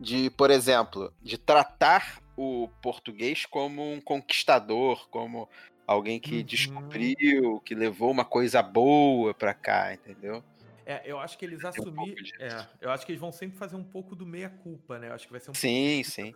de, 0.02 0.32
por 0.32 0.50
exemplo, 0.50 1.14
de 1.22 1.38
tratar 1.38 2.20
o 2.36 2.68
português 2.82 3.46
como 3.46 3.94
um 3.94 4.02
conquistador, 4.02 5.08
como 5.10 5.48
alguém 5.86 6.20
que 6.20 6.38
uhum. 6.38 6.44
descobriu, 6.44 7.60
que 7.60 7.76
levou 7.76 8.10
uma 8.10 8.26
coisa 8.26 8.64
boa 8.64 9.32
para 9.32 9.54
cá, 9.54 9.94
entendeu? 9.94 10.44
É, 10.84 11.04
eu 11.06 11.20
acho 11.20 11.38
que 11.38 11.46
eles 11.46 11.64
assumiram. 11.64 12.04
Um 12.04 12.44
é, 12.44 12.68
eu 12.82 12.90
acho 12.90 13.06
que 13.06 13.12
eles 13.12 13.22
vão 13.22 13.32
sempre 13.32 13.60
fazer 13.60 13.76
um 13.76 13.84
pouco 13.84 14.16
do 14.16 14.26
meia-culpa, 14.26 14.98
né? 14.98 15.10
Eu 15.10 15.14
acho 15.14 15.28
que 15.28 15.32
vai 15.32 15.40
ser 15.40 15.52
um 15.52 15.54
Sim, 15.54 16.02
sim. 16.04 16.34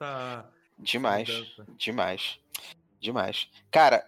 Demais. 0.77 1.27
Demais. 1.75 2.39
Demais. 2.99 3.49
Cara, 3.71 4.07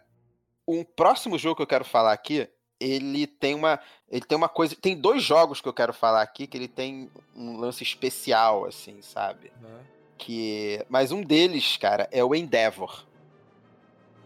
um 0.67 0.83
próximo 0.83 1.37
jogo 1.39 1.55
que 1.55 1.61
eu 1.63 1.67
quero 1.67 1.83
falar 1.83 2.13
aqui, 2.13 2.47
ele 2.79 3.27
tem 3.27 3.55
uma. 3.55 3.79
Ele 4.09 4.25
tem 4.25 4.37
uma 4.37 4.49
coisa. 4.49 4.75
Tem 4.75 4.95
dois 4.95 5.23
jogos 5.23 5.61
que 5.61 5.67
eu 5.67 5.73
quero 5.73 5.93
falar 5.93 6.21
aqui 6.21 6.47
que 6.47 6.57
ele 6.57 6.67
tem 6.67 7.09
um 7.35 7.57
lance 7.57 7.83
especial, 7.83 8.65
assim, 8.65 9.01
sabe? 9.01 9.51
Uhum. 9.61 9.79
Que. 10.17 10.85
Mas 10.89 11.11
um 11.11 11.21
deles, 11.21 11.77
cara, 11.77 12.07
é 12.11 12.23
o 12.23 12.35
Endeavor. 12.35 13.05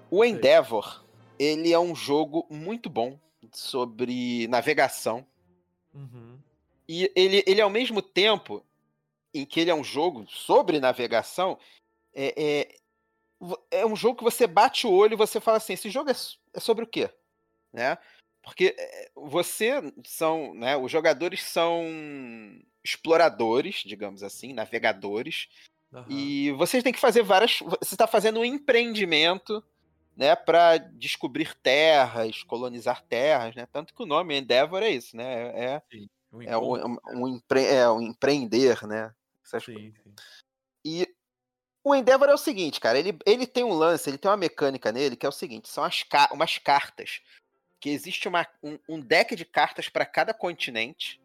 O 0.09 0.23
Endeavor, 0.25 1.03
ele 1.39 1.71
é 1.71 1.79
um 1.79 1.95
jogo 1.95 2.45
muito 2.49 2.89
bom 2.89 3.17
sobre 3.51 4.47
navegação. 4.47 5.25
Uhum. 5.93 6.37
E 6.87 7.11
ele, 7.15 7.43
ele, 7.47 7.61
ao 7.61 7.69
mesmo 7.69 8.01
tempo 8.01 8.63
em 9.33 9.45
que 9.45 9.61
ele 9.61 9.71
é 9.71 9.75
um 9.75 9.83
jogo 9.83 10.25
sobre 10.27 10.79
navegação, 10.79 11.57
é, 12.13 12.67
é, 13.71 13.79
é 13.79 13.85
um 13.85 13.95
jogo 13.95 14.17
que 14.17 14.23
você 14.23 14.45
bate 14.45 14.85
o 14.85 14.91
olho 14.91 15.13
e 15.13 15.17
você 15.17 15.39
fala 15.39 15.57
assim: 15.57 15.73
esse 15.73 15.89
jogo 15.89 16.09
é, 16.09 16.15
é 16.53 16.59
sobre 16.59 16.83
o 16.83 16.87
quê? 16.87 17.09
Né? 17.71 17.97
Porque 18.43 18.75
eh, 18.77 19.11
você 19.15 19.93
são, 20.05 20.53
né, 20.53 20.75
os 20.75 20.91
jogadores 20.91 21.43
são 21.43 21.85
exploradores, 22.83 23.83
digamos 23.85 24.23
assim, 24.23 24.53
navegadores, 24.53 25.47
uhum. 25.93 26.05
e 26.09 26.51
vocês 26.53 26.83
têm 26.83 26.93
que 26.93 26.99
fazer 26.99 27.21
várias. 27.21 27.59
Você 27.59 27.93
está 27.93 28.07
fazendo 28.07 28.39
um 28.39 28.45
empreendimento, 28.45 29.63
né, 30.15 30.35
para 30.35 30.77
descobrir 30.77 31.55
terras, 31.55 32.43
colonizar 32.43 33.03
terras, 33.03 33.55
né? 33.55 33.65
Tanto 33.71 33.93
que 33.93 34.03
o 34.03 34.07
nome 34.07 34.37
Endeavor 34.37 34.81
é 34.81 34.89
isso, 34.89 35.15
né? 35.15 35.51
É, 35.55 35.81
sim, 35.91 36.09
um 36.33 36.41
é, 36.41 36.57
um, 36.57 36.97
um, 37.13 37.27
empre, 37.27 37.65
é 37.65 37.89
um 37.89 38.01
empreender, 38.01 38.85
né? 38.87 39.13
Sim, 39.43 39.93
sim. 40.03 40.13
E 40.83 41.07
o 41.83 41.95
Endeavor 41.95 42.29
é 42.29 42.33
o 42.33 42.37
seguinte, 42.37 42.79
cara, 42.79 42.97
ele, 42.97 43.17
ele 43.25 43.47
tem 43.47 43.63
um 43.63 43.73
lance, 43.73 44.09
ele 44.09 44.17
tem 44.17 44.29
uma 44.29 44.37
mecânica 44.37 44.91
nele 44.91 45.15
que 45.15 45.25
é 45.25 45.29
o 45.29 45.33
seguinte: 45.33 45.69
são 45.69 45.83
as 45.83 46.03
umas 46.31 46.57
cartas. 46.57 47.21
Que 47.81 47.89
existe 47.89 48.29
uma, 48.29 48.47
um, 48.63 48.79
um 48.87 48.99
deck 49.01 49.35
de 49.35 49.43
cartas 49.43 49.89
para 49.89 50.05
cada 50.05 50.33
continente, 50.33 51.19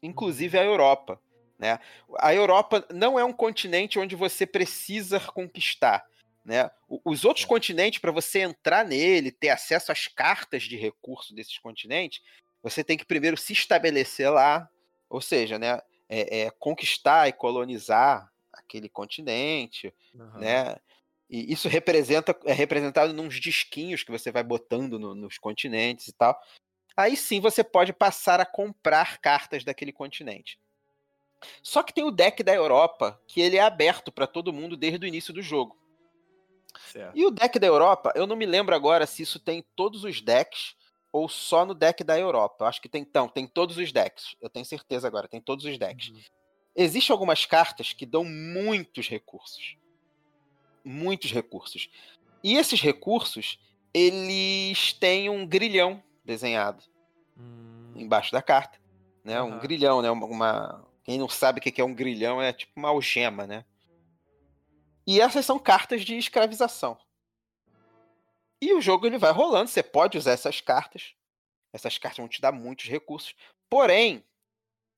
inclusive 0.00 0.56
uhum. 0.56 0.62
a 0.62 0.66
Europa. 0.66 1.20
Né? 1.58 1.80
A 2.20 2.32
Europa 2.32 2.86
não 2.92 3.18
é 3.18 3.24
um 3.24 3.32
continente 3.32 3.98
onde 3.98 4.14
você 4.14 4.46
precisa 4.46 5.18
conquistar. 5.18 6.04
Né? 6.44 6.70
Os 7.04 7.24
outros 7.24 7.44
continentes, 7.44 7.98
para 7.98 8.12
você 8.12 8.40
entrar 8.40 8.84
nele, 8.84 9.32
ter 9.32 9.48
acesso 9.48 9.90
às 9.90 10.06
cartas 10.06 10.64
de 10.64 10.76
recurso 10.76 11.34
desses 11.34 11.58
continentes, 11.58 12.20
você 12.62 12.84
tem 12.84 12.96
que 12.96 13.04
primeiro 13.04 13.36
se 13.36 13.52
estabelecer 13.52 14.30
lá, 14.30 14.68
ou 15.08 15.20
seja, 15.20 15.58
né, 15.58 15.80
é, 16.08 16.42
é, 16.42 16.50
conquistar 16.50 17.28
e 17.28 17.32
colonizar 17.32 18.30
aquele 18.52 18.88
continente, 18.88 19.92
uhum. 20.14 20.38
né? 20.38 20.76
E 21.32 21.50
isso 21.50 21.66
representa 21.66 22.38
é 22.44 22.52
representado 22.52 23.14
nos 23.14 23.40
disquinhos 23.40 24.02
que 24.02 24.10
você 24.10 24.30
vai 24.30 24.42
botando 24.42 24.98
no, 24.98 25.14
nos 25.14 25.38
continentes 25.38 26.08
e 26.08 26.12
tal. 26.12 26.38
Aí 26.94 27.16
sim 27.16 27.40
você 27.40 27.64
pode 27.64 27.90
passar 27.90 28.38
a 28.38 28.44
comprar 28.44 29.18
cartas 29.18 29.64
daquele 29.64 29.92
continente. 29.92 30.60
Só 31.62 31.82
que 31.82 31.94
tem 31.94 32.04
o 32.04 32.10
deck 32.10 32.42
da 32.42 32.54
Europa, 32.54 33.18
que 33.26 33.40
ele 33.40 33.56
é 33.56 33.62
aberto 33.62 34.12
para 34.12 34.26
todo 34.26 34.52
mundo 34.52 34.76
desde 34.76 35.06
o 35.06 35.08
início 35.08 35.32
do 35.32 35.40
jogo. 35.40 35.74
Certo. 36.92 37.16
E 37.16 37.24
o 37.24 37.30
deck 37.30 37.58
da 37.58 37.66
Europa, 37.66 38.12
eu 38.14 38.26
não 38.26 38.36
me 38.36 38.44
lembro 38.44 38.74
agora 38.74 39.06
se 39.06 39.22
isso 39.22 39.40
tem 39.40 39.64
todos 39.74 40.04
os 40.04 40.20
decks 40.20 40.76
ou 41.10 41.30
só 41.30 41.64
no 41.64 41.74
deck 41.74 42.04
da 42.04 42.18
Europa. 42.18 42.56
Eu 42.60 42.66
acho 42.66 42.80
que 42.80 42.90
tem, 42.90 43.00
então, 43.00 43.26
tem 43.26 43.46
todos 43.46 43.78
os 43.78 43.90
decks. 43.90 44.36
Eu 44.38 44.50
tenho 44.50 44.66
certeza 44.66 45.08
agora, 45.08 45.26
tem 45.26 45.40
todos 45.40 45.64
os 45.64 45.78
decks. 45.78 46.10
Uhum. 46.10 46.20
Existem 46.76 47.12
algumas 47.12 47.46
cartas 47.46 47.94
que 47.94 48.04
dão 48.04 48.22
muitos 48.22 49.08
recursos. 49.08 49.80
Muitos 50.84 51.32
recursos. 51.32 51.88
E 52.42 52.56
esses 52.56 52.80
recursos, 52.80 53.58
eles 53.94 54.92
têm 54.94 55.30
um 55.30 55.46
grilhão 55.46 56.02
desenhado 56.24 56.82
hum. 57.36 57.92
embaixo 57.94 58.32
da 58.32 58.42
carta. 58.42 58.80
Né? 59.24 59.40
Uhum. 59.40 59.54
Um 59.54 59.58
grilhão, 59.58 60.02
né? 60.02 60.10
Uma, 60.10 60.26
uma, 60.26 60.88
Quem 61.04 61.18
não 61.18 61.28
sabe 61.28 61.60
o 61.60 61.62
que 61.62 61.80
é 61.80 61.84
um 61.84 61.94
grilhão 61.94 62.42
é 62.42 62.52
tipo 62.52 62.72
uma 62.76 62.88
algema, 62.88 63.46
né? 63.46 63.64
E 65.06 65.20
essas 65.20 65.44
são 65.44 65.58
cartas 65.58 66.02
de 66.02 66.16
escravização. 66.16 66.98
E 68.60 68.72
o 68.74 68.80
jogo 68.80 69.06
ele 69.06 69.18
vai 69.18 69.32
rolando, 69.32 69.68
você 69.68 69.82
pode 69.82 70.16
usar 70.16 70.32
essas 70.32 70.60
cartas. 70.60 71.14
Essas 71.72 71.98
cartas 71.98 72.18
vão 72.18 72.28
te 72.28 72.40
dar 72.40 72.52
muitos 72.52 72.88
recursos. 72.88 73.34
Porém, 73.68 74.24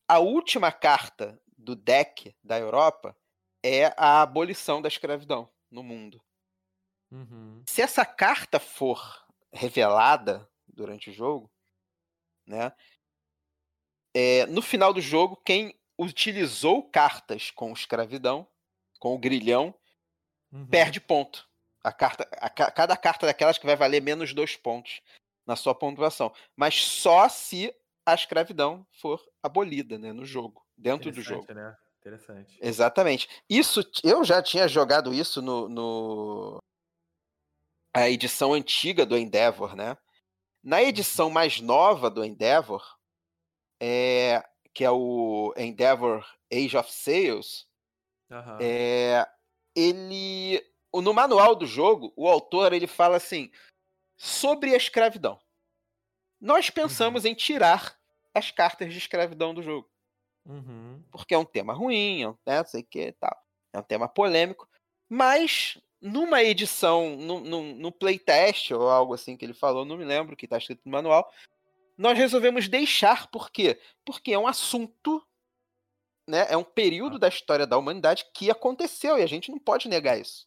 a 0.07 0.19
última 0.19 0.71
carta 0.71 1.41
do 1.57 1.75
deck 1.75 2.35
da 2.43 2.59
Europa 2.59 3.17
é 3.63 3.95
a 3.97 4.21
abolição 4.21 4.83
da 4.83 4.89
escravidão 4.89 5.49
no 5.75 5.83
mundo. 5.83 6.23
Uhum. 7.11 7.63
Se 7.69 7.83
essa 7.83 8.07
carta 8.07 8.59
for 8.59 9.25
revelada 9.53 10.49
durante 10.67 11.11
o 11.11 11.13
jogo, 11.13 11.51
né? 12.47 12.73
É, 14.15 14.47
no 14.47 14.63
final 14.63 14.95
do 14.95 15.01
jogo, 15.01 15.37
quem 15.45 15.79
utilizou 15.99 16.89
cartas 16.89 17.51
com 17.51 17.73
escravidão, 17.73 18.49
com 19.01 19.15
o 19.15 19.19
grilhão, 19.19 19.75
uhum. 20.53 20.67
perde 20.67 21.01
ponto. 21.01 21.49
A 21.83 21.93
carta, 21.93 22.29
a, 22.33 22.49
cada 22.49 22.97
carta 22.97 23.27
daquelas 23.27 23.59
que 23.59 23.67
vai 23.67 23.77
valer 23.77 24.01
menos 24.01 24.33
dois 24.33 24.57
pontos 24.57 25.03
na 25.45 25.57
sua 25.57 25.75
pontuação. 25.75 26.33
Mas 26.57 26.77
só 26.77 27.29
se 27.29 27.75
a 28.07 28.15
escravidão 28.15 28.87
for 28.93 29.21
abolida 29.43 29.99
né, 29.99 30.13
no 30.13 30.25
jogo 30.25 30.65
dentro 30.77 31.11
do 31.11 31.21
jogo. 31.21 31.53
Né? 31.53 31.77
Interessante. 32.05 32.59
Exatamente. 32.61 33.29
Isso, 33.49 33.81
eu 34.03 34.23
já 34.25 34.43
tinha 34.43 34.69
jogado 34.69 35.15
isso 35.15 35.41
no, 35.41 35.71
no, 35.71 36.59
a 37.97 38.11
edição 38.11 38.53
antiga 38.53 39.07
do 39.07 39.17
Endeavor, 39.17 39.75
né? 39.75 39.97
Na 40.63 40.77
uhum. 40.77 40.83
edição 40.83 41.31
mais 41.31 41.63
nova 41.63 42.11
do 42.11 42.23
Endeavor, 42.23 42.85
é, 43.81 44.47
que 44.75 44.85
é 44.85 44.91
o 44.91 45.55
Endeavor 45.57 46.27
Age 46.53 46.77
of 46.77 46.93
Sales, 46.93 47.67
uhum. 48.31 48.59
é, 48.61 49.27
ele, 49.75 50.63
no 50.93 51.15
manual 51.15 51.55
do 51.55 51.67
jogo, 51.67 52.13
o 52.17 52.29
autor 52.29 52.75
ele 52.75 52.87
fala 52.87 53.17
assim 53.17 53.51
sobre 54.15 54.75
a 54.75 54.77
escravidão. 54.77 55.41
Nós 56.39 56.69
pensamos 56.69 57.25
uhum. 57.25 57.31
em 57.31 57.35
tirar 57.35 57.99
as 58.35 58.51
cartas 58.51 58.93
de 58.93 58.99
escravidão 58.99 59.55
do 59.55 59.63
jogo. 59.63 59.89
Uhum. 60.47 61.03
Porque 61.11 61.35
é 61.35 61.39
um 61.39 61.45
tema 61.45 61.73
ruim, 61.73 62.25
é 62.25 62.35
né, 62.47 62.65
sei 62.65 62.83
que 62.83 63.13
tal. 63.13 63.37
É 63.73 63.79
um 63.79 63.83
tema 63.83 64.09
polêmico. 64.09 64.69
Mas 65.09 65.79
numa 66.01 66.43
edição, 66.43 67.17
no, 67.17 67.41
no, 67.41 67.63
no, 67.75 67.93
playtest 67.93 68.73
ou 68.73 68.91
algo 68.91 69.15
assim 69.15 69.37
que 69.37 69.45
ele 69.45 69.55
falou, 69.55 69.85
não 69.85 69.97
me 69.97 70.05
lembro 70.05 70.37
que 70.37 70.45
está 70.45 70.59
escrito 70.59 70.83
no 70.85 70.93
manual, 70.93 71.33
nós 71.97 72.19
resolvemos 72.19 72.69
deixar, 72.69 73.29
por 73.29 73.51
quê? 73.51 73.81
Porque 74.05 74.33
é 74.33 74.39
um 74.39 74.47
assunto, 74.47 75.27
né? 76.27 76.47
É 76.51 76.57
um 76.57 76.65
período 76.65 77.19
da 77.19 77.29
história 77.29 77.67
da 77.67 77.79
humanidade 77.79 78.27
que 78.35 78.51
aconteceu 78.51 79.17
e 79.17 79.23
a 79.23 79.27
gente 79.27 79.51
não 79.51 79.59
pode 79.59 79.89
negar 79.89 80.19
isso. 80.19 80.47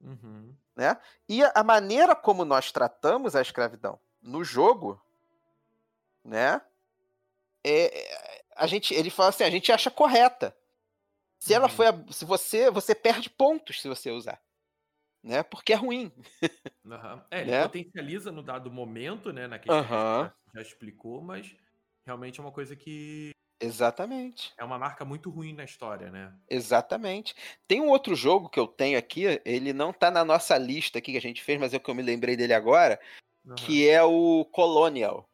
Uhum. 0.00 0.54
Né? 0.74 0.96
E 1.28 1.42
a 1.42 1.64
maneira 1.64 2.14
como 2.14 2.44
nós 2.44 2.70
tratamos 2.70 3.34
a 3.34 3.42
escravidão 3.42 3.98
no 4.22 4.44
jogo, 4.44 5.00
né? 6.24 6.60
É, 7.64 8.25
a 8.56 8.66
gente, 8.66 8.94
ele 8.94 9.10
fala 9.10 9.28
assim, 9.28 9.44
a 9.44 9.50
gente 9.50 9.70
acha 9.70 9.90
correta. 9.90 10.56
Se 11.38 11.52
ela 11.52 11.66
uhum. 11.66 11.72
foi, 11.72 11.86
a, 11.86 12.04
se 12.10 12.24
você, 12.24 12.70
você 12.70 12.94
perde 12.94 13.28
pontos 13.30 13.80
se 13.80 13.88
você 13.88 14.10
usar 14.10 14.40
né? 15.26 15.42
Porque 15.42 15.72
é 15.72 15.76
ruim. 15.76 16.10
Uhum. 16.86 17.20
É, 17.32 17.40
ele 17.40 17.50
né? 17.50 17.62
potencializa 17.64 18.30
no 18.30 18.44
dado 18.44 18.70
momento, 18.70 19.32
né? 19.32 19.48
Na 19.48 19.58
questão 19.58 19.78
uhum. 19.78 19.82
que 19.82 19.90
já, 19.90 20.34
já 20.54 20.62
explicou, 20.62 21.20
mas 21.20 21.52
realmente 22.04 22.38
é 22.38 22.42
uma 22.44 22.52
coisa 22.52 22.76
que 22.76 23.32
Exatamente. 23.58 24.52
É 24.56 24.62
uma 24.62 24.78
marca 24.78 25.04
muito 25.04 25.28
ruim 25.28 25.52
na 25.52 25.64
história, 25.64 26.10
né? 26.10 26.32
Exatamente. 26.48 27.34
Tem 27.66 27.80
um 27.80 27.88
outro 27.88 28.14
jogo 28.14 28.48
que 28.48 28.60
eu 28.60 28.68
tenho 28.68 28.96
aqui, 28.96 29.40
ele 29.44 29.72
não 29.72 29.92
tá 29.92 30.12
na 30.12 30.24
nossa 30.24 30.56
lista 30.56 30.98
aqui 30.98 31.10
que 31.10 31.18
a 31.18 31.20
gente 31.20 31.42
fez, 31.42 31.58
mas 31.58 31.74
é 31.74 31.78
o 31.78 31.80
que 31.80 31.90
eu 31.90 31.94
me 31.94 32.02
lembrei 32.02 32.36
dele 32.36 32.54
agora, 32.54 33.00
uhum. 33.44 33.56
que 33.56 33.88
é 33.88 34.00
o 34.04 34.44
Colonial. 34.52 35.28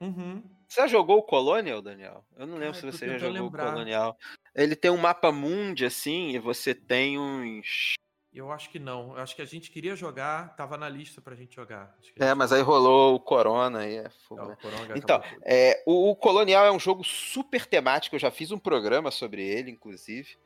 Uhum. 0.00 0.42
Você 0.70 0.82
já 0.82 0.86
jogou 0.86 1.18
o 1.18 1.22
Colonial, 1.22 1.82
Daniel? 1.82 2.24
Eu 2.36 2.46
não 2.46 2.56
lembro 2.56 2.76
se 2.76 2.86
você 2.86 3.08
já 3.08 3.18
jogou 3.18 3.42
lembrar. 3.42 3.66
o 3.66 3.72
Colonial. 3.72 4.16
Ele 4.54 4.76
tem 4.76 4.88
um 4.88 4.96
mapa 4.96 5.32
mundi, 5.32 5.84
assim, 5.84 6.30
e 6.30 6.38
você 6.38 6.72
tem 6.72 7.18
uns 7.18 7.94
eu 8.32 8.52
acho 8.52 8.70
que 8.70 8.78
não. 8.78 9.16
Eu 9.16 9.22
acho 9.22 9.34
que 9.34 9.42
a 9.42 9.46
gente 9.46 9.72
queria 9.72 9.96
jogar, 9.96 10.54
tava 10.54 10.76
na 10.76 10.88
lista 10.88 11.20
pra 11.20 11.34
gente 11.34 11.56
jogar. 11.56 11.92
é, 12.20 12.32
mas 12.32 12.52
aí 12.52 12.62
rolou 12.62 13.16
o 13.16 13.20
Corona 13.20 13.84
e 13.88 13.96
é 13.96 14.08
fogo, 14.28 14.46
né? 14.46 14.56
Então, 14.94 15.20
é, 15.42 15.82
o, 15.84 16.10
o, 16.10 16.14
Colonial 16.14 16.64
é 16.64 16.70
um 16.70 16.78
jogo 16.78 17.02
super 17.02 17.66
temático, 17.66 18.14
eu 18.14 18.20
já 18.20 18.30
fiz 18.30 18.52
um 18.52 18.58
programa 18.58 19.10
sobre 19.10 19.42
ele, 19.42 19.72
inclusive. 19.72 20.38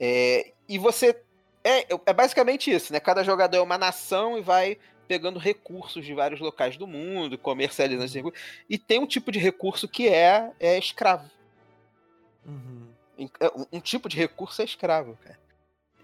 É, 0.00 0.52
e 0.68 0.76
você. 0.76 1.22
É, 1.62 1.86
é 2.04 2.12
basicamente 2.12 2.70
isso, 2.70 2.92
né? 2.92 2.98
Cada 2.98 3.22
jogador 3.22 3.58
é 3.58 3.62
uma 3.62 3.78
nação 3.78 4.36
e 4.36 4.42
vai 4.42 4.76
pegando 5.06 5.38
recursos 5.38 6.04
de 6.04 6.14
vários 6.14 6.40
locais 6.40 6.76
do 6.76 6.86
mundo, 6.86 7.38
comercializando 7.38 8.04
esses 8.04 8.16
uhum. 8.16 8.24
recursos. 8.24 8.46
E 8.68 8.78
tem 8.78 8.98
um 8.98 9.06
tipo 9.06 9.30
de 9.30 9.38
recurso 9.38 9.88
que 9.88 10.08
é, 10.08 10.50
é 10.58 10.78
escravo. 10.78 11.30
Uhum. 12.46 12.88
É, 13.40 13.46
um, 13.56 13.78
um 13.78 13.80
tipo 13.80 14.08
de 14.08 14.16
recurso 14.16 14.62
é 14.62 14.64
escravo, 14.64 15.18
cara. 15.22 15.38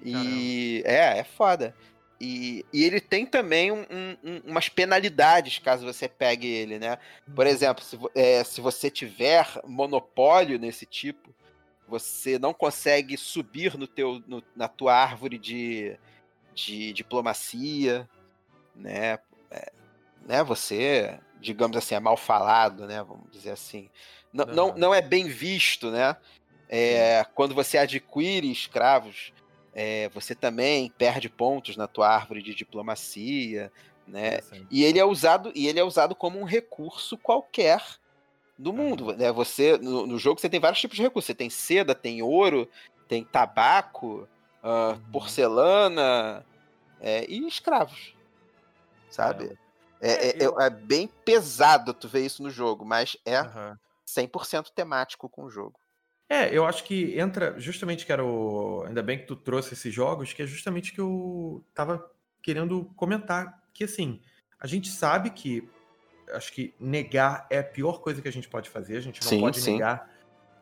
E 0.02 0.82
Caramba. 0.84 1.16
é, 1.16 1.18
é 1.18 1.24
foda. 1.24 1.74
E, 2.20 2.66
e 2.72 2.84
ele 2.84 3.00
tem 3.00 3.24
também 3.24 3.72
um, 3.72 3.84
um, 3.90 4.42
umas 4.44 4.68
penalidades 4.68 5.58
caso 5.58 5.86
você 5.86 6.06
pegue 6.06 6.46
ele, 6.46 6.78
né? 6.78 6.98
Por 7.34 7.46
uhum. 7.46 7.52
exemplo, 7.52 7.82
se, 7.82 7.98
é, 8.14 8.44
se 8.44 8.60
você 8.60 8.90
tiver 8.90 9.46
monopólio 9.64 10.58
nesse 10.58 10.84
tipo, 10.84 11.34
você 11.88 12.38
não 12.38 12.54
consegue 12.54 13.16
subir 13.16 13.76
no 13.76 13.86
teu, 13.86 14.22
no, 14.26 14.42
na 14.54 14.68
tua 14.68 14.94
árvore 14.94 15.38
de, 15.38 15.96
de 16.54 16.92
diplomacia, 16.92 18.08
né? 18.74 19.18
É, 19.50 19.72
né? 20.26 20.42
Você, 20.44 21.18
digamos 21.40 21.76
assim, 21.76 21.94
é 21.94 22.00
mal 22.00 22.16
falado, 22.16 22.86
né? 22.86 23.02
Vamos 23.02 23.30
dizer 23.30 23.50
assim. 23.50 23.88
Não, 24.32 24.44
não, 24.46 24.74
não 24.76 24.94
é 24.94 25.00
bem 25.00 25.26
visto, 25.26 25.90
né? 25.90 26.16
É, 26.68 27.26
quando 27.34 27.54
você 27.54 27.78
adquire 27.78 28.50
escravos, 28.50 29.32
é, 29.74 30.08
você 30.10 30.34
também 30.34 30.90
perde 30.96 31.28
pontos 31.28 31.76
na 31.76 31.88
tua 31.88 32.08
árvore 32.08 32.42
de 32.42 32.54
diplomacia, 32.54 33.72
né? 34.06 34.40
E 34.70 34.84
ele 34.84 34.98
é 34.98 35.04
usado 35.04 35.52
e 35.54 35.66
ele 35.66 35.80
é 35.80 35.84
usado 35.84 36.14
como 36.14 36.38
um 36.38 36.44
recurso 36.44 37.16
qualquer 37.18 37.82
do 38.58 38.72
mundo, 38.72 39.16
né? 39.16 39.32
Você 39.32 39.78
no, 39.78 40.06
no, 40.06 40.18
jogo 40.18 40.40
você 40.40 40.48
tem 40.48 40.60
vários 40.60 40.80
tipos 40.80 40.96
de 40.96 41.02
recursos. 41.02 41.26
Você 41.26 41.34
tem 41.34 41.50
seda, 41.50 41.94
tem 41.94 42.22
ouro, 42.22 42.68
tem 43.08 43.24
tabaco, 43.24 44.28
uh, 44.62 44.92
uhum. 44.92 45.00
porcelana 45.12 46.44
é, 47.00 47.24
e 47.28 47.46
escravos, 47.46 48.14
sabe? 49.10 49.58
É, 50.00 50.12
é, 50.12 50.28
é, 50.30 50.44
é, 50.44 50.66
é, 50.66 50.70
bem 50.70 51.08
pesado 51.24 51.92
tu 51.92 52.08
ver 52.08 52.24
isso 52.24 52.42
no 52.42 52.50
jogo, 52.50 52.84
mas 52.84 53.16
é 53.24 53.42
uhum. 53.42 53.76
100% 54.06 54.70
temático 54.74 55.28
com 55.28 55.44
o 55.44 55.50
jogo. 55.50 55.78
É, 56.28 56.56
eu 56.56 56.64
acho 56.64 56.84
que 56.84 57.18
entra 57.18 57.58
justamente 57.58 58.06
que 58.06 58.12
era 58.12 58.24
o. 58.24 58.84
Ainda 58.86 59.02
bem 59.02 59.18
que 59.18 59.26
tu 59.26 59.34
trouxe 59.34 59.74
esses 59.74 59.92
jogos, 59.92 60.32
que 60.32 60.42
é 60.42 60.46
justamente 60.46 60.92
que 60.92 61.00
eu 61.00 61.64
tava 61.74 62.08
querendo 62.40 62.84
comentar. 62.96 63.60
Que 63.74 63.84
assim, 63.84 64.20
a 64.58 64.66
gente 64.66 64.88
sabe 64.88 65.30
que 65.30 65.68
acho 66.32 66.52
que 66.52 66.72
negar 66.78 67.46
é 67.50 67.58
a 67.58 67.64
pior 67.64 68.00
coisa 68.00 68.22
que 68.22 68.28
a 68.28 68.32
gente 68.32 68.48
pode 68.48 68.70
fazer. 68.70 68.96
A 68.96 69.00
gente 69.00 69.20
não 69.20 69.28
sim, 69.28 69.40
pode 69.40 69.60
sim. 69.60 69.72
negar 69.72 70.08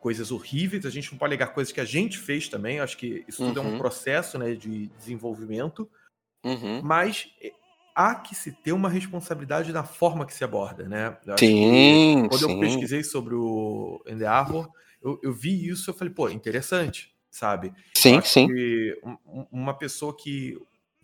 coisas 0.01 0.31
horríveis, 0.31 0.87
a 0.87 0.91
gente 0.91 1.11
não 1.13 1.19
pode 1.19 1.33
negar 1.33 1.53
coisas 1.53 1.73
que 1.73 1.81
a 1.81 1.85
gente 1.85 2.19
fez 2.19 2.49
também. 2.49 2.81
Acho 2.81 2.97
que 2.97 3.25
isso 3.29 3.45
tudo 3.45 3.61
uhum. 3.61 3.67
é 3.67 3.69
um 3.69 3.73
uhum. 3.73 3.79
processo 3.79 4.39
né, 4.39 4.55
de 4.55 4.87
desenvolvimento. 4.99 5.89
Uhum. 6.45 6.81
Mas 6.83 7.31
há 7.99 8.15
que 8.15 8.33
se 8.33 8.53
ter 8.53 8.71
uma 8.71 8.89
responsabilidade 8.89 9.73
na 9.73 9.83
forma 9.83 10.25
que 10.25 10.33
se 10.33 10.45
aborda, 10.45 10.89
né? 10.89 11.19
sim, 11.37 12.29
quando 12.29 12.47
sim. 12.47 12.53
eu 12.53 12.61
pesquisei 12.61 13.03
sobre 13.03 13.35
o 13.35 14.01
Ender 14.07 14.31
Armor, 14.31 14.71
eu, 15.03 15.19
eu 15.21 15.33
vi 15.33 15.69
isso 15.69 15.91
eu 15.91 15.95
falei, 15.95 16.15
pô, 16.15 16.29
interessante, 16.31 17.13
sabe? 17.29 17.75
Sim, 17.97 18.21
sim. 18.23 18.47
uma 19.51 19.75
pessoa 19.75 20.17
que, 20.17 20.57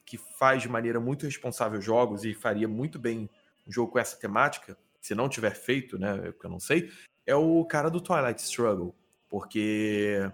que 0.06 0.16
faz 0.38 0.62
de 0.62 0.68
maneira 0.68 1.00
muito 1.00 1.26
responsável 1.26 1.80
jogos 1.80 2.24
e 2.24 2.32
faria 2.32 2.68
muito 2.68 2.96
bem 2.96 3.28
um 3.66 3.72
jogo 3.72 3.90
com 3.90 3.98
essa 3.98 4.16
temática, 4.16 4.78
se 5.00 5.16
não 5.16 5.28
tiver 5.28 5.56
feito, 5.56 5.98
né, 5.98 6.16
porque 6.30 6.46
eu 6.46 6.50
não 6.50 6.60
sei, 6.60 6.92
é 7.26 7.34
o 7.34 7.64
cara 7.64 7.90
do 7.90 8.00
Twilight 8.00 8.40
Struggle. 8.40 8.94
Porque, 9.28 10.30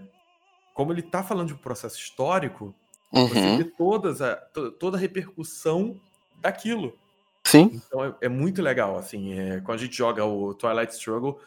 como 0.74 0.92
ele 0.92 1.00
tá 1.00 1.22
falando 1.22 1.48
de 1.48 1.54
um 1.54 1.58
processo 1.58 1.96
histórico, 1.96 2.74
uhum. 3.10 3.28
você 3.28 3.56
vê 3.56 3.64
todas 3.64 4.20
a, 4.20 4.36
toda 4.78 4.98
a 4.98 5.00
repercussão 5.00 5.98
daquilo. 6.40 6.98
Sim. 7.44 7.70
Então 7.72 8.04
é, 8.04 8.14
é 8.22 8.28
muito 8.28 8.62
legal, 8.62 8.96
assim, 8.96 9.38
é, 9.38 9.60
quando 9.60 9.78
a 9.78 9.82
gente 9.82 9.96
joga 9.96 10.24
o 10.24 10.54
Twilight 10.54 10.92
Struggle, 10.92 11.40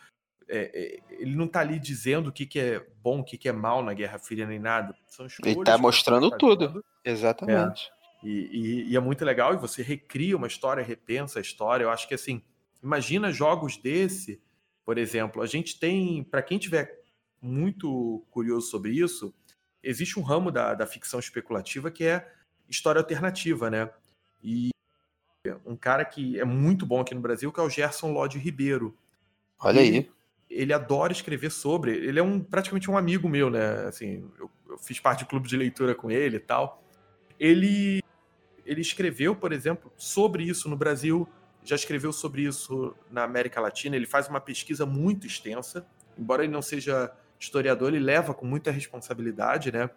é, 0.47 0.71
é, 0.73 0.99
ele 1.21 1.35
não 1.35 1.47
tá 1.47 1.61
ali 1.61 1.79
dizendo 1.79 2.27
o 2.27 2.31
que, 2.31 2.45
que 2.45 2.59
é 2.59 2.85
bom, 3.01 3.19
o 3.19 3.23
que, 3.23 3.37
que 3.37 3.47
é 3.47 3.51
mal 3.51 3.83
na 3.83 3.93
Guerra 3.93 4.19
Fria, 4.19 4.45
nem 4.45 4.59
nada. 4.59 4.95
São 5.07 5.25
escolhas. 5.25 5.55
Ele 5.55 5.65
tá 5.65 5.77
mostrando 5.77 6.29
tá 6.29 6.37
tudo. 6.37 6.83
Exatamente. 7.03 7.91
É. 8.23 8.27
E, 8.27 8.29
e, 8.29 8.91
e, 8.91 8.95
é 8.95 8.99
muito 8.99 9.25
legal, 9.25 9.53
e 9.53 9.57
você 9.57 9.81
recria 9.81 10.37
uma 10.37 10.47
história, 10.47 10.83
repensa 10.83 11.39
a 11.39 11.41
história. 11.41 11.83
Eu 11.83 11.89
acho 11.89 12.07
que 12.07 12.13
assim, 12.13 12.41
imagina 12.81 13.31
jogos 13.31 13.77
desse, 13.77 14.41
por 14.85 14.97
exemplo, 14.97 15.41
a 15.41 15.45
gente 15.45 15.79
tem, 15.79 16.23
para 16.23 16.41
quem 16.41 16.57
tiver 16.57 17.01
muito 17.41 18.25
curioso 18.31 18.69
sobre 18.69 18.91
isso, 18.91 19.33
existe 19.81 20.17
um 20.17 20.23
ramo 20.23 20.51
da, 20.51 20.73
da 20.73 20.87
ficção 20.87 21.19
especulativa 21.19 21.91
que 21.91 22.05
é 22.05 22.31
história 22.69 22.99
alternativa, 22.99 23.69
né? 23.69 23.89
E 24.41 24.72
um 25.73 25.77
cara 25.77 26.05
que 26.05 26.39
é 26.39 26.45
muito 26.45 26.85
bom 26.85 27.01
aqui 27.01 27.13
no 27.13 27.21
Brasil, 27.21 27.51
que 27.51 27.59
é 27.59 27.63
o 27.63 27.69
Gerson 27.69 28.11
Lodge 28.11 28.37
Ribeiro. 28.37 28.95
Olha 29.59 29.81
aí 29.81 30.09
ele 30.53 30.71
adora 30.71 31.11
escrever 31.11 31.51
sobre. 31.51 31.91
Ele 31.91 32.19
é 32.19 32.23
um 32.23 32.39
praticamente 32.39 32.89
um 32.89 32.97
amigo 32.97 33.27
meu, 33.27 33.49
né? 33.49 33.87
Assim, 33.87 34.29
eu, 34.39 34.49
eu 34.69 34.77
fiz 34.77 34.99
parte 34.99 35.23
do 35.23 35.27
clube 35.27 35.47
de 35.47 35.57
leitura 35.57 35.95
com 35.95 36.11
ele 36.11 36.37
e 36.37 36.39
tal. 36.39 36.83
Ele 37.39 38.01
ele 38.65 38.79
escreveu, 38.79 39.35
por 39.35 39.51
exemplo, 39.51 39.91
sobre 39.97 40.43
isso 40.43 40.69
no 40.69 40.77
Brasil, 40.77 41.27
já 41.65 41.75
escreveu 41.75 42.13
sobre 42.13 42.43
isso 42.43 42.95
na 43.11 43.23
América 43.23 43.59
Latina. 43.59 43.95
Ele 43.95 44.05
faz 44.05 44.29
uma 44.29 44.39
pesquisa 44.39 44.85
muito 44.85 45.27
extensa, 45.27 45.85
embora 46.17 46.43
ele 46.43 46.53
não 46.53 46.61
seja 46.61 47.11
historiador, 47.37 47.89
ele 47.89 48.03
leva 48.03 48.33
com 48.33 48.45
muita 48.45 48.71
responsabilidade, 48.71 49.69
né? 49.69 49.89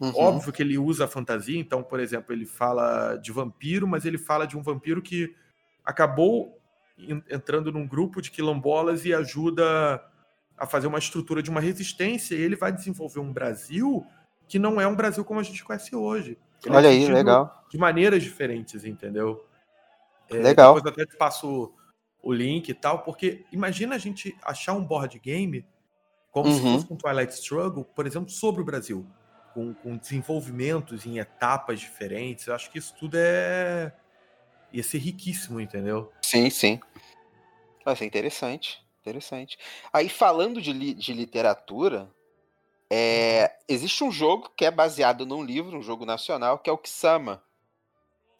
Uhum. 0.00 0.12
Óbvio 0.16 0.52
que 0.52 0.62
ele 0.62 0.78
usa 0.78 1.04
a 1.04 1.08
fantasia, 1.08 1.60
então, 1.60 1.82
por 1.82 2.00
exemplo, 2.00 2.32
ele 2.32 2.46
fala 2.46 3.16
de 3.16 3.30
vampiro, 3.30 3.86
mas 3.86 4.06
ele 4.06 4.16
fala 4.16 4.46
de 4.46 4.56
um 4.56 4.62
vampiro 4.62 5.02
que 5.02 5.36
acabou 5.84 6.58
entrando 7.30 7.70
num 7.70 7.86
grupo 7.86 8.20
de 8.22 8.30
quilombolas 8.30 9.04
e 9.04 9.12
ajuda 9.12 10.02
a 10.56 10.66
fazer 10.66 10.86
uma 10.86 10.98
estrutura 10.98 11.42
de 11.42 11.50
uma 11.50 11.60
resistência. 11.60 12.34
E 12.34 12.40
ele 12.40 12.56
vai 12.56 12.72
desenvolver 12.72 13.20
um 13.20 13.32
Brasil 13.32 14.06
que 14.48 14.58
não 14.58 14.80
é 14.80 14.86
um 14.86 14.96
Brasil 14.96 15.24
como 15.24 15.38
a 15.38 15.42
gente 15.42 15.62
conhece 15.62 15.94
hoje. 15.94 16.36
Ele 16.64 16.74
Olha 16.74 16.88
é 16.88 16.90
aí, 16.90 17.06
legal. 17.06 17.64
De 17.70 17.78
maneiras 17.78 18.22
diferentes, 18.22 18.84
entendeu? 18.84 19.44
É, 20.30 20.36
legal. 20.36 20.74
Depois 20.74 20.92
até 20.92 21.06
te 21.06 21.16
passo 21.16 21.72
o 22.22 22.32
link 22.32 22.68
e 22.68 22.74
tal, 22.74 23.02
porque 23.02 23.44
imagina 23.52 23.94
a 23.94 23.98
gente 23.98 24.36
achar 24.42 24.74
um 24.74 24.84
board 24.84 25.18
game 25.18 25.64
como 26.30 26.48
uhum. 26.48 26.54
se 26.54 26.62
fosse 26.62 26.92
um 26.92 26.96
Twilight 26.96 27.32
Struggle, 27.34 27.84
por 27.84 28.06
exemplo, 28.06 28.30
sobre 28.30 28.60
o 28.60 28.64
Brasil, 28.64 29.06
com, 29.54 29.74
com 29.74 29.96
desenvolvimentos 29.96 31.06
em 31.06 31.18
etapas 31.18 31.80
diferentes. 31.80 32.46
Eu 32.46 32.54
acho 32.54 32.70
que 32.70 32.78
isso 32.78 32.94
tudo 32.98 33.16
é 33.18 33.92
ia 34.72 34.82
ser 34.82 34.98
riquíssimo, 34.98 35.60
entendeu? 35.60 36.12
Sim, 36.22 36.48
sim. 36.50 36.80
Vai 37.84 37.96
ser 37.96 38.04
interessante. 38.04 38.84
Interessante. 39.00 39.58
Aí, 39.92 40.08
falando 40.08 40.60
de, 40.60 40.72
li 40.72 40.94
de 40.94 41.12
literatura, 41.12 42.08
É, 42.92 43.52
existe 43.68 44.02
um 44.02 44.10
jogo 44.10 44.50
que 44.56 44.64
é 44.64 44.70
baseado 44.70 45.24
num 45.24 45.44
livro, 45.44 45.78
um 45.78 45.82
jogo 45.82 46.04
nacional, 46.04 46.58
que 46.58 46.68
é 46.68 46.72
o 46.72 46.76
Kisama. 46.76 47.40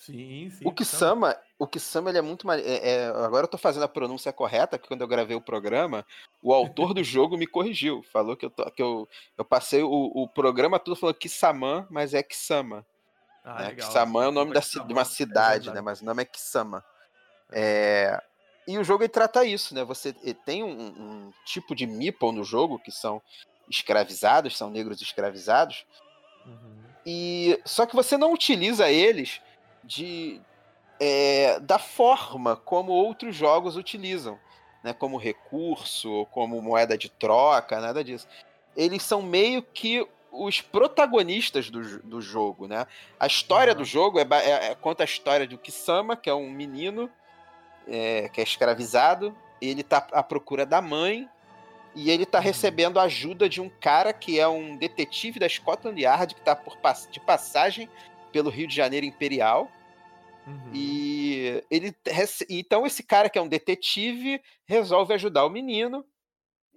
Sim, 0.01 0.49
sim. 0.49 0.67
O 0.67 0.73
Kisama, 0.73 1.37
o 1.59 1.67
Kisama 1.67 2.09
ele 2.09 2.17
é 2.17 2.23
muito 2.23 2.47
mais. 2.47 2.67
É, 2.67 2.89
é, 2.89 3.07
agora 3.09 3.45
eu 3.45 3.49
tô 3.51 3.59
fazendo 3.59 3.83
a 3.83 3.89
pronúncia 3.89 4.33
correta, 4.33 4.79
porque 4.79 4.89
quando 4.89 5.03
eu 5.03 5.09
gravei 5.09 5.37
o 5.37 5.43
programa, 5.43 6.07
o 6.43 6.55
autor 6.55 6.95
do 6.95 7.05
jogo 7.05 7.37
me 7.37 7.47
corrigiu. 7.47 8.03
Falou 8.11 8.35
que 8.35 8.47
eu, 8.47 8.51
tô, 8.51 8.65
que 8.71 8.81
eu, 8.81 9.07
eu 9.37 9.45
passei 9.45 9.83
o, 9.83 10.11
o 10.15 10.27
programa 10.27 10.79
todo 10.79 10.97
falando 10.97 11.17
Kisaman, 11.17 11.87
mas 11.91 12.15
é 12.15 12.23
Kisama. 12.23 12.85
Ah, 13.45 13.65
né? 13.65 13.75
Kisama 13.75 14.25
é 14.25 14.29
o 14.29 14.33
nome 14.33 14.55
da, 14.55 14.61
de 14.61 14.93
uma 14.93 15.03
é 15.03 15.05
cidade, 15.05 15.69
é 15.69 15.73
né? 15.75 15.83
Mas 15.83 16.01
o 16.01 16.05
nome 16.07 16.23
é 16.23 16.25
Kisama. 16.25 16.83
É, 17.53 18.23
e 18.67 18.79
o 18.79 18.85
jogo 18.85 19.03
ele 19.03 19.11
trata 19.11 19.45
isso, 19.45 19.75
né? 19.75 19.85
Você 19.85 20.15
tem 20.47 20.63
um, 20.65 20.81
um, 20.81 21.33
tipo 21.45 21.75
de 21.75 21.87
meeple 21.87 22.33
no 22.33 22.43
jogo, 22.43 22.79
que 22.79 22.91
são 22.91 23.21
escravizados, 23.69 24.57
são 24.57 24.71
negros 24.71 25.03
escravizados. 25.03 25.85
Uhum. 26.47 26.85
E 27.05 27.61
só 27.67 27.85
que 27.85 27.95
você 27.95 28.17
não 28.17 28.33
utiliza 28.33 28.91
eles 28.91 29.43
de 29.85 30.41
é, 31.01 31.59
da 31.61 31.79
forma 31.79 32.57
como 32.57 32.93
outros 32.93 33.35
jogos 33.35 33.77
utilizam, 33.77 34.39
né? 34.85 34.93
Como 34.93 35.17
recurso, 35.17 36.27
como 36.31 36.61
moeda 36.61 36.97
de 36.97 37.09
troca, 37.09 37.81
nada 37.81 38.05
disso. 38.05 38.29
Eles 38.77 39.03
são 39.03 39.23
meio 39.23 39.63
que 39.63 40.07
os 40.31 40.61
protagonistas 40.61 41.71
do, 41.71 42.01
do 42.03 42.21
jogo, 42.21 42.69
né? 42.69 42.87
A 43.19 43.27
história 43.27 43.73
uhum. 43.73 43.79
do 43.79 43.85
jogo 43.85 44.19
é, 44.21 44.27
é, 44.31 44.71
é, 44.71 44.75
conta 44.75 45.03
a 45.03 45.05
história 45.05 45.47
do 45.47 45.59
Kisama, 45.59 46.17
que 46.17 46.31
é 46.31 46.35
um 46.35 46.51
menino 46.51 47.11
é, 47.89 48.29
que 48.29 48.41
é 48.41 48.45
escravizado. 48.45 49.35
Ele 49.61 49.83
tá 49.83 50.07
à 50.13 50.23
procura 50.23 50.65
da 50.65 50.81
mãe 50.81 51.29
e 51.95 52.11
ele 52.11 52.25
tá 52.25 52.39
uhum. 52.39 52.45
recebendo 52.45 53.01
ajuda 53.01 53.49
de 53.49 53.61
um 53.61 53.69
cara 53.69 54.13
que 54.13 54.39
é 54.39 54.47
um 54.47 54.77
detetive 54.77 55.41
da 55.41 55.49
Scotland 55.49 56.01
Yard 56.01 56.35
que 56.35 56.41
tá 56.41 56.55
por, 56.55 56.77
de 57.11 57.21
passagem 57.21 57.89
pelo 58.33 58.51
Rio 58.51 58.67
de 58.67 58.75
Janeiro 58.75 59.07
Imperial. 59.07 59.71
Uhum. 60.47 60.73
E 60.75 61.63
ele 61.71 61.95
então 62.49 62.87
esse 62.87 63.03
cara 63.03 63.29
que 63.29 63.39
é 63.39 63.43
um 63.43 63.49
detetive 63.49 64.41
resolve 64.67 65.13
ajudar 65.15 65.45
o 65.45 65.51
menino 65.51 66.05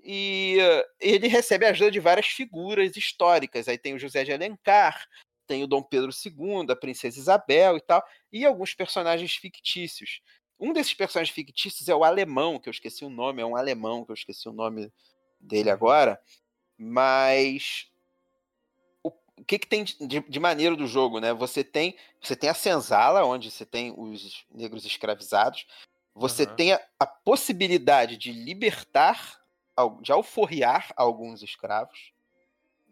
e 0.04 0.58
ele 1.00 1.28
recebe 1.28 1.66
a 1.66 1.70
ajuda 1.70 1.90
de 1.90 2.00
várias 2.00 2.28
figuras 2.28 2.96
históricas. 2.98 3.68
Aí 3.68 3.78
tem 3.78 3.94
o 3.94 4.00
José 4.00 4.26
de 4.26 4.34
Alencar, 4.34 5.08
tem 5.48 5.64
o 5.64 5.68
Dom 5.68 5.82
Pedro 5.82 6.12
II, 6.12 6.70
a 6.70 6.76
Princesa 6.76 7.18
Isabel 7.18 7.78
e 7.78 7.82
tal, 7.82 8.04
e 8.32 8.46
alguns 8.46 8.74
personagens 8.74 9.34
fictícios. 9.36 10.22
Um 10.60 10.74
desses 10.74 10.94
personagens 10.94 11.34
fictícios 11.34 11.88
é 11.88 11.96
o 11.96 12.04
alemão, 12.04 12.60
que 12.60 12.68
eu 12.68 12.72
esqueci 12.72 13.06
o 13.06 13.10
nome, 13.10 13.42
é 13.42 13.46
um 13.46 13.56
alemão, 13.56 14.04
que 14.04 14.12
eu 14.12 14.16
esqueci 14.16 14.48
o 14.48 14.54
nome 14.54 14.92
dele 15.40 15.70
uhum. 15.70 15.76
agora. 15.76 16.20
Mas 16.78 17.90
o, 19.38 19.44
que, 19.44 19.60
que 19.60 19.68
tem 19.68 19.84
de, 19.84 20.20
de, 20.20 20.40
maneiro 20.40 20.76
do 20.76 20.88
jogo, 20.88 21.20
né? 21.20 21.34
Você 21.34 21.64
tem, 21.64 21.98
você 22.22 22.36
tem 22.36 22.50
a 22.50 22.54
senzala, 22.54 23.26
onde 23.26 23.50
você 23.50 23.66
tem 23.66 23.94
os 23.98 24.46
negros 24.54 24.86
escravizados. 24.86 25.66
Você 26.16 26.44
uhum. 26.44 26.56
tem 26.56 26.74
a, 26.74 26.82
a 27.00 27.08
possibilidade 27.08 28.18
de 28.18 28.32
libertar, 28.32 29.42
de 30.02 30.12
alforriar 30.12 30.94
alguns 30.96 31.42
escravos, 31.42 32.14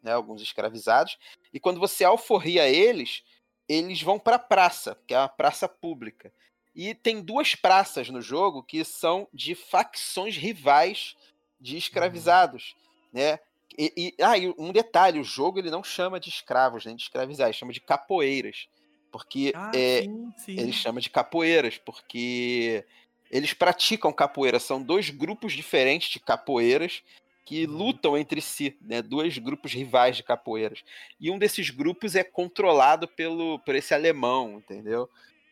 né, 0.01 0.11
alguns 0.13 0.41
escravizados, 0.41 1.17
e 1.53 1.59
quando 1.59 1.79
você 1.79 2.03
alforria 2.03 2.67
eles, 2.67 3.23
eles 3.69 4.01
vão 4.01 4.17
para 4.17 4.37
a 4.37 4.39
praça, 4.39 4.97
que 5.07 5.13
é 5.13 5.19
uma 5.19 5.29
praça 5.29 5.69
pública. 5.69 6.33
E 6.73 6.95
tem 6.95 7.21
duas 7.21 7.53
praças 7.53 8.09
no 8.09 8.21
jogo 8.21 8.63
que 8.63 8.83
são 8.83 9.27
de 9.31 9.53
facções 9.53 10.35
rivais 10.35 11.15
de 11.59 11.77
escravizados, 11.77 12.75
uhum. 12.75 13.19
né? 13.19 13.39
E, 13.77 13.93
e, 13.95 14.23
ah, 14.23 14.37
e 14.37 14.53
um 14.57 14.71
detalhe, 14.71 15.19
o 15.19 15.23
jogo 15.23 15.59
ele 15.59 15.71
não 15.71 15.83
chama 15.83 16.19
de 16.19 16.29
escravos, 16.29 16.85
nem 16.85 16.95
de 16.95 17.03
escravizados, 17.03 17.55
chama 17.55 17.73
de 17.73 17.81
capoeiras. 17.81 18.67
Porque 19.11 19.51
ah, 19.55 19.71
é, 19.75 20.03
sim, 20.03 20.33
sim. 20.37 20.59
ele 20.59 20.71
chama 20.71 21.01
de 21.01 21.09
capoeiras, 21.09 21.77
porque 21.77 22.85
eles 23.29 23.53
praticam 23.53 24.11
capoeira. 24.11 24.59
São 24.59 24.81
dois 24.81 25.09
grupos 25.09 25.53
diferentes 25.53 26.09
de 26.09 26.19
capoeiras 26.19 27.03
que 27.45 27.65
uhum. 27.65 27.77
lutam 27.77 28.17
entre 28.17 28.39
si, 28.41 28.77
né? 28.81 29.01
Dois 29.01 29.37
grupos 29.37 29.73
rivais 29.73 30.15
de 30.15 30.23
capoeiras. 30.23 30.83
E 31.19 31.29
um 31.29 31.37
desses 31.37 31.69
grupos 31.69 32.15
é 32.15 32.23
controlado 32.23 33.07
pelo 33.07 33.59
por 33.59 33.75
esse 33.75 33.93
alemão, 33.93 34.57
entendeu? 34.57 35.09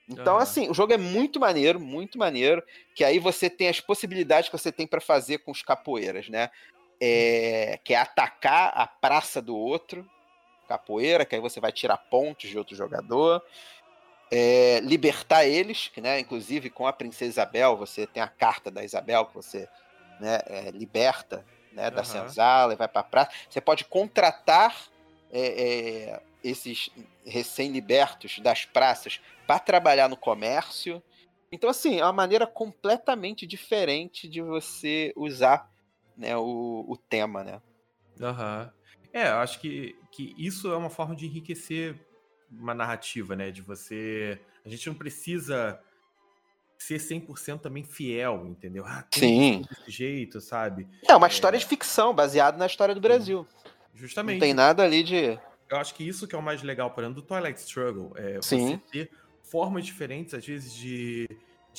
Então, 0.07 0.35
uhum. 0.35 0.39
assim, 0.39 0.69
o 0.69 0.73
jogo 0.73 0.93
é 0.93 0.97
muito 0.97 1.39
maneiro, 1.39 1.79
muito 1.79 2.17
maneiro. 2.17 2.63
Que 2.95 3.03
aí 3.03 3.19
você 3.19 3.49
tem 3.49 3.67
as 3.67 3.79
possibilidades 3.79 4.49
que 4.49 4.57
você 4.57 4.71
tem 4.71 4.87
para 4.87 5.01
fazer 5.01 5.39
com 5.39 5.51
os 5.51 5.61
capoeiras, 5.61 6.29
né? 6.29 6.49
É, 7.01 7.79
que 7.83 7.93
é 7.93 7.97
atacar 7.97 8.73
a 8.75 8.85
praça 8.85 9.41
do 9.41 9.55
outro, 9.55 10.05
capoeira, 10.67 11.25
que 11.25 11.33
aí 11.33 11.41
você 11.41 11.59
vai 11.59 11.71
tirar 11.71 11.97
pontos 11.97 12.49
de 12.49 12.57
outro 12.57 12.75
jogador. 12.75 13.41
É, 14.31 14.79
libertar 14.81 15.45
eles, 15.45 15.89
né, 15.97 16.19
inclusive 16.19 16.69
com 16.69 16.85
a 16.85 16.93
princesa 16.93 17.31
Isabel, 17.31 17.75
você 17.75 18.05
tem 18.05 18.21
a 18.21 18.27
carta 18.27 18.69
da 18.69 18.83
Isabel 18.83 19.25
que 19.25 19.33
você 19.33 19.67
né, 20.19 20.39
é, 20.45 20.71
liberta 20.71 21.43
né, 21.71 21.89
da 21.89 21.99
uhum. 21.99 22.05
senzala 22.05 22.73
e 22.73 22.75
vai 22.75 22.87
para 22.87 23.01
a 23.01 23.03
praça. 23.03 23.31
Você 23.49 23.59
pode 23.59 23.85
contratar 23.85 24.75
é, 25.31 26.11
é 26.11 26.21
esses 26.43 26.89
recém-libertos 27.25 28.39
das 28.39 28.65
praças 28.65 29.19
para 29.45 29.59
trabalhar 29.59 30.07
no 30.07 30.17
comércio. 30.17 31.01
Então, 31.51 31.69
assim, 31.69 31.99
é 31.99 32.03
uma 32.03 32.13
maneira 32.13 32.45
completamente 32.45 33.45
diferente 33.45 34.27
de 34.27 34.41
você 34.41 35.11
usar 35.15 35.68
né, 36.19 36.35
o, 36.37 36.85
o 36.87 36.97
tema, 36.97 37.43
né? 37.43 37.61
Aham. 38.21 38.71
Uhum. 38.73 39.09
É, 39.11 39.29
eu 39.29 39.37
acho 39.37 39.59
que, 39.59 39.95
que 40.11 40.35
isso 40.37 40.71
é 40.71 40.77
uma 40.77 40.89
forma 40.89 41.15
de 41.15 41.25
enriquecer 41.25 41.95
uma 42.51 42.75
narrativa, 42.75 43.35
né? 43.35 43.49
De 43.49 43.61
você. 43.61 44.39
A 44.63 44.69
gente 44.69 44.87
não 44.87 44.93
precisa 44.93 45.79
ser 46.77 46.97
100% 46.97 47.59
também 47.59 47.83
fiel, 47.83 48.45
entendeu? 48.45 48.85
Ah, 48.85 49.03
Sim. 49.11 49.63
Desse 49.67 49.91
jeito, 49.91 50.39
sabe? 50.39 50.87
É 51.07 51.15
uma 51.15 51.27
é... 51.27 51.29
história 51.29 51.57
de 51.57 51.65
ficção, 51.65 52.13
baseada 52.13 52.57
na 52.57 52.67
história 52.67 52.93
do 52.93 53.01
Brasil. 53.01 53.47
Justamente. 53.95 54.35
Não 54.35 54.41
tem 54.41 54.53
nada 54.53 54.83
ali 54.83 55.01
de 55.01 55.39
eu 55.69 55.77
acho 55.77 55.93
que 55.93 56.03
isso 56.03 56.27
que 56.27 56.35
é 56.35 56.37
o 56.37 56.41
mais 56.41 56.63
legal, 56.63 56.89
por 56.89 57.03
exemplo, 57.03 57.21
do 57.21 57.27
Twilight 57.27 57.59
Struggle. 57.59 58.11
É 58.15 58.39
Sim. 58.41 58.67
você 58.67 58.77
ter 58.91 59.11
formas 59.43 59.85
diferentes, 59.85 60.33
às 60.33 60.45
vezes, 60.45 60.73
de, 60.73 61.29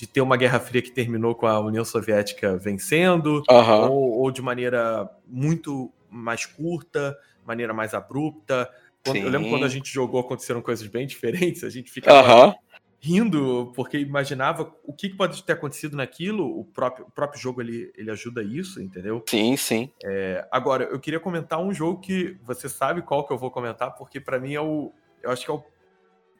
de 0.00 0.06
ter 0.06 0.22
uma 0.22 0.38
Guerra 0.38 0.58
Fria 0.58 0.80
que 0.80 0.90
terminou 0.90 1.34
com 1.34 1.46
a 1.46 1.60
União 1.60 1.84
Soviética 1.84 2.56
vencendo, 2.56 3.42
uhum. 3.50 3.90
ou, 3.90 4.18
ou, 4.20 4.30
de 4.30 4.40
maneira 4.40 5.06
muito 5.26 5.92
mais 6.08 6.46
curta, 6.46 7.14
maneira 7.46 7.74
mais 7.74 7.92
abrupta. 7.92 8.66
Quando, 9.04 9.18
eu 9.18 9.28
lembro 9.28 9.50
quando 9.50 9.66
a 9.66 9.68
gente 9.68 9.92
jogou, 9.92 10.20
aconteceram 10.20 10.62
coisas 10.62 10.86
bem 10.86 11.06
diferentes, 11.06 11.64
a 11.64 11.68
gente 11.68 11.92
ficava 11.92 12.46
uhum 12.46 12.54
rindo, 13.02 13.72
porque 13.74 13.98
imaginava 13.98 14.70
o 14.84 14.92
que 14.92 15.08
pode 15.08 15.42
ter 15.42 15.54
acontecido 15.54 15.96
naquilo. 15.96 16.46
O 16.46 16.66
próprio, 16.66 17.06
o 17.06 17.10
próprio 17.10 17.40
jogo 17.40 17.62
ele, 17.62 17.90
ele 17.96 18.10
ajuda 18.10 18.42
isso, 18.42 18.80
entendeu? 18.80 19.24
Sim, 19.26 19.56
sim. 19.56 19.90
É, 20.04 20.46
agora, 20.50 20.84
eu 20.84 21.00
queria 21.00 21.18
comentar 21.18 21.58
um 21.58 21.72
jogo 21.72 21.98
que 21.98 22.36
você 22.44 22.68
sabe 22.68 23.00
qual 23.00 23.26
que 23.26 23.32
eu 23.32 23.38
vou 23.38 23.50
comentar, 23.50 23.94
porque 23.94 24.20
para 24.20 24.38
mim 24.38 24.52
é 24.52 24.60
o. 24.60 24.92
Eu 25.22 25.30
acho 25.30 25.44
que 25.46 25.50
é 25.50 25.54
o, 25.54 25.64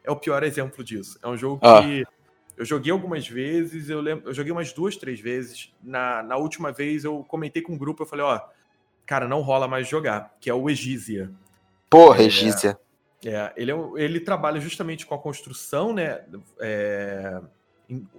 é 0.05 0.11
o 0.11 0.17
pior 0.17 0.43
exemplo 0.43 0.85
disso. 0.85 1.19
É 1.23 1.29
um 1.29 1.37
jogo 1.37 1.61
ah. 1.63 1.81
que 1.83 2.05
eu 2.61 2.67
joguei 2.67 2.93
algumas 2.93 3.27
vezes, 3.27 3.89
eu 3.89 4.03
lembro, 4.03 4.29
eu 4.29 4.35
joguei 4.35 4.53
umas 4.53 4.71
duas, 4.71 4.95
três 4.95 5.19
vezes. 5.19 5.73
Na, 5.83 6.23
na 6.23 6.37
última 6.37 6.71
vez 6.71 7.05
eu 7.05 7.25
comentei 7.25 7.63
com 7.63 7.73
um 7.73 7.79
grupo, 7.79 8.03
eu 8.03 8.07
falei, 8.07 8.23
ó, 8.23 8.39
cara, 9.07 9.27
não 9.27 9.41
rola 9.41 9.67
mais 9.67 9.89
jogar, 9.89 10.37
que 10.39 10.51
é 10.51 10.53
o 10.53 10.69
Egízia. 10.69 11.33
Porra, 11.89 12.23
é, 12.23 12.27
Egízia. 12.27 12.79
É, 13.25 13.51
ele, 13.57 13.73
é, 13.73 13.77
ele 13.97 14.21
trabalha 14.21 14.61
justamente 14.61 15.07
com 15.07 15.15
a 15.15 15.19
construção, 15.19 15.95
né, 15.95 16.23
é, 16.61 17.41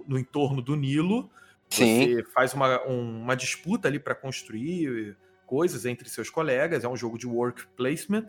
no 0.08 0.18
entorno 0.18 0.60
do 0.60 0.74
Nilo. 0.74 1.30
Sim. 1.70 2.16
Você 2.16 2.24
faz 2.34 2.52
uma, 2.52 2.84
um, 2.84 3.22
uma 3.22 3.36
disputa 3.36 3.86
ali 3.86 4.00
para 4.00 4.16
construir 4.16 5.16
coisas 5.46 5.86
entre 5.86 6.08
seus 6.08 6.28
colegas. 6.28 6.82
É 6.82 6.88
um 6.88 6.96
jogo 6.96 7.16
de 7.16 7.28
work 7.28 7.64
placement. 7.76 8.26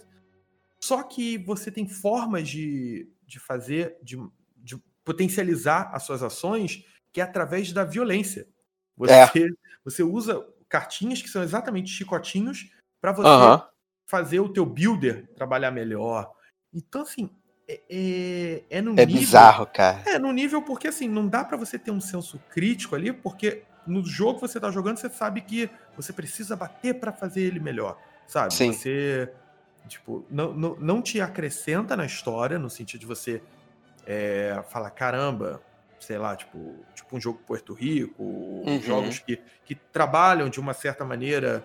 Só 0.79 1.01
que 1.01 1.39
você 1.39 1.71
tem 1.71 1.87
formas 1.87 2.47
de, 2.47 3.09
de 3.25 3.39
fazer, 3.39 3.97
de 4.03 4.15
potencializar 5.03 5.89
as 5.93 6.03
suas 6.03 6.23
ações 6.23 6.85
que 7.11 7.21
é 7.21 7.23
através 7.23 7.71
da 7.71 7.83
violência. 7.83 8.47
Você, 8.97 9.13
é. 9.13 9.49
você 9.83 10.03
usa 10.03 10.45
cartinhas 10.69 11.21
que 11.21 11.29
são 11.29 11.43
exatamente 11.43 11.89
chicotinhos 11.89 12.71
para 13.01 13.11
você 13.11 13.63
fazer 14.07 14.39
o 14.39 14.49
teu 14.49 14.65
builder 14.65 15.27
trabalhar 15.35 15.71
melhor, 15.71 16.33
então, 16.73 17.03
assim, 17.03 17.29
é, 17.67 17.81
é, 17.89 18.63
é 18.77 18.81
no 18.81 18.93
é 18.99 19.05
nível. 19.05 19.21
bizarro, 19.21 19.67
cara. 19.67 20.01
É 20.05 20.17
no 20.17 20.31
nível 20.31 20.61
porque, 20.63 20.87
assim, 20.87 21.07
não 21.07 21.27
dá 21.27 21.43
para 21.43 21.55
você 21.55 21.77
ter 21.77 21.91
um 21.91 22.01
senso 22.01 22.39
crítico 22.49 22.95
ali, 22.95 23.13
porque 23.13 23.63
no 23.85 24.03
jogo 24.03 24.35
que 24.35 24.47
você 24.47 24.59
tá 24.59 24.71
jogando, 24.71 24.97
você 24.97 25.09
sabe 25.09 25.41
que 25.41 25.69
você 25.95 26.11
precisa 26.11 26.55
bater 26.55 26.99
para 26.99 27.13
fazer 27.13 27.41
ele 27.41 27.59
melhor, 27.59 27.97
sabe? 28.27 28.53
Sim. 28.53 28.73
Você, 28.73 29.31
tipo, 29.87 30.25
não, 30.31 30.53
não, 30.53 30.75
não 30.77 31.01
te 31.01 31.21
acrescenta 31.21 31.95
na 31.95 32.05
história, 32.05 32.57
no 32.57 32.69
sentido 32.69 33.01
de 33.01 33.05
você 33.05 33.41
é, 34.05 34.63
falar, 34.69 34.89
caramba, 34.91 35.61
sei 35.99 36.17
lá, 36.17 36.35
tipo, 36.35 36.75
tipo 36.93 37.15
um 37.15 37.19
jogo 37.19 37.39
Porto 37.45 37.73
Rico, 37.73 38.23
uhum. 38.23 38.81
jogos 38.81 39.19
que, 39.19 39.41
que 39.65 39.75
trabalham 39.75 40.49
de 40.49 40.59
uma 40.59 40.73
certa 40.73 41.05
maneira 41.05 41.63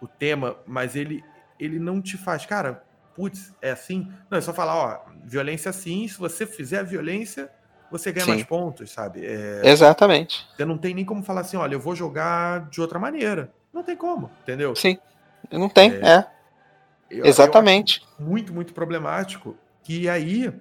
o 0.00 0.06
tema, 0.06 0.56
mas 0.66 0.96
ele 0.96 1.24
ele 1.58 1.78
não 1.78 2.02
te 2.02 2.16
faz, 2.16 2.44
cara, 2.44 2.82
putz, 3.14 3.54
é 3.62 3.70
assim. 3.70 4.10
Não, 4.28 4.36
é 4.36 4.40
só 4.40 4.52
falar, 4.52 4.76
ó, 4.76 5.00
violência 5.24 5.70
assim, 5.70 6.08
se 6.08 6.18
você 6.18 6.44
fizer 6.44 6.80
a 6.80 6.82
violência, 6.82 7.50
você 7.90 8.10
ganha 8.10 8.24
Sim. 8.24 8.32
mais 8.32 8.44
pontos, 8.44 8.90
sabe? 8.90 9.24
É, 9.24 9.60
Exatamente. 9.62 10.46
Você 10.56 10.64
não 10.64 10.76
tem 10.76 10.92
nem 10.92 11.04
como 11.04 11.22
falar 11.22 11.42
assim, 11.42 11.56
olha, 11.56 11.74
eu 11.74 11.80
vou 11.80 11.94
jogar 11.94 12.68
de 12.68 12.80
outra 12.80 12.98
maneira. 12.98 13.52
Não 13.72 13.82
tem 13.82 13.96
como, 13.96 14.30
entendeu? 14.42 14.74
Sim. 14.74 14.98
Não 15.50 15.68
tem, 15.68 15.92
é. 15.92 16.08
é. 16.08 16.26
Eu, 17.10 17.26
Exatamente. 17.26 18.02
Eu 18.18 18.26
muito, 18.26 18.52
muito 18.52 18.72
problemático. 18.72 19.56
Que 19.84 20.08
aí 20.08 20.52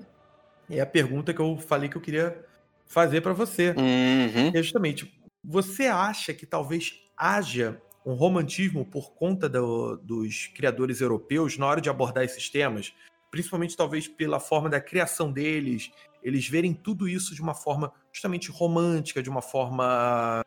é 0.69 0.79
a 0.79 0.85
pergunta 0.85 1.33
que 1.33 1.39
eu 1.39 1.57
falei 1.57 1.89
que 1.89 1.95
eu 1.95 2.01
queria 2.01 2.45
fazer 2.85 3.21
para 3.21 3.33
você. 3.33 3.69
Uhum. 3.71 4.51
É 4.53 4.61
justamente, 4.61 5.11
você 5.43 5.87
acha 5.87 6.33
que 6.33 6.45
talvez 6.45 6.93
haja 7.17 7.81
um 8.05 8.13
romantismo 8.13 8.85
por 8.85 9.13
conta 9.13 9.47
do, 9.47 9.95
dos 9.97 10.47
criadores 10.47 11.01
europeus 11.01 11.57
na 11.57 11.67
hora 11.67 11.81
de 11.81 11.89
abordar 11.89 12.23
esses 12.23 12.49
temas? 12.49 12.93
Principalmente, 13.29 13.77
talvez, 13.77 14.07
pela 14.07 14.39
forma 14.39 14.69
da 14.69 14.81
criação 14.81 15.31
deles, 15.31 15.91
eles 16.21 16.47
verem 16.47 16.73
tudo 16.73 17.07
isso 17.07 17.33
de 17.33 17.41
uma 17.41 17.53
forma 17.53 17.93
justamente 18.11 18.51
romântica, 18.51 19.23
de 19.23 19.29
uma 19.29 19.41
forma 19.41 20.43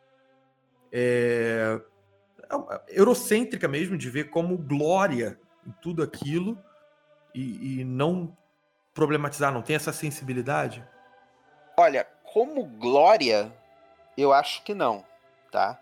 é, 0.91 1.81
eurocêntrica 2.89 3.67
mesmo, 3.67 3.97
de 3.97 4.09
ver 4.09 4.29
como 4.29 4.57
glória 4.57 5.39
em 5.65 5.71
tudo 5.81 6.03
aquilo 6.03 6.57
e, 7.33 7.79
e 7.79 7.83
não 7.83 8.37
problematizar, 8.95 9.51
não 9.51 9.61
tem 9.61 9.75
essa 9.75 9.93
sensibilidade? 9.93 10.83
Olha, 11.77 12.07
como 12.33 12.63
glória, 12.63 13.53
eu 14.17 14.33
acho 14.33 14.63
que 14.63 14.73
não, 14.73 15.05
tá? 15.51 15.79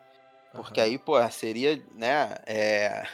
Porque 0.52 0.82
uhum. 0.82 0.86
aí, 0.86 0.98
pô, 0.98 1.30
seria, 1.30 1.82
né, 1.94 2.36
é, 2.46 3.08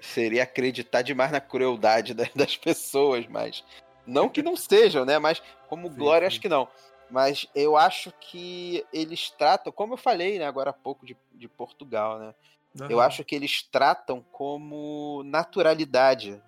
seria 0.00 0.42
acreditar 0.42 1.02
demais 1.02 1.30
na 1.30 1.40
crueldade 1.40 2.12
das 2.34 2.56
pessoas, 2.56 3.26
mas 3.28 3.64
não 4.04 4.28
que 4.28 4.42
não 4.42 4.56
sejam, 4.56 5.04
né? 5.04 5.18
Mas 5.18 5.40
como 5.68 5.88
sim, 5.88 5.96
glória, 5.96 6.28
sim. 6.28 6.34
acho 6.34 6.40
que 6.40 6.48
não. 6.48 6.68
Mas 7.08 7.46
eu 7.54 7.76
acho 7.76 8.12
que 8.20 8.84
eles 8.92 9.30
tratam, 9.30 9.72
como 9.72 9.94
eu 9.94 9.98
falei, 9.98 10.38
né, 10.38 10.46
agora 10.46 10.70
há 10.70 10.74
pouco 10.74 11.06
de, 11.06 11.16
de 11.32 11.48
Portugal, 11.48 12.18
né? 12.18 12.34
Uhum. 12.78 12.90
Eu 12.90 13.00
acho 13.00 13.24
que 13.24 13.34
eles 13.34 13.62
tratam 13.62 14.22
como 14.32 15.22
naturalidade. 15.24 16.42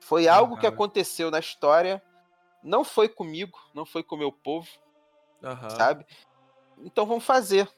Foi 0.00 0.28
algo 0.28 0.54
uhum. 0.54 0.60
que 0.60 0.66
aconteceu 0.66 1.30
na 1.30 1.40
história, 1.40 2.00
não 2.66 2.84
foi 2.84 3.08
comigo, 3.08 3.58
não 3.72 3.86
foi 3.86 4.02
com 4.02 4.16
o 4.16 4.18
meu 4.18 4.32
povo, 4.32 4.68
uhum. 5.42 5.70
sabe? 5.70 6.04
Então 6.78 7.06
vamos 7.06 7.24
fazer. 7.24 7.68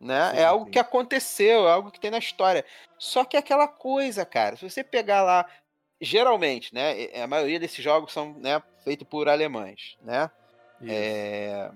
Né? 0.00 0.30
Sim, 0.30 0.36
é 0.36 0.44
algo 0.44 0.66
sim. 0.66 0.70
que 0.70 0.78
aconteceu, 0.78 1.66
é 1.66 1.72
algo 1.72 1.90
que 1.90 1.98
tem 1.98 2.10
na 2.10 2.18
história. 2.18 2.64
Só 2.98 3.24
que 3.24 3.36
é 3.36 3.40
aquela 3.40 3.66
coisa, 3.66 4.24
cara. 4.24 4.56
Se 4.56 4.68
você 4.68 4.84
pegar 4.84 5.22
lá 5.22 5.44
geralmente, 6.00 6.72
né, 6.72 7.08
a 7.20 7.26
maioria 7.26 7.58
desses 7.58 7.82
jogos 7.82 8.12
são 8.12 8.34
né, 8.34 8.62
feitos 8.84 9.08
por 9.08 9.28
alemães, 9.28 9.96
né? 10.00 10.30
É... 10.86 11.70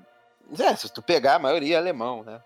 é... 0.61 0.77
se 0.77 0.93
tu 0.93 1.03
pegar, 1.03 1.37
a 1.37 1.41
maioria 1.41 1.75
é 1.75 1.79
alemão, 1.79 2.23
né? 2.23 2.41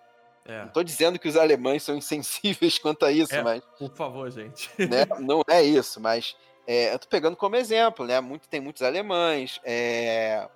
É. 0.47 0.61
Não 0.62 0.69
tô 0.69 0.83
dizendo 0.83 1.19
que 1.19 1.29
os 1.29 1.37
alemães 1.37 1.83
são 1.83 1.97
insensíveis 1.97 2.79
quanto 2.81 3.05
a 3.05 3.12
isso, 3.12 3.35
é, 3.35 3.43
mas... 3.43 3.62
Por 3.79 3.93
favor, 3.95 4.31
gente. 4.31 4.71
Né, 4.79 5.05
não 5.21 5.43
é 5.49 5.62
isso, 5.62 6.01
mas 6.01 6.37
é, 6.67 6.93
eu 6.93 6.99
tô 6.99 7.07
pegando 7.07 7.37
como 7.37 7.57
exemplo, 7.57 8.05
né? 8.07 8.21
Muito, 8.21 8.49
tem 8.49 8.61
muitos 8.61 8.83
alemães, 8.83 9.61
é, 9.64 10.49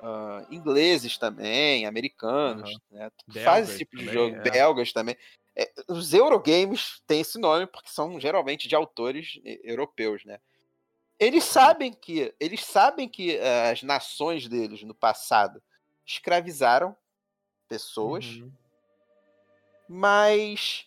uh, 0.00 0.46
ingleses 0.54 1.18
também, 1.18 1.86
americanos, 1.86 2.70
uhum. 2.70 2.78
né? 2.90 3.10
Faz 3.42 3.68
esse 3.68 3.78
tipo 3.78 3.96
de 3.96 4.06
também, 4.06 4.14
jogo, 4.14 4.36
é. 4.36 4.50
belgas 4.50 4.92
também. 4.92 5.16
É, 5.56 5.70
os 5.88 6.12
Eurogames 6.12 7.02
têm 7.06 7.20
esse 7.20 7.38
nome 7.38 7.66
porque 7.66 7.88
são 7.88 8.18
geralmente 8.20 8.68
de 8.68 8.74
autores 8.74 9.40
europeus, 9.62 10.24
né? 10.24 10.38
Eles 11.18 11.44
sabem 11.44 11.92
que 11.92 12.34
eles 12.40 12.64
sabem 12.64 13.08
que 13.08 13.36
uh, 13.36 13.72
as 13.72 13.82
nações 13.82 14.48
deles 14.48 14.82
no 14.82 14.94
passado 14.94 15.62
escravizaram 16.04 16.96
pessoas, 17.68 18.26
uhum. 18.26 18.52
mas 19.88 20.86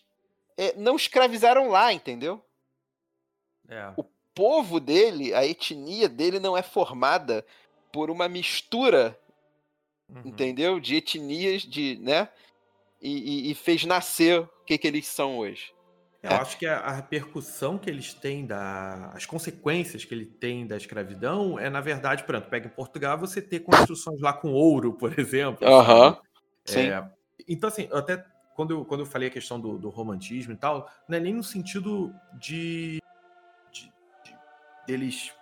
é, 0.56 0.74
não 0.76 0.96
escravizaram 0.96 1.68
lá, 1.68 1.92
entendeu? 1.92 2.44
É. 3.68 3.92
O 3.96 4.04
povo 4.38 4.78
dele, 4.78 5.34
a 5.34 5.44
etnia 5.44 6.08
dele 6.08 6.38
não 6.38 6.56
é 6.56 6.62
formada 6.62 7.44
por 7.92 8.08
uma 8.08 8.28
mistura, 8.28 9.18
uhum. 10.08 10.22
entendeu? 10.24 10.78
De 10.78 10.94
etnias, 10.94 11.62
de, 11.62 11.98
né? 12.00 12.28
E, 13.02 13.48
e, 13.48 13.50
e 13.50 13.54
fez 13.56 13.84
nascer 13.84 14.42
o 14.42 14.48
que, 14.64 14.78
que 14.78 14.86
eles 14.86 15.08
são 15.08 15.38
hoje. 15.38 15.74
Eu 16.22 16.30
é. 16.30 16.34
acho 16.34 16.56
que 16.56 16.66
a, 16.66 16.78
a, 16.78 16.92
repercussão 16.92 17.78
que 17.78 17.90
eles 17.90 18.14
têm, 18.14 18.46
da, 18.46 19.10
as 19.12 19.26
consequências 19.26 20.04
que 20.04 20.14
ele 20.14 20.26
tem 20.26 20.68
da 20.68 20.76
escravidão 20.76 21.58
é, 21.58 21.68
na 21.68 21.80
verdade, 21.80 22.22
pronto, 22.22 22.48
pega 22.48 22.68
em 22.68 22.70
Portugal 22.70 23.18
você 23.18 23.42
ter 23.42 23.60
construções 23.60 24.20
lá 24.20 24.32
com 24.32 24.52
ouro, 24.52 24.92
por 24.92 25.18
exemplo. 25.18 25.66
Aham. 25.66 26.10
Uhum. 26.68 26.76
É, 26.76 27.10
então, 27.48 27.68
assim, 27.68 27.88
até 27.92 28.24
quando 28.54 28.70
eu, 28.70 28.84
quando 28.84 29.00
eu 29.00 29.06
falei 29.06 29.28
a 29.28 29.32
questão 29.32 29.58
do, 29.58 29.78
do 29.78 29.88
romantismo 29.88 30.52
e 30.52 30.56
tal, 30.56 30.88
não 31.08 31.16
é 31.16 31.20
nem 31.20 31.34
no 31.34 31.42
sentido 31.42 32.14
de 32.38 33.00
deles 34.88 35.32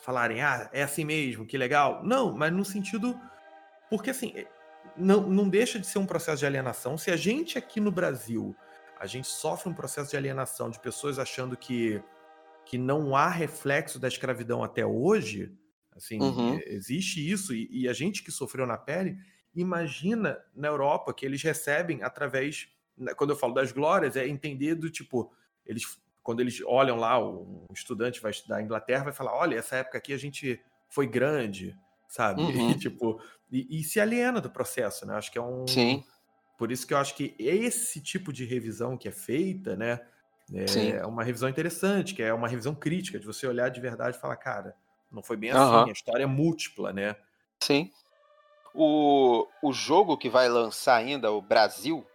falarem, 0.00 0.42
ah, 0.42 0.68
é 0.72 0.82
assim 0.82 1.04
mesmo, 1.04 1.46
que 1.46 1.56
legal. 1.56 2.02
Não, 2.04 2.36
mas 2.36 2.52
no 2.52 2.64
sentido. 2.64 3.18
Porque 3.88 4.10
assim, 4.10 4.34
não, 4.96 5.22
não 5.28 5.48
deixa 5.48 5.78
de 5.78 5.86
ser 5.86 5.98
um 5.98 6.06
processo 6.06 6.40
de 6.40 6.46
alienação. 6.46 6.98
Se 6.98 7.10
a 7.10 7.16
gente 7.16 7.56
aqui 7.56 7.80
no 7.80 7.90
Brasil, 7.90 8.54
a 8.98 9.06
gente 9.06 9.28
sofre 9.28 9.70
um 9.70 9.74
processo 9.74 10.10
de 10.10 10.16
alienação 10.16 10.68
de 10.68 10.80
pessoas 10.80 11.18
achando 11.18 11.56
que, 11.56 12.02
que 12.66 12.76
não 12.76 13.16
há 13.16 13.28
reflexo 13.28 13.98
da 13.98 14.08
escravidão 14.08 14.62
até 14.62 14.84
hoje, 14.84 15.52
assim, 15.94 16.20
uhum. 16.20 16.60
existe 16.66 17.18
isso, 17.18 17.54
e, 17.54 17.68
e 17.70 17.88
a 17.88 17.92
gente 17.92 18.22
que 18.22 18.30
sofreu 18.30 18.66
na 18.66 18.76
pele, 18.76 19.16
imagina 19.54 20.38
na 20.54 20.68
Europa 20.68 21.14
que 21.14 21.24
eles 21.24 21.42
recebem 21.42 22.02
através. 22.02 22.68
Né, 22.96 23.14
quando 23.14 23.30
eu 23.30 23.36
falo 23.36 23.54
das 23.54 23.72
glórias, 23.72 24.16
é 24.16 24.26
entender 24.26 24.74
do 24.74 24.90
tipo, 24.90 25.32
eles 25.64 25.84
quando 26.28 26.40
eles 26.40 26.60
olham 26.66 26.96
lá, 26.96 27.18
um 27.18 27.64
estudante 27.72 28.20
vai 28.20 28.30
estudar 28.30 28.60
Inglaterra, 28.60 29.04
vai 29.04 29.14
falar: 29.14 29.34
olha, 29.34 29.56
essa 29.56 29.76
época 29.76 29.96
aqui 29.96 30.12
a 30.12 30.18
gente 30.18 30.62
foi 30.86 31.06
grande, 31.06 31.74
sabe? 32.06 32.42
Uhum. 32.44 32.72
E, 32.72 32.78
tipo, 32.78 33.18
e, 33.50 33.80
e, 33.80 33.82
se 33.82 33.98
aliena 33.98 34.38
do 34.38 34.50
processo, 34.50 35.06
né? 35.06 35.14
Acho 35.14 35.32
que 35.32 35.38
é 35.38 35.40
um. 35.40 35.66
Sim. 35.66 36.04
Por 36.58 36.70
isso 36.70 36.86
que 36.86 36.92
eu 36.92 36.98
acho 36.98 37.14
que 37.14 37.34
esse 37.38 38.02
tipo 38.02 38.30
de 38.30 38.44
revisão 38.44 38.94
que 38.94 39.08
é 39.08 39.10
feita, 39.10 39.74
né? 39.74 40.06
É 40.52 40.66
Sim. 40.66 40.98
uma 40.98 41.24
revisão 41.24 41.48
interessante, 41.48 42.14
que 42.14 42.22
é 42.22 42.34
uma 42.34 42.46
revisão 42.46 42.74
crítica, 42.74 43.18
de 43.18 43.24
você 43.24 43.46
olhar 43.46 43.70
de 43.70 43.80
verdade 43.80 44.18
e 44.18 44.20
falar, 44.20 44.36
cara, 44.36 44.76
não 45.10 45.22
foi 45.22 45.36
bem 45.38 45.54
uhum. 45.54 45.80
assim, 45.80 45.88
a 45.88 45.92
história 45.94 46.24
é 46.24 46.26
múltipla, 46.26 46.92
né? 46.92 47.16
Sim. 47.58 47.90
O, 48.74 49.46
o 49.62 49.72
jogo 49.72 50.18
que 50.18 50.28
vai 50.28 50.46
lançar 50.46 50.96
ainda, 50.96 51.32
o 51.32 51.40
Brasil, 51.40 52.06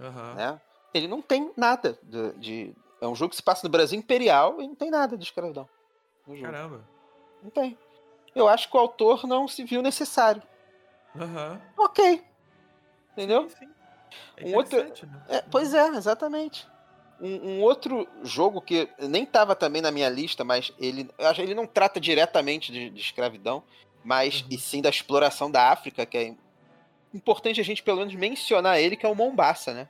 uhum. 0.00 0.34
né? 0.36 0.58
Ele 0.94 1.06
não 1.06 1.20
tem 1.20 1.52
nada 1.54 1.98
de, 2.02 2.32
de 2.38 2.76
é 3.00 3.06
um 3.06 3.14
jogo 3.14 3.30
que 3.30 3.36
se 3.36 3.42
passa 3.42 3.66
no 3.66 3.70
Brasil 3.70 3.98
Imperial 3.98 4.60
e 4.60 4.66
não 4.66 4.74
tem 4.74 4.90
nada 4.90 5.16
de 5.16 5.24
escravidão. 5.24 5.68
Caramba. 6.40 6.84
Não 7.42 7.50
tem. 7.50 7.78
Eu 8.34 8.48
acho 8.48 8.70
que 8.70 8.76
o 8.76 8.80
autor 8.80 9.26
não 9.26 9.46
se 9.46 9.64
viu 9.64 9.80
necessário. 9.80 10.42
Uhum. 11.14 11.60
Ok. 11.78 12.22
Entendeu? 13.12 13.48
Sim, 13.48 13.56
sim. 13.56 13.70
É 14.36 14.46
um 14.46 14.54
outro. 14.56 14.82
Né? 14.82 14.92
É, 15.28 15.42
pois 15.42 15.72
é, 15.72 15.88
exatamente. 15.88 16.66
Um, 17.18 17.48
um, 17.48 17.62
outro 17.62 18.06
jogo 18.22 18.60
que 18.60 18.88
nem 18.98 19.22
estava 19.22 19.56
também 19.56 19.80
na 19.80 19.90
minha 19.90 20.08
lista, 20.08 20.44
mas 20.44 20.70
ele, 20.78 21.08
ele 21.38 21.54
não 21.54 21.66
trata 21.66 21.98
diretamente 21.98 22.70
de, 22.70 22.90
de 22.90 23.00
escravidão, 23.00 23.62
mas 24.04 24.42
uhum. 24.42 24.48
e 24.50 24.58
sim 24.58 24.82
da 24.82 24.90
exploração 24.90 25.50
da 25.50 25.70
África, 25.70 26.04
que 26.04 26.18
é 26.18 26.34
importante 27.14 27.58
a 27.58 27.64
gente 27.64 27.82
pelo 27.82 27.98
menos 27.98 28.14
mencionar 28.14 28.78
ele, 28.78 28.96
que 28.96 29.06
é 29.06 29.08
o 29.08 29.14
Mombasa, 29.14 29.72
né? 29.72 29.88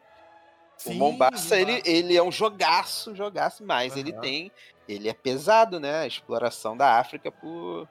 Sim, 0.76 0.92
o 0.92 0.94
Mombasa, 0.94 1.58
ele, 1.58 1.82
ele 1.84 2.16
é 2.16 2.22
um 2.22 2.30
jogaço, 2.30 3.14
jogaço, 3.14 3.64
mas 3.64 3.94
uhum. 3.94 3.98
ele 3.98 4.12
tem. 4.12 4.52
Ele 4.88 5.08
é 5.08 5.14
pesado, 5.14 5.80
né? 5.80 6.00
A 6.00 6.06
exploração 6.06 6.76
da 6.76 6.98
África 6.98 7.30
por. 7.32 7.88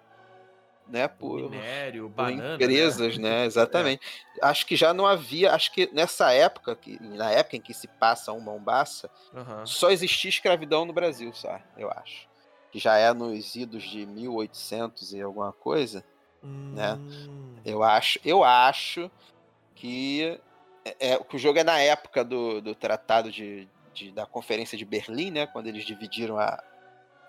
Né, 0.87 1.07
por, 1.07 1.49
Minério, 1.49 2.03
por 2.03 2.09
banana, 2.11 2.53
empresas, 2.53 3.17
né? 3.17 3.39
né? 3.39 3.45
Exatamente. 3.49 4.05
É. 4.39 4.45
Acho 4.45 4.67
que 4.67 4.75
já 4.75 4.93
não 4.93 5.07
havia, 5.07 5.51
acho 5.51 5.71
que 5.71 5.89
nessa 5.91 6.31
época, 6.31 6.75
que, 6.75 7.01
na 7.01 7.31
época 7.31 7.55
em 7.55 7.61
que 7.61 7.73
se 7.73 7.87
passa 7.87 8.31
um 8.31 8.39
Mombasa, 8.39 9.09
uhum. 9.33 9.65
só 9.65 9.89
existia 9.89 10.29
escravidão 10.29 10.85
no 10.85 10.93
Brasil, 10.93 11.33
sabe? 11.33 11.63
Eu 11.75 11.89
acho. 11.89 12.27
Que 12.71 12.77
já 12.77 12.97
é 12.97 13.11
nos 13.11 13.55
idos 13.55 13.81
de 13.81 14.05
1800 14.05 15.13
e 15.13 15.21
alguma 15.23 15.51
coisa, 15.51 16.05
né? 16.43 16.93
hum. 16.93 17.55
né? 17.55 17.61
Eu 17.65 17.81
acho, 17.81 18.19
eu 18.23 18.43
acho 18.43 19.09
que 19.73 20.39
é, 20.99 21.17
o 21.17 21.37
jogo 21.37 21.57
é 21.57 21.63
na 21.63 21.79
época 21.79 22.23
do, 22.23 22.61
do 22.61 22.75
tratado 22.75 23.31
de, 23.31 23.67
de, 23.93 24.11
da 24.11 24.25
Conferência 24.25 24.77
de 24.77 24.85
Berlim, 24.85 25.31
né? 25.31 25.47
Quando 25.47 25.67
eles 25.67 25.83
dividiram 25.83 26.37
a, 26.37 26.63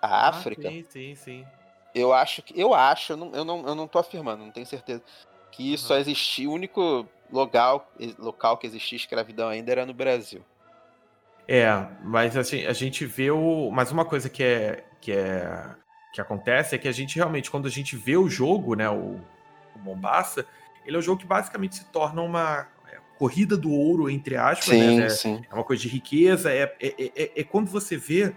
a 0.03 0.09
ah, 0.09 0.29
África. 0.29 0.69
Sim, 0.71 0.85
sim, 0.89 1.15
sim. 1.15 1.47
Eu 1.95 2.13
acho 2.13 2.43
que. 2.43 2.59
Eu 2.61 2.75
acho, 2.75 3.15
eu 3.15 3.17
não, 3.17 3.33
eu 3.33 3.45
não, 3.45 3.67
eu 3.67 3.75
não 3.75 3.89
tô 3.89 3.99
afirmando, 3.99 4.45
não 4.45 4.53
tenho 4.53 4.67
certeza. 4.67 5.03
Que 5.51 5.73
uhum. 5.73 5.79
só 5.79 5.97
existia. 5.97 6.49
O 6.49 6.53
único 6.53 7.09
local, 7.33 7.91
local 8.19 8.59
que 8.59 8.67
existia 8.67 8.97
escravidão 8.97 9.49
ainda 9.49 9.73
era 9.73 9.87
no 9.87 9.95
Brasil. 9.95 10.45
É, 11.49 11.67
mas 12.03 12.37
assim, 12.37 12.67
a 12.67 12.73
gente 12.75 13.07
vê 13.07 13.31
o. 13.31 13.71
Mas 13.71 13.91
uma 13.91 14.05
coisa 14.05 14.29
que 14.29 14.43
é. 14.43 14.85
que 15.01 15.13
é. 15.13 15.75
que 16.13 16.21
acontece 16.21 16.75
é 16.75 16.79
que 16.79 16.89
a 16.89 16.93
gente 16.93 17.17
realmente, 17.17 17.51
quando 17.51 17.67
a 17.67 17.71
gente 17.71 17.97
vê 17.97 18.19
o 18.19 18.29
jogo, 18.29 18.75
né, 18.75 18.91
o, 18.91 19.19
o 19.75 19.79
Mombasa, 19.79 20.45
ele 20.85 20.97
é 20.97 20.99
um 20.99 21.03
jogo 21.03 21.21
que 21.21 21.27
basicamente 21.27 21.77
se 21.77 21.85
torna 21.87 22.21
uma 22.21 22.69
corrida 23.19 23.57
do 23.57 23.71
ouro, 23.71 24.09
entre 24.09 24.37
aspas, 24.37 24.67
sim, 24.67 24.99
né? 24.99 25.09
Sim. 25.09 25.43
É 25.51 25.55
uma 25.55 25.65
coisa 25.65 25.83
de 25.83 25.89
riqueza. 25.89 26.53
É, 26.53 26.75
é, 26.81 26.95
é, 26.99 27.33
é 27.37 27.45
quando 27.45 27.69
você 27.69 27.97
vê 27.97 28.35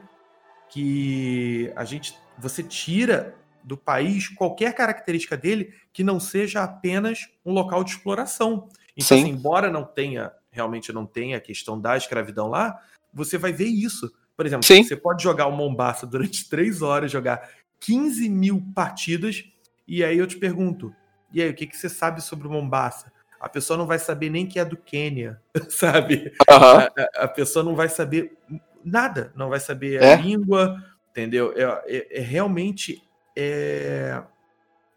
que 0.70 1.72
a 1.76 1.84
gente. 1.84 2.18
Você 2.38 2.64
tira 2.64 3.36
do 3.64 3.76
país 3.76 4.30
qualquer 4.30 4.74
característica 4.74 5.36
dele 5.36 5.74
que 5.92 6.04
não 6.04 6.20
seja 6.20 6.64
apenas 6.64 7.28
um 7.46 7.52
local 7.52 7.84
de 7.84 7.92
exploração. 7.92 8.70
Então, 8.96 9.18
assim, 9.18 9.30
embora 9.30 9.70
não 9.70 9.84
tenha, 9.84 10.32
realmente 10.52 10.94
não 10.94 11.06
tenha 11.06 11.38
a 11.38 11.42
questão 11.42 11.80
da 11.80 11.98
escravidão 11.98 12.48
lá, 12.48 12.80
você 13.14 13.38
vai 13.38 13.52
ver 13.52 13.68
isso. 13.68 14.12
Por 14.36 14.46
exemplo, 14.46 14.66
Sim. 14.66 14.84
você 14.84 14.96
pode 14.96 15.22
jogar 15.22 15.48
o 15.48 15.56
Mombasa 15.56 16.08
durante 16.08 16.48
três 16.50 16.82
horas, 16.82 17.12
jogar 17.12 17.50
15 17.82 18.30
mil 18.30 18.64
partidas, 18.74 19.44
e 19.86 20.04
aí 20.04 20.18
eu 20.18 20.28
te 20.28 20.38
pergunto, 20.38 20.94
e 21.32 21.42
aí, 21.42 21.50
o 21.50 21.54
que, 21.54 21.68
que 21.68 21.78
você 21.78 21.90
sabe 21.90 22.22
sobre 22.22 22.48
o 22.48 22.52
Mombasa? 22.52 23.12
A 23.40 23.48
pessoa 23.48 23.78
não 23.78 23.88
vai 23.88 23.98
saber 23.98 24.30
nem 24.30 24.46
que 24.46 24.60
é 24.60 24.66
do 24.66 24.76
Quênia, 24.76 25.42
sabe? 25.70 26.34
Uhum. 26.50 26.56
A, 27.18 27.24
a, 27.24 27.28
pessoa 27.28 27.64
não 27.64 27.76
vai 27.76 27.88
saber 27.88 28.38
nada, 28.84 29.32
não 29.36 29.50
vai 29.50 29.60
saber 29.60 30.02
é? 30.02 30.14
a 30.14 30.18
língua, 30.18 30.84
entendeu? 31.12 31.54
É, 31.56 31.98
é, 31.98 32.20
é, 32.20 32.22
realmente 32.22 33.02
é, 33.36 34.22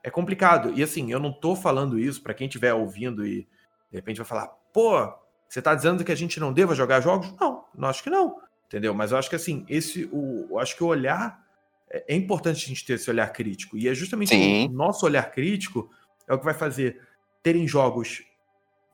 é 0.03 0.11
complicado. 0.11 0.73
E 0.75 0.83
assim, 0.83 1.13
eu 1.13 1.21
não 1.21 1.33
tô 1.33 1.55
falando 1.55 1.99
isso 1.99 2.23
para 2.23 2.35
quem 2.35 2.47
estiver 2.47 2.75
ouvindo 2.75 3.27
e 3.27 3.47
de 3.91 3.97
repente 3.99 4.17
vai 4.17 4.27
falar, 4.27 4.49
pô, 4.73 5.13
você 5.49 5.59
está 5.59 5.75
dizendo 5.75 6.05
que 6.05 6.13
a 6.13 6.17
gente 6.17 6.41
não 6.41 6.53
deva 6.53 6.75
jogar 6.75 7.01
jogos? 7.01 7.33
Não, 7.41 7.65
não 7.75 7.89
acho 7.89 8.03
que 8.03 8.11
não. 8.11 8.41
Entendeu? 8.67 8.95
Mas 8.95 9.13
eu 9.13 9.19
acho 9.19 9.29
que 9.29 9.37
assim, 9.37 9.65
esse, 9.69 10.09
o, 10.11 10.49
eu 10.51 10.59
acho 10.59 10.75
que 10.75 10.83
o 10.83 10.87
olhar 10.87 11.43
é, 11.91 12.15
é 12.15 12.17
importante 12.17 12.65
a 12.65 12.69
gente 12.69 12.85
ter 12.85 12.95
esse 12.95 13.11
olhar 13.11 13.31
crítico. 13.33 13.77
E 13.77 13.87
é 13.87 13.95
justamente 13.95 14.31
Sim. 14.31 14.67
o 14.67 14.73
nosso 14.73 15.05
olhar 15.05 15.31
crítico 15.31 15.91
é 16.27 16.35
o 16.35 16.39
que 16.39 16.45
vai 16.45 16.55
fazer 16.55 17.01
terem 17.43 17.69
jogos 17.69 18.25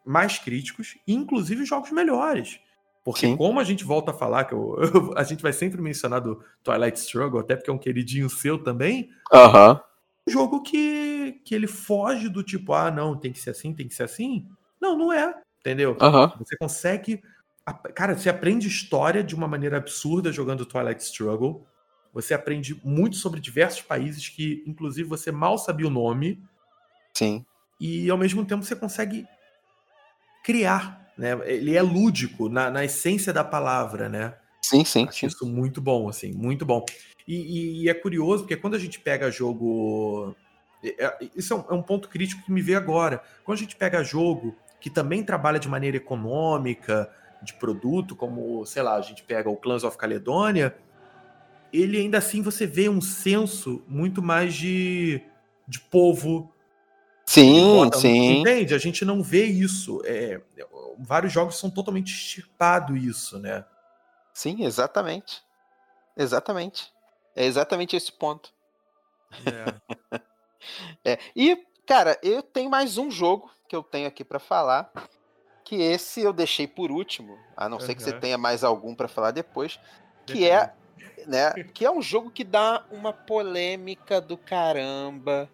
mais 0.08 0.38
críticos, 0.38 0.96
inclusive 1.06 1.64
jogos 1.64 1.90
melhores. 1.90 2.58
Porque, 3.04 3.26
Sim. 3.26 3.36
como 3.36 3.60
a 3.60 3.64
gente 3.64 3.84
volta 3.84 4.10
a 4.10 4.14
falar, 4.14 4.44
que 4.44 4.54
eu, 4.54 4.76
eu, 4.80 5.14
a 5.16 5.22
gente 5.22 5.42
vai 5.42 5.52
sempre 5.52 5.80
mencionar 5.80 6.20
do 6.20 6.42
Twilight 6.62 6.98
Struggle, 6.98 7.40
até 7.40 7.56
porque 7.56 7.70
é 7.70 7.72
um 7.72 7.78
queridinho 7.78 8.28
seu 8.28 8.58
também. 8.58 9.10
Aham. 9.32 9.74
Uh 9.74 9.80
Um 10.26 10.30
jogo 10.30 10.62
que, 10.62 11.40
que 11.44 11.54
ele 11.54 11.66
foge 11.66 12.28
do 12.28 12.42
tipo, 12.42 12.72
ah, 12.72 12.90
não, 12.90 13.16
tem 13.16 13.32
que 13.32 13.38
ser 13.38 13.50
assim, 13.50 13.72
tem 13.72 13.88
que 13.88 13.94
ser 13.94 14.02
assim. 14.02 14.46
Não, 14.80 14.96
não 14.96 15.12
é. 15.12 15.34
Entendeu? 15.60 15.96
Uhum. 16.00 16.30
Você 16.38 16.56
consegue. 16.56 17.22
Cara, 17.94 18.16
você 18.16 18.30
aprende 18.30 18.66
história 18.66 19.22
de 19.22 19.34
uma 19.34 19.48
maneira 19.48 19.76
absurda 19.76 20.32
jogando 20.32 20.64
Twilight 20.66 21.02
Struggle. 21.02 21.66
Você 22.14 22.32
aprende 22.32 22.80
muito 22.84 23.16
sobre 23.16 23.40
diversos 23.40 23.82
países 23.82 24.28
que, 24.28 24.62
inclusive, 24.66 25.08
você 25.08 25.30
mal 25.30 25.58
sabia 25.58 25.86
o 25.86 25.90
nome. 25.90 26.42
Sim. 27.14 27.44
E 27.80 28.10
ao 28.10 28.18
mesmo 28.18 28.44
tempo 28.44 28.64
você 28.64 28.74
consegue 28.74 29.26
criar, 30.48 31.12
né? 31.18 31.38
Ele 31.44 31.76
é 31.76 31.82
lúdico 31.82 32.48
na, 32.48 32.70
na 32.70 32.82
essência 32.82 33.34
da 33.34 33.44
palavra, 33.44 34.08
né? 34.08 34.32
Sim, 34.62 34.82
sim. 34.82 35.06
Acho 35.06 35.20
sim. 35.20 35.26
isso 35.26 35.46
muito 35.46 35.78
bom, 35.78 36.08
assim, 36.08 36.32
muito 36.32 36.64
bom. 36.64 36.86
E, 37.26 37.34
e, 37.34 37.82
e, 37.82 37.88
é 37.90 37.92
curioso 37.92 38.44
porque 38.44 38.56
quando 38.56 38.74
a 38.74 38.78
gente 38.78 38.98
pega 38.98 39.30
jogo. 39.30 40.34
É, 40.82 41.04
é, 41.04 41.18
isso 41.36 41.52
é 41.52 41.56
um, 41.56 41.64
é 41.68 41.74
um 41.74 41.82
ponto 41.82 42.08
crítico 42.08 42.42
que 42.42 42.50
me 42.50 42.62
vê 42.62 42.74
agora. 42.74 43.22
Quando 43.44 43.58
a 43.58 43.60
gente 43.60 43.76
pega 43.76 44.02
jogo 44.02 44.56
que 44.80 44.88
também 44.88 45.22
trabalha 45.22 45.58
de 45.58 45.68
maneira 45.68 45.98
econômica, 45.98 47.10
de 47.42 47.52
produto, 47.52 48.16
como, 48.16 48.64
sei 48.64 48.82
lá, 48.82 48.96
a 48.96 49.02
gente 49.02 49.22
pega 49.24 49.50
o 49.50 49.56
Clans 49.56 49.84
of 49.84 49.98
Caledonia, 49.98 50.74
ele 51.70 51.98
ainda 51.98 52.16
assim 52.16 52.40
você 52.40 52.66
vê 52.66 52.88
um 52.88 53.02
senso 53.02 53.84
muito 53.86 54.22
mais 54.22 54.54
de, 54.54 55.20
de 55.68 55.78
povo. 55.78 56.50
Sim, 57.28 57.90
sim. 57.92 58.40
Entende? 58.40 58.74
A 58.74 58.78
gente 58.78 59.04
não 59.04 59.22
vê 59.22 59.44
isso. 59.44 60.00
É, 60.06 60.40
vários 60.98 61.30
jogos 61.30 61.58
são 61.58 61.68
totalmente 61.68 62.10
extirpado 62.10 62.96
isso, 62.96 63.38
né? 63.38 63.66
Sim, 64.32 64.64
exatamente. 64.64 65.42
Exatamente. 66.16 66.90
É 67.36 67.44
exatamente 67.44 67.94
esse 67.94 68.10
ponto. 68.10 68.50
É. 69.44 70.20
é. 71.04 71.18
E, 71.36 71.66
cara, 71.86 72.18
eu 72.22 72.42
tenho 72.42 72.70
mais 72.70 72.96
um 72.96 73.10
jogo 73.10 73.50
que 73.68 73.76
eu 73.76 73.82
tenho 73.82 74.08
aqui 74.08 74.24
para 74.24 74.38
falar, 74.38 74.90
que 75.66 75.76
esse 75.82 76.22
eu 76.22 76.32
deixei 76.32 76.66
por 76.66 76.90
último, 76.90 77.38
a 77.54 77.68
não 77.68 77.76
uhum. 77.76 77.84
ser 77.84 77.94
que 77.94 78.02
você 78.02 78.14
tenha 78.14 78.38
mais 78.38 78.64
algum 78.64 78.94
para 78.94 79.06
falar 79.06 79.32
depois, 79.32 79.78
que 80.24 80.48
é, 80.48 80.72
né, 81.26 81.52
que 81.74 81.84
é 81.84 81.90
um 81.90 82.00
jogo 82.00 82.30
que 82.30 82.42
dá 82.42 82.86
uma 82.90 83.12
polêmica 83.12 84.18
do 84.18 84.38
caramba. 84.38 85.50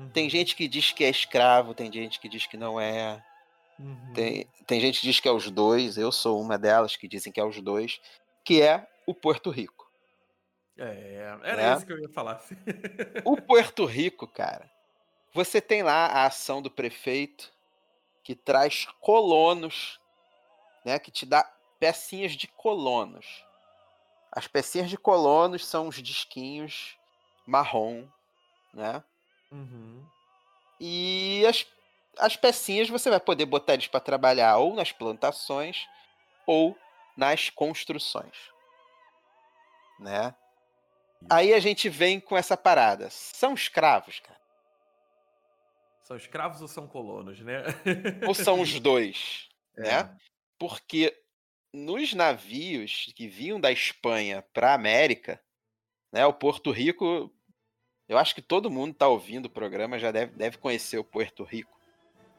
Uhum. 0.00 0.08
Tem 0.08 0.30
gente 0.30 0.56
que 0.56 0.66
diz 0.66 0.92
que 0.92 1.04
é 1.04 1.10
escravo, 1.10 1.74
tem 1.74 1.92
gente 1.92 2.18
que 2.18 2.28
diz 2.28 2.46
que 2.46 2.56
não 2.56 2.80
é. 2.80 3.22
Uhum. 3.78 4.12
Tem, 4.14 4.46
tem 4.66 4.80
gente 4.80 5.00
que 5.00 5.06
diz 5.06 5.20
que 5.20 5.28
é 5.28 5.32
os 5.32 5.50
dois, 5.50 5.98
eu 5.98 6.10
sou 6.10 6.40
uma 6.40 6.58
delas 6.58 6.96
que 6.96 7.06
dizem 7.06 7.30
que 7.30 7.38
é 7.38 7.44
os 7.44 7.60
dois, 7.60 8.00
que 8.42 8.62
é 8.62 8.88
o 9.06 9.14
Porto 9.14 9.50
Rico. 9.50 9.90
É, 10.78 11.36
era 11.42 11.56
né? 11.56 11.76
isso 11.76 11.84
que 11.84 11.92
eu 11.92 11.98
ia 11.98 12.08
falar. 12.08 12.42
o 13.24 13.36
Porto 13.36 13.84
Rico, 13.84 14.26
cara, 14.26 14.70
você 15.34 15.60
tem 15.60 15.82
lá 15.82 16.06
a 16.06 16.24
ação 16.24 16.62
do 16.62 16.70
prefeito 16.70 17.52
que 18.24 18.34
traz 18.34 18.86
colonos, 19.00 20.00
né, 20.82 20.98
que 20.98 21.10
te 21.10 21.26
dá 21.26 21.44
pecinhas 21.78 22.32
de 22.32 22.46
colonos. 22.48 23.44
As 24.32 24.46
pecinhas 24.46 24.88
de 24.88 24.96
colonos 24.96 25.66
são 25.66 25.88
os 25.88 26.02
disquinhos 26.02 26.96
marrom, 27.46 28.06
né? 28.72 29.02
Uhum. 29.50 30.04
E 30.78 31.44
as, 31.46 31.66
as 32.18 32.36
pecinhas 32.36 32.88
você 32.88 33.10
vai 33.10 33.20
poder 33.20 33.46
botar 33.46 33.74
eles 33.74 33.86
para 33.86 34.00
trabalhar 34.00 34.56
ou 34.56 34.74
nas 34.74 34.92
plantações 34.92 35.86
ou 36.46 36.76
nas 37.16 37.50
construções, 37.50 38.50
né? 39.98 40.34
Aí 41.28 41.52
a 41.52 41.60
gente 41.60 41.88
vem 41.88 42.18
com 42.18 42.36
essa 42.36 42.56
parada. 42.56 43.10
São 43.10 43.52
escravos, 43.52 44.20
cara. 44.20 44.40
São 46.02 46.16
escravos 46.16 46.62
ou 46.62 46.68
são 46.68 46.88
colonos, 46.88 47.40
né? 47.40 47.62
Ou 48.26 48.34
são 48.34 48.60
os 48.60 48.78
dois, 48.80 49.48
é. 49.76 49.82
né? 49.82 50.16
Porque 50.58 51.14
nos 51.72 52.14
navios 52.14 53.12
que 53.14 53.28
vinham 53.28 53.60
da 53.60 53.70
Espanha 53.70 54.42
para 54.52 54.70
a 54.70 54.74
América, 54.74 55.40
né, 56.12 56.26
o 56.26 56.32
Porto 56.32 56.70
Rico, 56.70 57.32
eu 58.10 58.18
acho 58.18 58.34
que 58.34 58.42
todo 58.42 58.68
mundo 58.68 58.90
está 58.90 59.06
ouvindo 59.06 59.46
o 59.46 59.50
programa 59.50 59.96
já 59.96 60.10
deve, 60.10 60.32
deve 60.34 60.58
conhecer 60.58 60.98
o 60.98 61.04
Porto 61.04 61.44
Rico. 61.44 61.70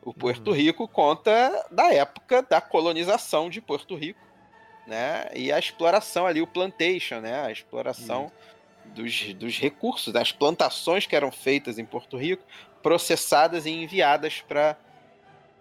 O 0.01 0.13
Porto 0.13 0.49
uhum. 0.49 0.53
Rico 0.53 0.85
conta 0.85 1.65
da 1.71 1.93
época 1.93 2.41
da 2.41 2.59
colonização 2.59 3.49
de 3.49 3.61
Porto 3.61 3.95
Rico, 3.95 4.19
né? 4.85 5.29
E 5.33 5.49
a 5.49 5.57
exploração 5.57 6.27
ali, 6.27 6.41
o 6.41 6.47
plantation, 6.47 7.21
né? 7.21 7.45
A 7.45 7.51
exploração 7.53 8.29
dos, 8.87 9.33
dos 9.35 9.57
recursos, 9.59 10.11
das 10.11 10.33
plantações 10.33 11.05
que 11.05 11.15
eram 11.15 11.31
feitas 11.31 11.79
em 11.79 11.85
Porto 11.85 12.17
Rico, 12.17 12.43
processadas 12.83 13.65
e 13.65 13.69
enviadas 13.69 14.41
para 14.41 14.77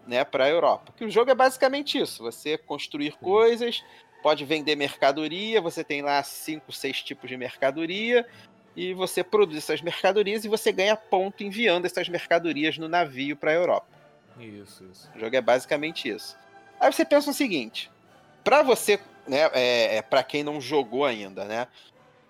né, 0.08 0.24
para 0.24 0.46
a 0.46 0.48
Europa. 0.48 0.92
Que 0.96 1.04
o 1.04 1.10
jogo 1.10 1.30
é 1.30 1.36
basicamente 1.36 2.00
isso: 2.00 2.20
você 2.20 2.58
construir 2.58 3.12
coisas, 3.12 3.84
pode 4.24 4.44
vender 4.44 4.74
mercadoria, 4.74 5.60
você 5.60 5.84
tem 5.84 6.02
lá 6.02 6.20
cinco, 6.24 6.72
seis 6.72 7.00
tipos 7.00 7.30
de 7.30 7.36
mercadoria 7.36 8.26
e 8.80 8.94
você 8.94 9.22
produz 9.22 9.58
essas 9.58 9.82
mercadorias 9.82 10.42
e 10.42 10.48
você 10.48 10.72
ganha 10.72 10.96
ponto 10.96 11.44
enviando 11.44 11.84
essas 11.84 12.08
mercadorias 12.08 12.78
no 12.78 12.88
navio 12.88 13.36
para 13.36 13.50
a 13.50 13.54
Europa. 13.54 13.86
Isso, 14.38 14.88
isso. 14.90 15.10
O 15.14 15.20
jogo 15.20 15.36
é 15.36 15.40
basicamente 15.42 16.08
isso. 16.08 16.34
Aí 16.80 16.90
você 16.90 17.04
pensa 17.04 17.30
o 17.30 17.34
seguinte: 17.34 17.90
para 18.42 18.62
você, 18.62 18.98
né, 19.28 19.50
é, 19.52 19.96
é 19.96 20.02
para 20.02 20.22
quem 20.22 20.42
não 20.42 20.58
jogou 20.62 21.04
ainda, 21.04 21.44
né? 21.44 21.68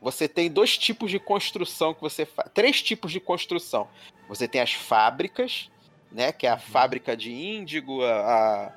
Você 0.03 0.27
tem 0.27 0.51
dois 0.51 0.77
tipos 0.77 1.09
de 1.13 1.21
construção 1.21 1.95
que 1.95 2.01
você 2.01 2.27
faz. 2.27 2.51
Três 2.53 2.83
tipos 2.83 3.13
de 3.13 3.21
construção. 3.21 3.87
Você 4.29 4.49
tem 4.49 4.61
as 4.61 4.73
fábricas, 4.73 5.71
né? 6.11 6.33
Que 6.33 6.49
é 6.49 6.51
a 6.51 6.55
uhum. 6.55 6.61
fábrica 6.61 7.17
de 7.17 7.31
índigo, 7.31 8.03
a, 8.03 8.67
a 8.67 8.73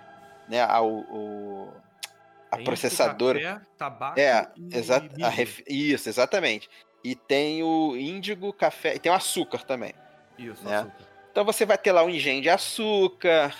né, 0.47 0.61
a, 0.61 0.79
o, 0.83 1.69
a 2.51 2.57
processadora. 2.57 3.39
Café, 3.41 3.65
tabaco 3.77 4.19
é, 4.19 4.47
exa 4.71 4.99
ref, 5.29 5.63
isso, 5.67 6.07
exatamente. 6.07 6.69
E 7.03 7.15
tem 7.15 7.63
o 7.63 7.95
índigo, 7.97 8.53
café, 8.53 8.95
e 8.95 8.99
tem 8.99 9.11
o 9.11 9.15
açúcar 9.15 9.63
também. 9.63 9.93
Isso, 10.37 10.63
né? 10.63 10.77
açúcar. 10.77 11.07
Então 11.31 11.43
você 11.43 11.65
vai 11.65 11.77
ter 11.77 11.91
lá 11.91 12.03
o 12.03 12.09
engenho 12.09 12.41
de 12.41 12.49
açúcar, 12.49 13.55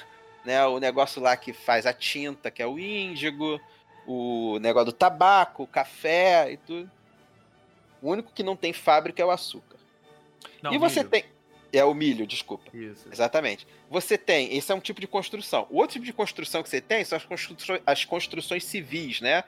né? 0.46 0.66
O 0.66 0.80
negócio 0.80 1.22
lá 1.22 1.36
que 1.36 1.52
faz 1.52 1.86
a 1.86 1.94
tinta, 1.94 2.52
que 2.52 2.62
é 2.62 2.68
o 2.68 2.80
índigo, 2.80 3.60
o 4.06 4.60
negócio 4.60 4.88
do 4.88 4.94
tabaco, 4.94 5.64
o 5.64 5.68
café 5.68 6.52
e 6.52 6.58
tudo. 6.58 6.90
O 8.02 8.12
único 8.12 8.32
que 8.32 8.44
não 8.44 8.56
tem 8.56 8.74
fábrica 8.74 9.22
é 9.22 9.26
o 9.26 9.32
açúcar. 9.32 9.78
Não, 10.62 10.74
e 10.74 10.78
você 10.78 11.00
milho. 11.00 11.10
tem. 11.10 11.26
É 11.72 11.84
o 11.84 11.94
milho, 11.94 12.28
desculpa. 12.28 12.66
Isso. 12.72 13.08
Exatamente. 13.12 13.66
Você 13.90 14.18
tem. 14.18 14.56
Esse 14.56 14.72
é 14.72 14.76
um 14.76 14.80
tipo 14.80 15.02
de 15.02 15.08
construção. 15.08 15.66
O 15.72 15.78
outro 15.78 15.94
tipo 15.94 16.06
de 16.06 16.14
construção 16.14 16.62
que 16.62 16.70
você 16.70 16.80
tem 16.80 17.04
são 17.04 17.18
as 17.18 17.26
construções, 17.26 17.82
as 17.86 18.06
construções 18.06 18.64
civis, 18.64 19.20
né? 19.20 19.44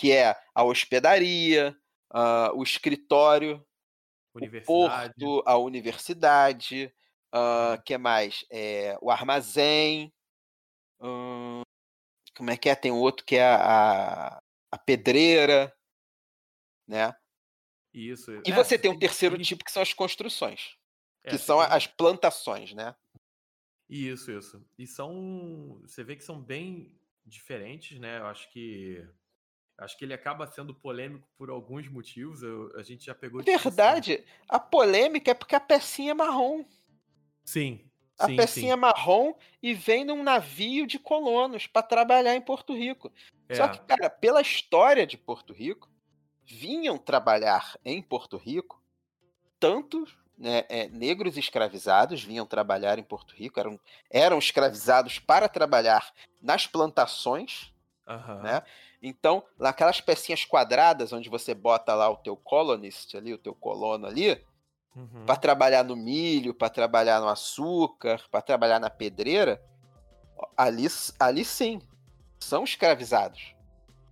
que 0.00 0.12
é 0.12 0.34
a 0.54 0.64
hospedaria, 0.64 1.76
uh, 2.12 2.54
o 2.54 2.62
escritório, 2.62 3.64
o 4.34 4.40
porto, 4.64 5.42
a 5.46 5.56
universidade, 5.56 6.92
uh, 7.34 7.80
que 7.84 7.96
mais? 7.98 8.44
É, 8.50 8.96
o 9.00 9.10
armazém, 9.10 10.12
hum, 11.00 11.62
como 12.36 12.50
é 12.50 12.56
que 12.56 12.68
é? 12.68 12.74
Tem 12.74 12.90
outro 12.90 13.24
que 13.24 13.36
é 13.36 13.44
a, 13.44 14.40
a 14.70 14.78
pedreira, 14.78 15.74
né? 16.86 17.14
Isso. 17.92 18.30
E 18.46 18.50
é, 18.50 18.54
você 18.54 18.78
tem 18.78 18.90
um 18.90 18.98
terceiro 18.98 19.36
tipo 19.42 19.64
que 19.64 19.72
são 19.72 19.82
as 19.82 19.92
construções, 19.92 20.76
é, 21.24 21.30
que 21.30 21.38
são 21.38 21.58
tem... 21.58 21.76
as 21.76 21.86
plantações, 21.86 22.72
né? 22.72 22.94
Isso, 23.88 24.30
isso. 24.30 24.64
E 24.78 24.86
são, 24.86 25.80
você 25.82 26.04
vê 26.04 26.14
que 26.14 26.22
são 26.22 26.40
bem 26.40 26.96
diferentes, 27.26 27.98
né? 27.98 28.18
Eu 28.18 28.26
acho 28.26 28.48
que 28.52 29.04
acho 29.80 29.96
que 29.98 30.04
ele 30.04 30.14
acaba 30.14 30.46
sendo 30.46 30.74
polêmico 30.74 31.26
por 31.36 31.50
alguns 31.50 31.88
motivos. 31.88 32.42
Eu, 32.42 32.70
a 32.76 32.82
gente 32.82 33.06
já 33.06 33.14
pegou. 33.14 33.42
Verdade. 33.42 34.24
A 34.48 34.60
polêmica 34.60 35.30
é 35.30 35.34
porque 35.34 35.54
a 35.54 35.60
pecinha 35.60 36.12
é 36.12 36.14
marrom. 36.14 36.64
Sim. 37.44 37.84
A 38.18 38.26
sim, 38.26 38.36
pecinha 38.36 38.74
sim. 38.74 38.80
marrom 38.80 39.34
e 39.62 39.72
vem 39.72 40.04
num 40.04 40.22
navio 40.22 40.86
de 40.86 40.98
colonos 40.98 41.66
para 41.66 41.82
trabalhar 41.82 42.36
em 42.36 42.40
Porto 42.40 42.76
Rico. 42.76 43.10
É. 43.48 43.54
Só 43.54 43.66
que, 43.68 43.80
cara, 43.80 44.10
pela 44.10 44.42
história 44.42 45.06
de 45.06 45.16
Porto 45.16 45.52
Rico, 45.52 45.90
vinham 46.44 46.98
trabalhar 46.98 47.78
em 47.84 48.02
Porto 48.02 48.36
Rico 48.36 48.80
tanto 49.58 50.06
né, 50.40 50.64
é, 50.70 50.88
negros 50.88 51.36
escravizados 51.36 52.24
vinham 52.24 52.46
trabalhar 52.46 52.98
em 52.98 53.02
Porto 53.02 53.34
Rico, 53.34 53.60
eram, 53.60 53.78
eram 54.10 54.38
escravizados 54.38 55.18
para 55.18 55.48
trabalhar 55.50 56.12
nas 56.40 56.66
plantações, 56.66 57.70
uhum. 58.08 58.42
né? 58.42 58.62
Então, 59.02 59.42
naquelas 59.58 60.00
pecinhas 60.00 60.44
quadradas 60.44 61.12
onde 61.12 61.30
você 61.30 61.54
bota 61.54 61.94
lá 61.94 62.10
o 62.10 62.16
teu 62.16 62.36
colonist 62.36 63.16
ali, 63.16 63.32
o 63.32 63.38
teu 63.38 63.54
colono 63.54 64.06
ali, 64.06 64.38
uhum. 64.94 65.24
para 65.24 65.36
trabalhar 65.36 65.82
no 65.82 65.96
milho, 65.96 66.52
para 66.52 66.68
trabalhar 66.68 67.20
no 67.20 67.28
açúcar, 67.28 68.22
para 68.30 68.42
trabalhar 68.42 68.78
na 68.78 68.90
pedreira, 68.90 69.62
ali, 70.56 70.86
ali 71.18 71.44
sim, 71.44 71.80
são 72.38 72.64
escravizados. 72.64 73.54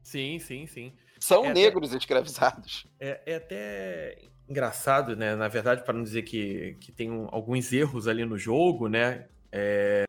Sim, 0.02 0.38
sim, 0.38 0.66
sim. 0.66 0.92
São 1.20 1.44
é 1.44 1.52
negros 1.52 1.90
até, 1.90 1.98
escravizados. 1.98 2.86
É, 2.98 3.20
é 3.26 3.36
até 3.36 4.18
engraçado, 4.48 5.14
né? 5.14 5.34
Na 5.34 5.48
verdade, 5.48 5.84
para 5.84 5.92
não 5.92 6.02
dizer 6.02 6.22
que, 6.22 6.76
que 6.80 6.90
tem 6.90 7.10
um, 7.10 7.28
alguns 7.30 7.72
erros 7.72 8.08
ali 8.08 8.24
no 8.24 8.38
jogo, 8.38 8.88
né? 8.88 9.28
É, 9.52 10.04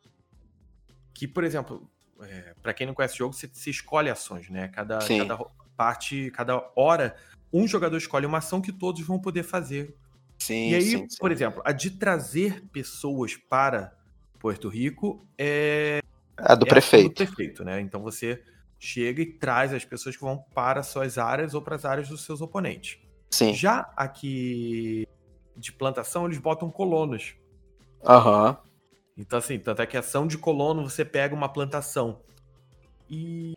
que, 1.14 1.28
por 1.28 1.44
exemplo, 1.44 1.90
é, 2.22 2.54
para 2.62 2.74
quem 2.74 2.88
não 2.88 2.94
conhece 2.94 3.16
o 3.16 3.18
jogo, 3.18 3.34
você, 3.34 3.48
você 3.48 3.70
escolhe 3.70 4.10
ações, 4.10 4.50
né? 4.50 4.68
Cada, 4.70 5.00
cada 5.00 5.38
parte, 5.76 6.30
cada 6.32 6.72
hora, 6.76 7.16
um 7.54 7.68
jogador 7.68 7.98
escolhe 7.98 8.26
uma 8.26 8.40
ação 8.40 8.62
que 8.62 8.72
todos 8.72 9.02
vão 9.06 9.20
poder 9.20 9.44
fazer. 9.44 9.96
Sim, 10.38 10.70
e 10.70 10.76
aí, 10.76 10.82
sim, 10.82 11.10
sim. 11.10 11.18
por 11.20 11.32
exemplo, 11.32 11.62
a 11.66 11.72
de 11.72 11.92
trazer 11.92 12.64
pessoas 12.72 13.36
para 13.36 13.94
Porto 14.40 14.70
Rico 14.70 15.28
é 15.38 16.00
a 16.38 16.56
do 16.56 16.66
é 16.66 16.70
prefeito. 16.70 17.06
A 17.06 17.10
do 17.10 17.14
prefeito, 17.14 17.64
né? 17.64 17.82
Então 17.82 18.02
você 18.02 18.42
chega 18.80 19.22
e 19.22 19.26
traz 19.26 19.74
as 19.74 19.84
pessoas 19.84 20.16
que 20.16 20.22
vão 20.22 20.38
para 20.54 20.82
suas 20.84 21.18
áreas 21.18 21.54
ou 21.54 21.62
para 21.62 21.76
as 21.76 21.86
áreas 21.86 22.08
dos 22.08 22.24
seus 22.24 22.42
oponentes. 22.42 22.98
Sim. 23.32 23.54
Já 23.54 23.92
aqui 23.96 25.06
de 25.56 25.72
plantação, 25.74 26.26
eles 26.26 26.38
botam 26.38 26.72
colonos. 26.72 27.36
Aham. 28.06 28.52
Uhum. 28.52 28.69
Então, 29.20 29.38
assim, 29.38 29.60
tanto 29.60 29.82
é 29.82 29.86
que 29.86 29.98
ação 29.98 30.26
de 30.26 30.38
colono 30.38 30.90
você 30.90 31.04
pega 31.04 31.36
uma 31.36 31.50
plantação. 31.50 32.22
E, 33.10 33.54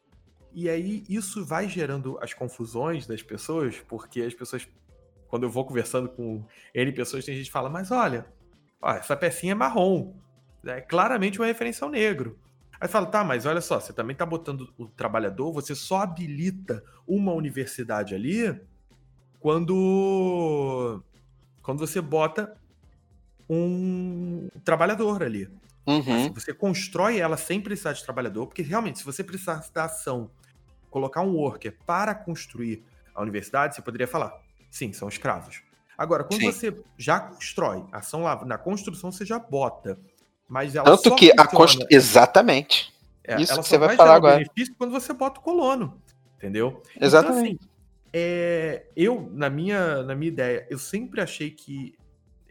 e 0.52 0.68
aí 0.68 1.04
isso 1.08 1.44
vai 1.44 1.68
gerando 1.68 2.18
as 2.20 2.34
confusões 2.34 3.06
das 3.06 3.22
pessoas, 3.22 3.76
porque 3.86 4.22
as 4.22 4.34
pessoas, 4.34 4.66
quando 5.28 5.44
eu 5.44 5.50
vou 5.50 5.64
conversando 5.64 6.08
com 6.08 6.44
N 6.74 6.92
pessoas, 6.92 7.24
tem 7.24 7.36
gente 7.36 7.46
que 7.46 7.52
fala, 7.52 7.70
mas 7.70 7.92
olha, 7.92 8.26
ó, 8.80 8.90
essa 8.90 9.16
pecinha 9.16 9.52
é 9.52 9.54
marrom. 9.54 10.12
É 10.64 10.80
claramente 10.80 11.38
uma 11.38 11.46
referência 11.46 11.84
ao 11.84 11.90
negro. 11.90 12.36
Aí 12.80 12.88
fala, 12.88 13.06
tá, 13.06 13.22
mas 13.22 13.46
olha 13.46 13.60
só, 13.60 13.78
você 13.78 13.92
também 13.92 14.16
tá 14.16 14.26
botando 14.26 14.74
o 14.76 14.88
trabalhador, 14.88 15.52
você 15.52 15.76
só 15.76 15.98
habilita 15.98 16.82
uma 17.06 17.32
universidade 17.32 18.16
ali 18.16 18.60
quando 19.38 21.00
quando 21.62 21.78
você 21.78 22.00
bota 22.00 22.56
um 23.48 24.48
trabalhador 24.64 25.22
ali. 25.22 25.48
Uhum. 25.86 25.98
Assim, 25.98 26.32
você 26.32 26.54
constrói 26.54 27.18
ela 27.18 27.36
sem 27.36 27.60
precisar 27.60 27.92
de 27.92 28.04
trabalhador, 28.04 28.46
porque 28.46 28.62
realmente, 28.62 28.98
se 28.98 29.04
você 29.04 29.24
precisar 29.24 29.64
da 29.74 29.84
ação, 29.84 30.30
colocar 30.90 31.22
um 31.22 31.34
worker 31.34 31.76
para 31.86 32.14
construir 32.14 32.84
a 33.14 33.20
universidade, 33.20 33.74
você 33.74 33.82
poderia 33.82 34.06
falar, 34.06 34.32
sim, 34.70 34.92
são 34.92 35.08
escravos. 35.08 35.62
Agora, 35.98 36.24
quando 36.24 36.40
sim. 36.40 36.52
você 36.52 36.76
já 36.96 37.20
constrói, 37.20 37.84
a 37.92 37.98
ação 37.98 38.22
lá, 38.22 38.44
na 38.44 38.56
construção 38.56 39.10
você 39.12 39.24
já 39.24 39.38
bota 39.38 39.98
mas 40.52 40.74
ela 40.74 40.84
Tanto 40.84 41.16
que 41.16 41.32
a 41.34 41.46
const... 41.46 41.82
Exatamente. 41.90 42.92
É, 43.24 43.40
Isso 43.40 43.58
que 43.58 43.66
você 43.66 43.78
vai, 43.78 43.88
vai 43.88 43.96
falar 43.96 44.16
agora. 44.16 44.36
benefício 44.36 44.74
quando 44.76 44.90
você 44.90 45.14
bota 45.14 45.40
o 45.40 45.42
colono. 45.42 45.98
Entendeu? 46.36 46.82
Exatamente. 47.00 47.54
Então, 47.54 47.70
assim, 47.70 47.70
é, 48.12 48.84
eu, 48.94 49.30
na 49.32 49.48
minha, 49.48 50.02
na 50.02 50.14
minha 50.14 50.28
ideia, 50.28 50.66
eu 50.68 50.78
sempre 50.78 51.22
achei 51.22 51.50
que 51.50 51.94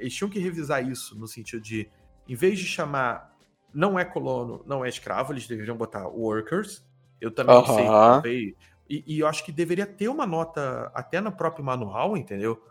eles 0.02 0.14
tinham 0.14 0.30
que 0.30 0.40
revisar 0.40 0.88
isso 0.88 1.18
no 1.18 1.28
sentido 1.28 1.62
de, 1.62 1.90
em 2.28 2.36
vez 2.36 2.60
de 2.60 2.66
chamar 2.66 3.32
não 3.74 3.98
é 3.98 4.04
colono, 4.04 4.64
não 4.68 4.84
é 4.84 4.90
escravo, 4.90 5.32
eles 5.32 5.48
deveriam 5.48 5.78
botar 5.78 6.08
workers. 6.08 6.86
Eu 7.20 7.32
também 7.32 7.56
uh 7.56 7.64
-huh. 7.64 7.76
sei, 7.76 7.86
talvez. 7.86 8.54
E, 8.90 9.04
e 9.08 9.20
eu 9.20 9.28
acho 9.28 9.46
que 9.46 9.52
deveria 9.52 9.86
ter 9.86 10.10
uma 10.10 10.28
nota 10.28 10.92
até 10.94 11.22
no 11.22 11.32
próprio 11.32 11.64
manual, 11.64 12.18
entendeu? 12.18 12.62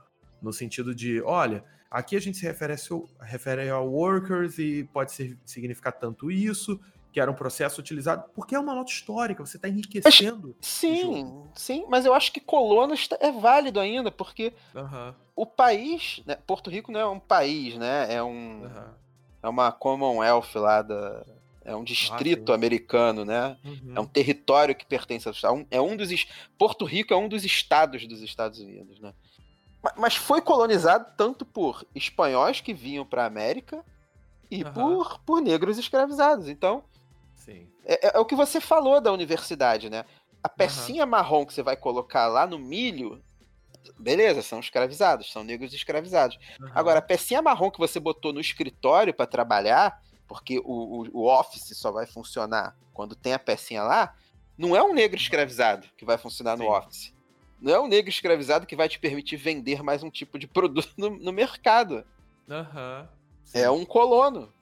No 0.42 0.52
sentido 0.52 0.94
de, 0.94 1.22
olha, 1.22 1.64
Aqui 1.90 2.14
a 2.14 2.20
gente 2.20 2.38
se 2.38 2.46
refere, 2.46 2.74
a, 2.74 3.24
refere 3.24 3.68
ao 3.68 3.90
workers 3.90 4.58
e 4.58 4.88
pode 4.92 5.10
ser, 5.10 5.36
significar 5.44 5.92
tanto 5.92 6.30
isso, 6.30 6.80
que 7.12 7.20
era 7.20 7.30
um 7.30 7.34
processo 7.34 7.80
utilizado, 7.80 8.24
porque 8.34 8.54
é 8.54 8.58
uma 8.58 8.74
nota 8.74 8.90
histórica, 8.90 9.44
você 9.44 9.56
está 9.56 9.68
enriquecendo. 9.68 10.54
Mas, 10.56 10.66
sim, 10.68 11.44
sim, 11.54 11.84
mas 11.88 12.06
eu 12.06 12.14
acho 12.14 12.32
que 12.32 12.40
colonos 12.40 13.08
é 13.18 13.32
válido 13.32 13.80
ainda, 13.80 14.10
porque 14.10 14.52
uhum. 14.74 15.14
o 15.34 15.46
país, 15.46 16.22
né, 16.24 16.36
Porto 16.46 16.70
Rico 16.70 16.92
não 16.92 17.00
é 17.00 17.06
um 17.06 17.20
país, 17.20 17.76
né? 17.76 18.12
É 18.12 18.22
um. 18.22 18.62
Uhum. 18.62 19.00
É 19.42 19.48
uma 19.48 19.72
Commonwealth 19.72 20.54
lá 20.54 20.82
da. 20.82 21.24
É 21.64 21.74
um 21.74 21.84
distrito 21.84 22.52
ah, 22.52 22.54
americano, 22.54 23.24
né? 23.24 23.56
Uhum. 23.64 23.92
É 23.94 24.00
um 24.00 24.06
território 24.06 24.74
que 24.74 24.86
pertence 24.86 25.28
aos 25.28 25.36
Estados 25.36 25.66
É 25.70 25.80
um 25.80 25.96
dos. 25.96 26.26
Porto 26.58 26.84
Rico 26.84 27.12
é 27.12 27.16
um 27.16 27.28
dos 27.28 27.44
estados 27.44 28.06
dos 28.06 28.22
Estados 28.22 28.60
Unidos, 28.60 29.00
né? 29.00 29.12
Mas 29.96 30.14
foi 30.14 30.42
colonizado 30.42 31.06
tanto 31.16 31.44
por 31.44 31.86
espanhóis 31.94 32.60
que 32.60 32.74
vinham 32.74 33.04
para 33.04 33.24
a 33.24 33.26
América 33.26 33.82
e 34.50 34.64
por, 34.64 35.20
por 35.20 35.40
negros 35.40 35.78
escravizados. 35.78 36.48
Então, 36.48 36.84
é, 37.84 38.06
é, 38.06 38.16
é, 38.16 38.18
o 38.18 38.24
que 38.24 38.34
você 38.34 38.60
falou 38.60 39.00
da 39.00 39.12
universidade, 39.12 39.88
né? 39.88 40.04
A 40.42 40.48
pecinha 40.48 41.04
uhum. 41.04 41.10
marrom 41.10 41.46
que 41.46 41.52
você 41.52 41.62
vai 41.62 41.76
colocar 41.76 42.26
lá 42.26 42.46
no 42.46 42.58
milho, 42.58 43.22
beleza, 43.98 44.42
são 44.42 44.60
escravizados, 44.60 45.30
são 45.30 45.44
negros 45.44 45.72
escravizados. 45.72 46.38
Uhum. 46.60 46.70
Agora, 46.74 46.98
a 46.98 47.02
pecinha 47.02 47.42
marrom 47.42 47.70
que 47.70 47.78
você 47.78 48.00
botou 48.00 48.32
no 48.32 48.40
escritório 48.40 49.12
para 49.12 49.26
trabalhar, 49.26 50.02
porque 50.26 50.58
o, 50.58 50.62
o, 50.64 51.08
o 51.12 51.26
office 51.26 51.76
só 51.76 51.90
vai 51.90 52.06
funcionar 52.06 52.76
quando 52.94 53.14
tem 53.14 53.32
a 53.32 53.38
pecinha 53.38 53.82
lá, 53.82 54.14
não 54.56 54.76
é 54.76 54.82
um 54.82 54.92
negro 54.92 55.16
escravizado 55.16 55.86
que 55.96 56.04
vai 56.04 56.18
funcionar 56.18 56.56
Sim. 56.56 56.64
no 56.64 56.70
office 56.70 57.12
não 57.60 57.74
é 57.74 57.78
o 57.78 57.86
negro 57.86 58.08
escravizado 58.08 58.66
que 58.66 58.74
vai 58.74 58.88
te 58.88 58.98
permitir 58.98 59.36
vender 59.36 59.82
mais 59.82 60.02
um 60.02 60.10
tipo 60.10 60.38
de 60.38 60.46
produto 60.48 60.92
no, 60.96 61.10
no 61.10 61.32
mercado. 61.32 62.04
Uhum, 62.48 63.06
é 63.52 63.70
um 63.70 63.84
colono. 63.84 64.52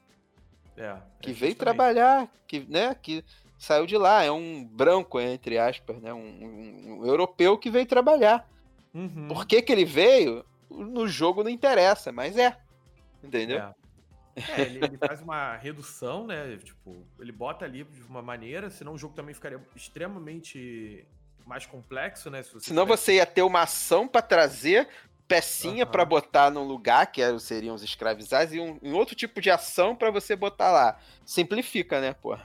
É, 0.78 0.84
é 0.84 1.02
que 1.20 1.32
veio 1.32 1.54
trabalhar, 1.54 2.28
que, 2.46 2.60
né, 2.60 2.94
que 2.94 3.24
saiu 3.58 3.86
de 3.86 3.96
lá. 3.96 4.22
É 4.22 4.30
um 4.30 4.64
branco, 4.64 5.20
entre 5.20 5.58
aspas, 5.58 6.00
né, 6.00 6.12
um, 6.12 6.18
um, 6.18 6.98
um 7.00 7.06
europeu 7.06 7.58
que 7.58 7.70
veio 7.70 7.86
trabalhar. 7.86 8.48
Uhum. 8.94 9.28
Por 9.28 9.46
que, 9.46 9.60
que 9.60 9.72
ele 9.72 9.84
veio? 9.84 10.44
No 10.70 11.08
jogo 11.08 11.42
não 11.42 11.50
interessa, 11.50 12.12
mas 12.12 12.36
é. 12.36 12.56
Entendeu? 13.22 13.58
É. 13.58 13.74
É, 14.56 14.62
ele, 14.62 14.84
ele, 14.84 14.98
faz 14.98 15.20
uma 15.20 15.56
redução, 15.56 16.26
né? 16.26 16.56
Tipo, 16.58 17.04
ele 17.18 17.32
bota 17.32 17.64
ali 17.64 17.82
de 17.82 18.02
uma 18.02 18.22
maneira, 18.22 18.70
senão 18.70 18.94
o 18.94 18.98
jogo 18.98 19.14
também 19.14 19.34
ficaria 19.34 19.60
extremamente 19.74 21.04
mais 21.44 21.66
complexo, 21.66 22.30
né? 22.30 22.42
Se 22.42 22.52
você 22.52 22.66
Senão 22.66 22.86
você 22.86 23.14
ia 23.14 23.26
ter 23.26 23.42
uma 23.42 23.62
ação 23.62 24.06
para 24.06 24.22
trazer 24.22 24.88
pecinha 25.28 25.84
uhum. 25.84 25.90
para 25.90 26.04
botar 26.06 26.50
num 26.50 26.64
lugar, 26.64 27.12
que 27.12 27.38
seriam 27.38 27.74
os 27.74 27.82
escravizados, 27.82 28.54
e 28.54 28.58
um, 28.58 28.78
um 28.82 28.94
outro 28.94 29.14
tipo 29.14 29.40
de 29.40 29.50
ação 29.50 29.94
para 29.94 30.10
você 30.10 30.34
botar 30.34 30.72
lá. 30.72 30.98
Simplifica, 31.24 32.00
né, 32.00 32.14
pô? 32.14 32.36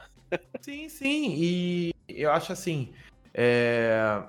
Sim, 0.59 0.89
sim. 0.89 1.33
E 1.37 1.95
eu 2.09 2.31
acho 2.31 2.51
assim. 2.51 2.93
É... 3.33 4.21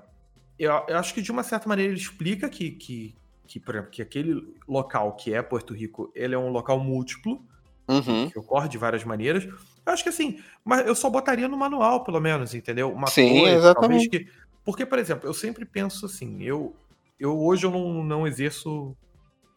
Eu, 0.57 0.71
eu, 0.87 0.99
acho 0.99 1.13
que 1.13 1.21
de 1.21 1.33
uma 1.33 1.43
certa 1.43 1.69
maneira 1.69 1.91
ele 1.91 2.01
explica 2.01 2.49
que, 2.49 2.71
que, 2.71 3.15
que, 3.45 3.59
por 3.59 3.75
exemplo, 3.75 3.91
que 3.91 4.01
aquele 4.01 4.55
local 4.69 5.17
que 5.17 5.35
é 5.35 5.43
Porto 5.43 5.75
Rico, 5.75 6.13
ele 6.15 6.35
é 6.35 6.39
um 6.39 6.49
local 6.49 6.79
múltiplo, 6.79 7.45
uhum. 7.89 8.31
que 8.31 8.39
ocorre 8.39 8.69
de 8.69 8.79
várias 8.79 9.03
maneiras. 9.03 9.45
Eu 9.45 9.93
acho 9.93 10.05
que 10.05 10.09
assim, 10.09 10.41
mas 10.65 10.87
eu 10.87 10.95
só 10.95 11.11
botaria 11.11 11.49
no 11.49 11.57
manual, 11.57 12.05
pelo 12.05 12.21
menos, 12.21 12.55
entendeu? 12.55 12.93
Uma 12.93 13.09
Sim, 13.09 13.41
coisa, 13.41 13.57
exatamente. 13.57 14.09
talvez 14.09 14.09
que 14.09 14.33
Porque, 14.65 14.87
por 14.87 14.99
exemplo, 14.99 15.29
eu 15.29 15.35
sempre 15.35 15.65
penso 15.65 16.07
assim, 16.07 16.43
eu, 16.43 16.75
eu 17.19 17.39
hoje 17.39 17.67
eu 17.67 17.71
não, 17.71 18.03
não 18.03 18.27
exerço 18.27 18.97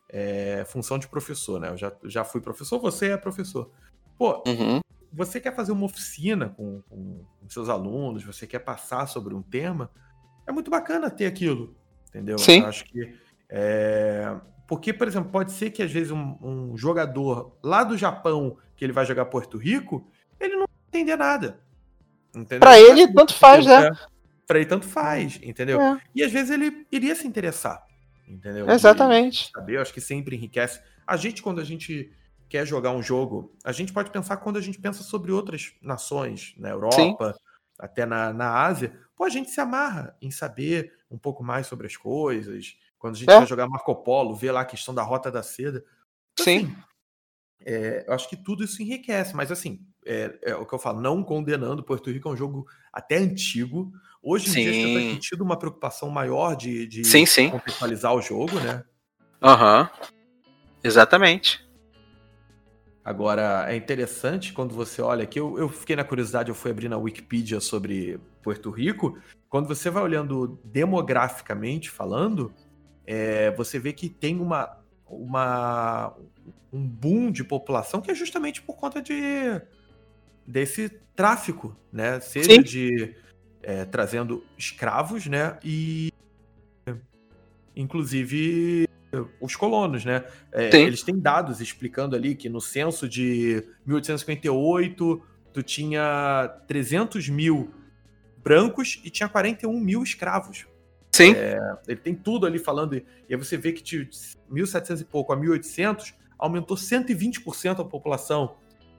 é, 0.10 0.64
função 0.68 0.98
de 0.98 1.08
professor, 1.08 1.60
né? 1.60 1.70
Eu 1.70 1.78
já, 1.78 1.92
já 2.06 2.24
fui 2.24 2.42
professor, 2.42 2.80
você 2.80 3.12
é 3.12 3.18
professor. 3.18 3.72
Pô, 4.18 4.44
uhum. 4.48 4.80
você 5.12 5.40
quer 5.40 5.56
fazer 5.56 5.72
uma 5.72 5.86
oficina 5.86 6.50
com, 6.50 6.82
com, 6.90 7.26
com, 7.40 7.50
seus 7.50 7.70
alunos, 7.70 8.24
você 8.24 8.48
quer 8.48 8.60
passar 8.60 9.08
sobre 9.08 9.34
um 9.34 9.42
tema, 9.42 9.92
é 10.46 10.52
muito 10.52 10.72
bacana 10.72 11.10
ter 11.10 11.26
aquilo, 11.26 11.76
entendeu? 12.10 12.38
Sim. 12.38 12.62
Eu 12.62 12.68
acho 12.68 12.86
que. 12.86 13.14
É... 13.50 14.36
Porque, 14.68 14.92
por 14.92 15.08
exemplo, 15.08 15.32
pode 15.32 15.54
ser 15.54 15.70
que 15.70 15.82
às 15.82 15.92
vezes 15.92 16.12
um, 16.12 16.38
um, 16.42 16.78
jogador 16.78 17.58
lá 17.64 17.86
do 17.86 17.98
Japão, 17.98 18.58
que 18.76 18.84
ele 18.84 18.92
vai 18.92 19.06
jogar 19.06 19.26
Porto 19.26 19.58
Rico, 19.58 20.06
ele 20.38 20.58
não 20.58 20.66
entender 20.90 21.16
nada. 21.16 21.62
Entendeu? 22.36 22.60
Pra 22.60 22.78
ele, 22.78 23.08
tanto 23.14 23.34
faz, 23.34 23.66
né? 23.66 23.90
Pra 24.48 24.58
ele, 24.58 24.66
tanto 24.66 24.88
faz, 24.88 25.40
entendeu? 25.44 25.80
É. 25.80 26.02
E 26.16 26.24
às 26.24 26.32
vezes 26.32 26.50
ele 26.50 26.88
iria 26.90 27.14
se 27.14 27.28
interessar, 27.28 27.86
entendeu? 28.26 28.70
Exatamente. 28.70 29.52
saber, 29.54 29.76
eu 29.76 29.82
acho 29.82 29.94
que 29.94 30.02
sempre 30.02 30.38
enriquece. 30.38 30.82
A 31.06 31.18
gente, 31.18 31.44
quando 31.44 31.60
a 31.60 31.66
gente 31.66 32.12
quer 32.50 32.66
jogar 32.66 32.92
um 32.92 33.04
jogo, 33.04 33.54
a 33.64 33.72
gente 33.72 33.92
pode 33.92 34.10
pensar 34.10 34.38
quando 34.38 34.58
a 34.58 34.62
gente 34.62 34.80
pensa 34.80 35.04
sobre 35.04 35.32
outras 35.32 35.74
nações, 35.82 36.56
na 36.58 36.70
Europa, 36.70 37.34
Sim. 37.34 37.40
até 37.78 38.06
na, 38.06 38.32
na 38.32 38.64
Ásia, 38.64 38.98
pô, 39.16 39.26
a 39.26 39.30
gente 39.30 39.52
se 39.52 39.60
amarra 39.60 40.16
em 40.22 40.32
saber 40.32 40.94
um 41.12 41.18
pouco 41.18 41.44
mais 41.44 41.68
sobre 41.68 41.86
as 41.88 41.98
coisas. 41.98 42.78
Quando 42.98 43.16
a 43.16 43.18
gente 43.18 43.30
é. 43.30 43.38
vai 43.38 43.46
jogar 43.46 43.68
Marco 43.68 43.96
Polo, 43.96 44.34
ver 44.34 44.52
lá 44.52 44.62
a 44.62 44.66
questão 44.66 44.96
da 44.96 45.04
Rota 45.04 45.30
da 45.30 45.44
Seda. 45.44 45.84
Então, 46.34 46.46
Sim. 46.46 46.58
Assim, 46.58 46.76
é, 47.66 48.06
eu 48.08 48.14
acho 48.14 48.30
que 48.30 48.38
tudo 48.38 48.64
isso 48.64 48.82
enriquece, 48.82 49.36
mas 49.36 49.52
assim, 49.52 49.86
é, 50.08 50.40
é, 50.52 50.56
o 50.56 50.66
que 50.66 50.74
eu 50.74 50.80
falo, 50.80 51.02
não 51.02 51.22
condenando, 51.22 51.84
Porto 51.84 52.10
Rico 52.10 52.30
é 52.30 52.32
um 52.32 52.38
jogo 52.38 52.66
até 52.92 53.18
antigo. 53.18 53.92
Hoje 54.24 54.50
em 54.50 54.52
sim. 54.54 54.64
dia 54.64 54.72
têm 54.72 55.16
tido 55.18 55.44
uma 55.44 55.60
preocupação 55.60 56.10
maior 56.10 56.56
de, 56.56 56.88
de 56.88 57.04
sim, 57.06 57.26
sim. 57.26 57.50
contextualizar 57.50 58.14
o 58.14 58.22
jogo, 58.22 58.60
né? 58.60 58.84
Aham. 59.42 59.82
Uhum. 59.82 60.08
Exatamente. 60.84 61.68
Agora, 63.04 63.66
é 63.70 63.76
interessante 63.76 64.52
quando 64.52 64.74
você 64.74 65.02
olha 65.02 65.24
aqui, 65.24 65.40
eu, 65.40 65.58
eu 65.58 65.70
fiquei 65.70 65.96
na 65.96 66.04
curiosidade, 66.04 66.50
eu 66.50 66.56
fui 66.56 66.72
abrir 66.72 66.90
na 66.90 66.98
Wikipedia 66.98 67.60
sobre 67.60 68.20
Porto 68.42 68.70
Rico. 68.70 69.18
Quando 69.50 69.68
você 69.68 69.90
vai 69.90 70.04
olhando 70.04 70.60
demograficamente 70.64 71.90
falando, 71.90 72.54
é, 73.06 73.52
você 73.52 73.80
vê 73.80 73.94
que 73.94 74.10
tem 74.10 74.40
uma, 74.40 74.78
uma, 75.06 76.14
um 76.72 76.86
boom 76.86 77.32
de 77.32 77.44
população 77.44 78.02
que 78.02 78.12
é 78.12 78.16
justamente 78.16 78.62
por 78.62 78.76
conta 78.76 79.02
de 79.02 79.62
desse 80.48 80.90
tráfico, 81.16 81.76
né? 81.92 82.20
Seja 82.20 82.54
Sim. 82.54 82.62
de 82.62 83.16
é, 83.62 83.84
trazendo 83.86 84.46
escravos, 84.58 85.28
né? 85.28 85.60
E 85.64 86.14
inclusive 87.76 88.88
os 89.40 89.56
colonos, 89.56 90.06
né? 90.06 90.24
É, 90.52 90.76
eles 90.78 91.04
têm 91.04 91.20
dados 91.20 91.62
explicando 91.62 92.16
ali 92.16 92.36
que 92.36 92.50
no 92.50 92.62
censo 92.62 93.08
de 93.08 93.64
1858 93.86 95.22
tu 95.54 95.64
tinha 95.64 96.48
300 96.68 97.30
mil 97.30 97.74
brancos 98.44 99.02
e 99.04 99.10
tinha 99.10 99.28
41 99.28 99.80
mil 99.80 100.04
escravos. 100.04 100.66
Sim. 101.12 101.34
É, 101.34 101.58
ele 101.88 102.00
tem 102.00 102.14
tudo 102.14 102.46
ali 102.46 102.60
falando, 102.60 102.96
e 102.96 103.04
aí 103.30 103.36
você 103.36 103.58
vê 103.58 103.72
que 103.72 103.82
de 103.82 104.10
1700 104.50 105.02
e 105.02 105.06
pouco 105.06 105.34
a 105.34 105.36
1800 105.36 106.14
aumentou 106.38 106.78
120% 106.78 107.80
a 107.80 107.86
população. 107.86 108.56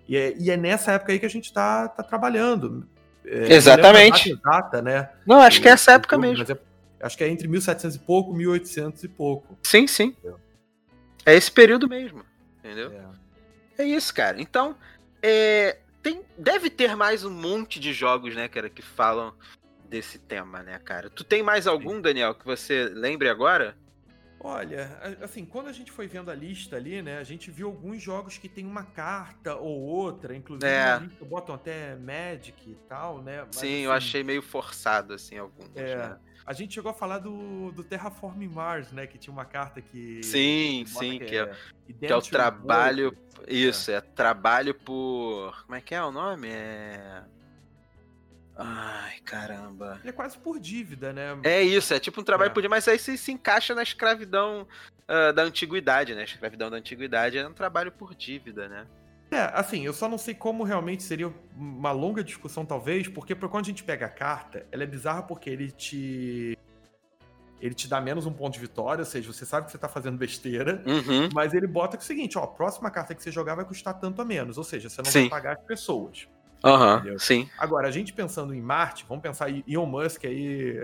E 0.08 0.16
é, 0.16 0.34
e 0.38 0.50
é, 0.50 0.56
nessa 0.56 0.92
época 0.92 1.12
aí 1.12 1.18
que 1.18 1.26
a 1.26 1.30
gente 1.30 1.44
está 1.44 1.86
tá 1.88 2.02
trabalhando. 2.02 2.88
É, 3.24 3.52
Exatamente. 3.52 4.32
Exata, 4.32 4.80
né? 4.80 5.10
Não, 5.26 5.40
acho 5.40 5.60
que 5.60 5.68
é 5.68 5.72
essa 5.72 5.92
época 5.92 6.16
mesmo. 6.16 6.44
É 6.50 6.58
Acho 7.00 7.16
que 7.16 7.22
é 7.22 7.28
entre 7.28 7.46
1700 7.46 7.96
e 7.96 7.98
pouco, 8.00 8.32
1800 8.32 9.04
e 9.04 9.08
pouco. 9.08 9.56
Sim, 9.62 9.86
sim. 9.86 10.08
Entendeu? 10.18 10.40
É 11.24 11.34
esse 11.34 11.50
período 11.52 11.88
mesmo, 11.88 12.24
entendeu? 12.58 12.90
É, 13.78 13.82
é 13.82 13.86
isso, 13.86 14.12
cara. 14.12 14.40
Então, 14.40 14.74
é, 15.22 15.78
tem, 16.02 16.22
deve 16.36 16.70
ter 16.70 16.96
mais 16.96 17.24
um 17.24 17.30
monte 17.30 17.78
de 17.78 17.92
jogos, 17.92 18.34
né, 18.34 18.48
cara, 18.48 18.70
que 18.70 18.82
falam 18.82 19.32
desse 19.88 20.18
tema, 20.18 20.62
né, 20.62 20.78
cara? 20.78 21.10
Tu 21.10 21.22
tem 21.22 21.42
mais 21.42 21.66
algum, 21.66 22.00
Daniel, 22.00 22.34
que 22.34 22.44
você 22.44 22.84
lembre 22.92 23.28
agora? 23.28 23.76
Olha, 24.40 24.98
assim, 25.20 25.44
quando 25.44 25.68
a 25.68 25.72
gente 25.72 25.90
foi 25.90 26.06
vendo 26.06 26.30
a 26.30 26.34
lista 26.34 26.76
ali, 26.76 27.02
né, 27.02 27.18
a 27.18 27.24
gente 27.24 27.50
viu 27.50 27.66
alguns 27.66 28.00
jogos 28.00 28.38
que 28.38 28.48
tem 28.48 28.64
uma 28.64 28.84
carta 28.84 29.56
ou 29.56 29.80
outra, 29.80 30.34
inclusive 30.34 30.70
é. 30.70 31.00
botam 31.24 31.54
até 31.54 31.96
Magic 31.96 32.70
e 32.70 32.74
tal, 32.88 33.20
né? 33.20 33.44
Mas, 33.44 33.56
Sim, 33.56 33.66
assim, 33.66 33.84
eu 33.84 33.92
achei 33.92 34.22
meio 34.22 34.40
forçado, 34.40 35.14
assim, 35.14 35.38
alguns, 35.38 35.68
é, 35.74 35.96
né? 35.96 36.18
A 36.46 36.54
gente 36.54 36.72
chegou 36.72 36.90
a 36.90 36.94
falar 36.94 37.18
do, 37.18 37.70
do 37.72 37.84
Terraforming 37.84 38.48
Mars, 38.48 38.90
né? 38.90 39.06
Que 39.06 39.18
tinha 39.18 39.30
uma 39.30 39.44
carta 39.44 39.82
que. 39.82 40.22
Sim, 40.22 40.84
que 40.84 40.90
sim, 40.90 41.18
que, 41.18 41.26
que, 41.26 41.36
é, 41.36 41.40
é 41.42 42.06
que 42.06 42.06
é 42.06 42.16
o 42.16 42.22
trabalho. 42.22 43.14
Isso, 43.46 43.90
é. 43.90 43.96
é 43.96 44.00
trabalho 44.00 44.72
por. 44.74 45.62
Como 45.66 45.74
é 45.74 45.82
que 45.82 45.94
é 45.94 46.02
o 46.02 46.10
nome? 46.10 46.48
É. 46.48 47.22
Ai, 48.58 49.20
caramba. 49.24 50.00
Ele 50.00 50.10
é 50.10 50.12
quase 50.12 50.36
por 50.36 50.58
dívida, 50.58 51.12
né? 51.12 51.38
É 51.44 51.62
isso, 51.62 51.94
é 51.94 52.00
tipo 52.00 52.20
um 52.20 52.24
trabalho 52.24 52.50
é. 52.50 52.52
por 52.52 52.60
dívida, 52.60 52.74
mas 52.74 52.88
aí 52.88 52.98
se, 52.98 53.16
se 53.16 53.30
encaixa 53.30 53.72
na 53.72 53.84
escravidão 53.84 54.66
uh, 55.08 55.32
da 55.32 55.42
antiguidade, 55.42 56.12
né? 56.12 56.22
A 56.22 56.24
escravidão 56.24 56.68
da 56.68 56.76
antiguidade 56.76 57.38
é 57.38 57.46
um 57.46 57.52
trabalho 57.52 57.92
por 57.92 58.16
dívida, 58.16 58.68
né? 58.68 58.84
É, 59.30 59.50
assim, 59.54 59.84
eu 59.84 59.92
só 59.92 60.08
não 60.08 60.18
sei 60.18 60.34
como 60.34 60.64
realmente 60.64 61.02
seria 61.02 61.32
uma 61.54 61.92
longa 61.92 62.24
discussão, 62.24 62.64
talvez, 62.64 63.06
porque 63.06 63.34
quando 63.34 63.64
a 63.64 63.68
gente 63.68 63.84
pega 63.84 64.06
a 64.06 64.10
carta, 64.10 64.66
ela 64.72 64.82
é 64.82 64.86
bizarra 64.86 65.22
porque 65.22 65.48
ele 65.48 65.70
te. 65.70 66.58
Ele 67.60 67.74
te 67.74 67.88
dá 67.88 68.00
menos 68.00 68.24
um 68.24 68.32
ponto 68.32 68.54
de 68.54 68.60
vitória, 68.60 69.02
ou 69.02 69.04
seja, 69.04 69.32
você 69.32 69.44
sabe 69.44 69.66
que 69.66 69.72
você 69.72 69.78
tá 69.78 69.88
fazendo 69.88 70.16
besteira, 70.16 70.82
uhum. 70.86 71.28
mas 71.34 71.54
ele 71.54 71.66
bota 71.66 71.96
o 71.96 72.00
seguinte: 72.00 72.38
ó, 72.38 72.44
a 72.44 72.46
próxima 72.48 72.90
carta 72.90 73.14
que 73.14 73.22
você 73.22 73.30
jogar 73.30 73.54
vai 73.54 73.64
custar 73.64 73.94
tanto 74.00 74.22
a 74.22 74.24
menos, 74.24 74.56
ou 74.58 74.64
seja, 74.64 74.88
você 74.88 75.02
não 75.02 75.10
Sim. 75.10 75.20
vai 75.22 75.30
pagar 75.30 75.56
as 75.56 75.64
pessoas. 75.64 76.28
Aham, 76.64 77.04
uhum, 77.06 77.18
sim. 77.18 77.48
Agora, 77.56 77.86
a 77.86 77.90
gente 77.90 78.12
pensando 78.12 78.52
em 78.52 78.60
Marte, 78.60 79.04
vamos 79.08 79.22
pensar 79.22 79.48
em 79.50 79.62
Elon 79.66 79.86
Musk 79.86 80.24
aí. 80.24 80.80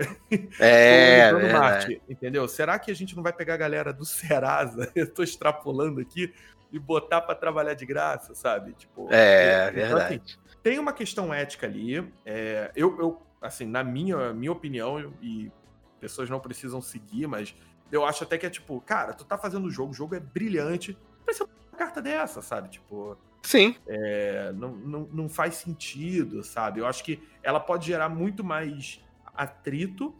É, 0.59 1.29
é 1.31 1.53
Marte, 1.53 2.01
entendeu? 2.07 2.47
Será 2.47 2.79
que 2.79 2.89
a 2.89 2.95
gente 2.95 3.15
não 3.15 3.21
vai 3.21 3.33
pegar 3.33 3.55
a 3.55 3.57
galera 3.57 3.91
do 3.91 4.05
Serasa? 4.05 4.91
Eu 4.95 5.13
tô 5.13 5.21
extrapolando 5.21 5.99
aqui 5.99 6.33
e 6.71 6.79
botar 6.79 7.21
para 7.21 7.35
trabalhar 7.35 7.73
de 7.73 7.85
graça, 7.85 8.33
sabe? 8.33 8.73
Tipo, 8.73 9.07
é, 9.11 9.67
é 9.67 9.71
verdade. 9.71 10.15
Então, 10.15 10.25
assim, 10.25 10.39
tem 10.63 10.79
uma 10.79 10.93
questão 10.93 11.33
ética 11.33 11.67
ali. 11.67 12.11
É, 12.25 12.71
eu, 12.75 12.99
eu, 12.99 13.21
assim, 13.41 13.65
na 13.65 13.83
minha, 13.83 14.33
minha 14.33 14.51
opinião, 14.51 15.13
e 15.21 15.51
pessoas 15.99 16.29
não 16.29 16.39
precisam 16.39 16.81
seguir, 16.81 17.27
mas 17.27 17.55
eu 17.91 18.03
acho 18.03 18.23
até 18.23 18.37
que 18.37 18.45
é 18.45 18.49
tipo, 18.49 18.81
cara, 18.81 19.13
tu 19.13 19.23
tá 19.23 19.37
fazendo 19.37 19.65
o 19.65 19.71
jogo, 19.71 19.91
o 19.91 19.93
jogo 19.93 20.15
é 20.15 20.19
brilhante, 20.19 20.97
precisa 21.23 21.45
uma 21.45 21.77
carta 21.77 22.01
dessa, 22.01 22.41
sabe? 22.41 22.69
Tipo. 22.69 23.17
Sim. 23.45 23.75
É, 23.87 24.51
não, 24.53 24.75
não, 24.75 25.09
não 25.13 25.29
faz 25.29 25.55
sentido, 25.55 26.43
sabe? 26.43 26.79
Eu 26.79 26.87
acho 26.87 27.03
que 27.03 27.21
ela 27.43 27.59
pode 27.59 27.85
gerar 27.85 28.09
muito 28.09 28.43
mais 28.43 28.99
atrito 29.35 30.15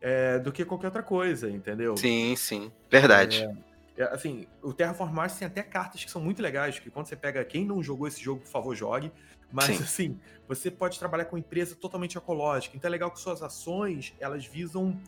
é, 0.00 0.38
do 0.38 0.52
que 0.52 0.64
qualquer 0.64 0.88
outra 0.88 1.02
coisa, 1.02 1.50
entendeu? 1.50 1.96
Sim, 1.96 2.36
sim. 2.36 2.70
Verdade. 2.90 3.48
É, 3.96 4.02
é, 4.02 4.04
assim, 4.12 4.46
o 4.62 4.72
Terraform 4.74 5.12
Mars 5.12 5.36
tem 5.38 5.46
até 5.46 5.62
cartas 5.62 6.04
que 6.04 6.10
são 6.10 6.20
muito 6.20 6.42
legais, 6.42 6.78
que 6.78 6.90
quando 6.90 7.06
você 7.06 7.16
pega 7.16 7.42
quem 7.42 7.64
não 7.64 7.82
jogou 7.82 8.06
esse 8.06 8.22
jogo, 8.22 8.42
por 8.42 8.50
favor, 8.50 8.74
jogue. 8.74 9.10
Mas 9.50 9.76
Sim. 9.76 9.82
assim, 9.82 10.20
você 10.46 10.70
pode 10.70 10.98
trabalhar 10.98 11.24
com 11.24 11.38
empresa 11.38 11.74
totalmente 11.74 12.18
ecológica. 12.18 12.76
Então 12.76 12.88
é 12.88 12.92
legal 12.92 13.10
que 13.10 13.18
suas 13.18 13.42
ações, 13.42 14.14
elas 14.20 14.44
visam 14.44 15.00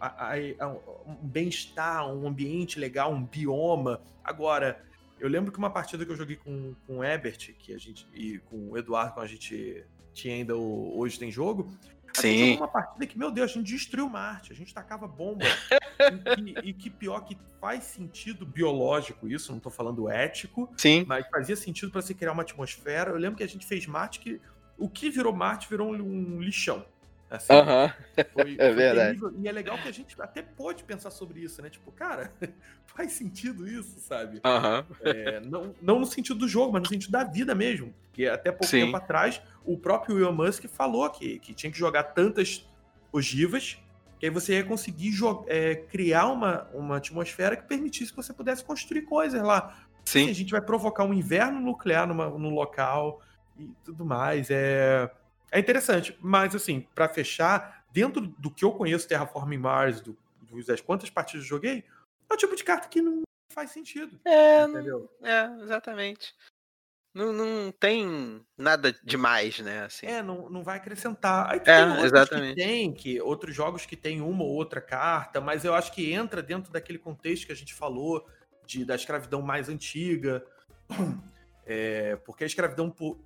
a, 0.00 0.32
a, 0.32 0.34
a, 0.34 0.68
um 1.06 1.14
bem-estar, 1.22 2.04
um 2.12 2.26
ambiente 2.26 2.80
legal, 2.80 3.12
um 3.12 3.22
bioma. 3.22 4.00
Agora, 4.24 4.84
eu 5.18 5.28
lembro 5.28 5.50
que 5.50 5.58
uma 5.58 5.70
partida 5.70 6.04
que 6.04 6.12
eu 6.12 6.16
joguei 6.16 6.36
com, 6.36 6.74
com 6.86 6.98
o 6.98 7.04
Ebert, 7.04 7.54
que 7.58 7.72
a 7.72 7.78
gente, 7.78 8.06
e 8.12 8.38
com 8.38 8.70
o 8.70 8.78
Eduardo, 8.78 9.14
quando 9.14 9.24
a 9.24 9.28
gente 9.28 9.84
tinha 10.12 10.34
ainda 10.34 10.56
o 10.56 10.98
Hoje 10.98 11.18
Tem 11.18 11.30
Jogo, 11.30 11.70
Sim. 12.12 12.56
uma 12.56 12.68
partida 12.68 13.06
que, 13.06 13.18
meu 13.18 13.30
Deus, 13.30 13.50
a 13.50 13.54
gente 13.54 13.66
destruiu 13.66 14.08
Marte, 14.08 14.52
a 14.52 14.56
gente 14.56 14.72
tacava 14.72 15.06
bomba. 15.06 15.44
e, 16.38 16.70
e, 16.70 16.72
que 16.72 16.88
pior 16.88 17.20
que 17.20 17.36
faz 17.60 17.84
sentido 17.84 18.46
biológico 18.46 19.28
isso, 19.28 19.52
não 19.52 19.60
tô 19.60 19.70
falando 19.70 20.08
ético. 20.08 20.72
Sim. 20.76 21.04
Mas 21.06 21.26
fazia 21.28 21.56
sentido 21.56 21.90
para 21.90 22.02
se 22.02 22.14
criar 22.14 22.32
uma 22.32 22.42
atmosfera. 22.42 23.10
Eu 23.10 23.16
lembro 23.16 23.36
que 23.36 23.44
a 23.44 23.48
gente 23.48 23.66
fez 23.66 23.86
Marte 23.86 24.20
que 24.20 24.40
o 24.78 24.88
que 24.88 25.10
virou 25.10 25.34
Marte 25.34 25.68
virou 25.68 25.92
um 25.92 26.40
lixão. 26.40 26.84
Assim, 27.28 27.52
uh 27.52 27.56
-huh. 27.56 27.94
foi, 28.32 28.56
é 28.58 28.72
verdade. 28.72 29.20
Terrível. 29.20 29.34
E 29.38 29.48
é 29.48 29.52
legal 29.52 29.76
que 29.78 29.88
a 29.88 29.92
gente 29.92 30.20
até 30.20 30.42
pode 30.42 30.84
pensar 30.84 31.10
sobre 31.10 31.40
isso, 31.40 31.60
né? 31.60 31.68
Tipo, 31.68 31.90
cara, 31.90 32.32
faz 32.86 33.12
sentido 33.12 33.66
isso, 33.66 33.98
sabe? 34.00 34.38
Uh 34.38 34.40
-huh. 34.42 34.84
é, 35.02 35.40
não, 35.40 35.74
não 35.82 36.00
no 36.00 36.06
sentido 36.06 36.38
do 36.38 36.48
jogo, 36.48 36.72
mas 36.72 36.82
no 36.82 36.88
sentido 36.88 37.10
da 37.10 37.24
vida 37.24 37.54
mesmo. 37.54 37.92
Porque 38.08 38.26
até 38.26 38.50
pouco 38.50 38.66
Sim. 38.66 38.86
tempo 38.86 38.96
atrás, 38.96 39.42
o 39.64 39.76
próprio 39.76 40.18
Elon 40.18 40.32
Musk 40.32 40.66
falou 40.68 41.10
que, 41.10 41.38
que 41.40 41.52
tinha 41.52 41.70
que 41.70 41.78
jogar 41.78 42.04
tantas 42.04 42.68
ogivas 43.12 43.78
que 44.18 44.26
aí 44.26 44.30
você 44.30 44.54
ia 44.54 44.64
conseguir 44.64 45.12
é, 45.46 45.74
criar 45.74 46.28
uma, 46.28 46.66
uma 46.72 46.96
atmosfera 46.96 47.56
que 47.56 47.64
permitisse 47.64 48.10
que 48.10 48.16
você 48.16 48.32
pudesse 48.32 48.64
construir 48.64 49.02
coisas 49.02 49.42
lá. 49.42 49.76
Sim. 50.04 50.22
Assim, 50.22 50.30
a 50.30 50.34
gente 50.34 50.52
vai 50.52 50.60
provocar 50.60 51.04
um 51.04 51.12
inverno 51.12 51.60
nuclear 51.60 52.06
numa, 52.06 52.30
no 52.30 52.48
local 52.50 53.20
e 53.58 53.68
tudo 53.84 54.06
mais. 54.06 54.48
É, 54.50 55.10
é 55.50 55.58
interessante. 55.58 56.16
Mas, 56.20 56.54
assim, 56.54 56.86
para 56.94 57.08
fechar, 57.08 57.84
dentro 57.92 58.20
do 58.20 58.50
que 58.50 58.64
eu 58.64 58.72
conheço 58.72 59.08
Terraforming 59.08 59.58
Mars, 59.58 60.00
do, 60.00 60.16
das 60.66 60.80
quantas 60.80 61.10
partidas 61.10 61.44
eu 61.44 61.48
joguei, 61.48 61.84
é 62.28 62.34
o 62.34 62.36
tipo 62.36 62.56
de 62.56 62.64
carta 62.64 62.88
que 62.88 63.00
não 63.00 63.22
faz 63.52 63.70
sentido. 63.70 64.20
É, 64.24 64.62
entendeu? 64.64 65.10
é 65.22 65.62
exatamente. 65.62 66.34
Não, 67.14 67.32
não 67.32 67.72
tem 67.72 68.44
nada 68.58 68.94
demais, 69.02 69.58
né? 69.60 69.84
Assim. 69.84 70.04
É, 70.04 70.22
não, 70.22 70.50
não 70.50 70.62
vai 70.62 70.76
acrescentar. 70.76 71.50
Aí 71.50 71.62
é, 71.64 72.04
exatamente. 72.04 72.56
Que 72.56 72.62
tem, 72.62 72.92
que, 72.92 73.20
outros 73.22 73.54
jogos 73.54 73.86
que 73.86 73.96
tem 73.96 74.20
uma 74.20 74.44
ou 74.44 74.50
outra 74.50 74.82
carta, 74.82 75.40
mas 75.40 75.64
eu 75.64 75.72
acho 75.74 75.92
que 75.92 76.12
entra 76.12 76.42
dentro 76.42 76.70
daquele 76.70 76.98
contexto 76.98 77.46
que 77.46 77.52
a 77.52 77.56
gente 77.56 77.72
falou 77.72 78.28
de, 78.66 78.84
da 78.84 78.94
escravidão 78.94 79.40
mais 79.40 79.70
antiga. 79.70 80.44
É, 81.68 82.14
porque 82.24 82.44
a 82.44 82.46
escravidão 82.46 82.88
por, 82.88 83.18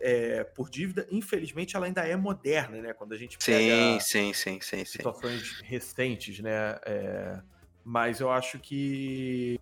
é, 0.00 0.44
por 0.44 0.70
dívida, 0.70 1.06
infelizmente, 1.10 1.76
ela 1.76 1.86
ainda 1.86 2.02
é 2.02 2.16
moderna, 2.16 2.80
né? 2.80 2.92
Quando 2.92 3.12
a 3.12 3.16
gente 3.16 3.38
pega 3.38 4.00
sim, 4.00 4.32
sim, 4.32 4.60
sim, 4.60 4.84
situações 4.84 5.60
recentes, 5.62 6.40
né? 6.40 6.78
É, 6.84 7.40
mas 7.84 8.20
eu 8.20 8.30
acho 8.30 8.58
que 8.58 9.60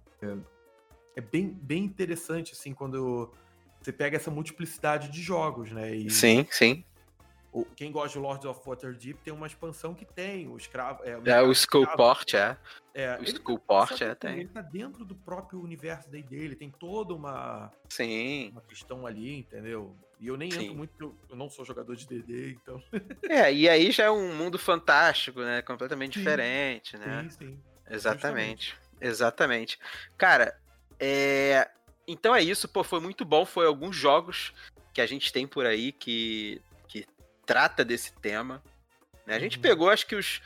é 1.16 1.20
bem, 1.20 1.48
bem 1.48 1.84
interessante, 1.84 2.52
assim, 2.52 2.72
quando 2.72 3.32
você 3.80 3.92
pega 3.92 4.16
essa 4.16 4.30
multiplicidade 4.30 5.10
de 5.10 5.20
jogos, 5.20 5.72
né? 5.72 5.94
E 5.94 6.10
sim, 6.10 6.46
sim. 6.50 6.84
O, 7.52 7.66
quem 7.66 7.92
gosta 7.92 8.18
de 8.18 8.18
Lords 8.18 8.46
of 8.46 8.60
Waterdeep 8.66 9.20
tem 9.22 9.32
uma 9.32 9.46
expansão 9.46 9.94
que 9.94 10.06
tem, 10.06 10.48
o 10.48 10.56
escravo. 10.56 11.04
É, 11.04 11.18
o, 11.18 11.28
é, 11.28 11.42
o 11.42 11.52
Skullport, 11.52 12.32
é. 12.32 12.56
é. 12.94 13.18
O 13.20 13.24
Skullport, 13.24 14.00
é, 14.00 14.14
tem. 14.14 14.40
Ele 14.40 14.48
tá 14.48 14.62
dentro 14.62 15.04
do 15.04 15.14
próprio 15.14 15.60
universo 15.60 16.08
dele, 16.08 16.56
tem 16.56 16.70
toda 16.70 17.12
uma. 17.12 17.70
Sim. 17.90 18.48
Uma 18.52 18.62
questão 18.62 19.06
ali, 19.06 19.40
entendeu? 19.40 19.94
E 20.18 20.28
eu 20.28 20.36
nem 20.36 20.50
Sim. 20.50 20.62
entro 20.62 20.76
muito, 20.76 21.14
eu 21.28 21.36
não 21.36 21.50
sou 21.50 21.64
jogador 21.64 21.94
de 21.94 22.06
DD, 22.06 22.52
então. 22.52 22.82
é, 23.28 23.52
e 23.52 23.68
aí 23.68 23.90
já 23.90 24.04
é 24.04 24.10
um 24.10 24.34
mundo 24.34 24.58
fantástico, 24.58 25.40
né? 25.40 25.60
Completamente 25.60 26.14
sim. 26.14 26.20
diferente, 26.20 26.96
né? 26.96 27.28
Sim, 27.28 27.30
sim. 27.30 27.60
Exatamente. 27.90 28.68
Justamente. 28.70 28.76
Exatamente. 28.98 29.78
Cara, 30.16 30.58
é. 30.98 31.68
Então 32.08 32.34
é 32.34 32.42
isso, 32.42 32.66
pô, 32.66 32.82
foi 32.82 33.00
muito 33.00 33.26
bom. 33.26 33.44
Foi 33.44 33.66
alguns 33.66 33.94
jogos 33.94 34.54
que 34.94 35.00
a 35.02 35.06
gente 35.06 35.32
tem 35.32 35.46
por 35.46 35.66
aí 35.66 35.92
que 35.92 36.62
trata 37.44 37.84
desse 37.84 38.12
tema. 38.14 38.62
Né? 39.26 39.34
A 39.34 39.38
gente 39.38 39.56
uhum. 39.56 39.62
pegou, 39.62 39.90
acho 39.90 40.06
que 40.06 40.16
os, 40.16 40.40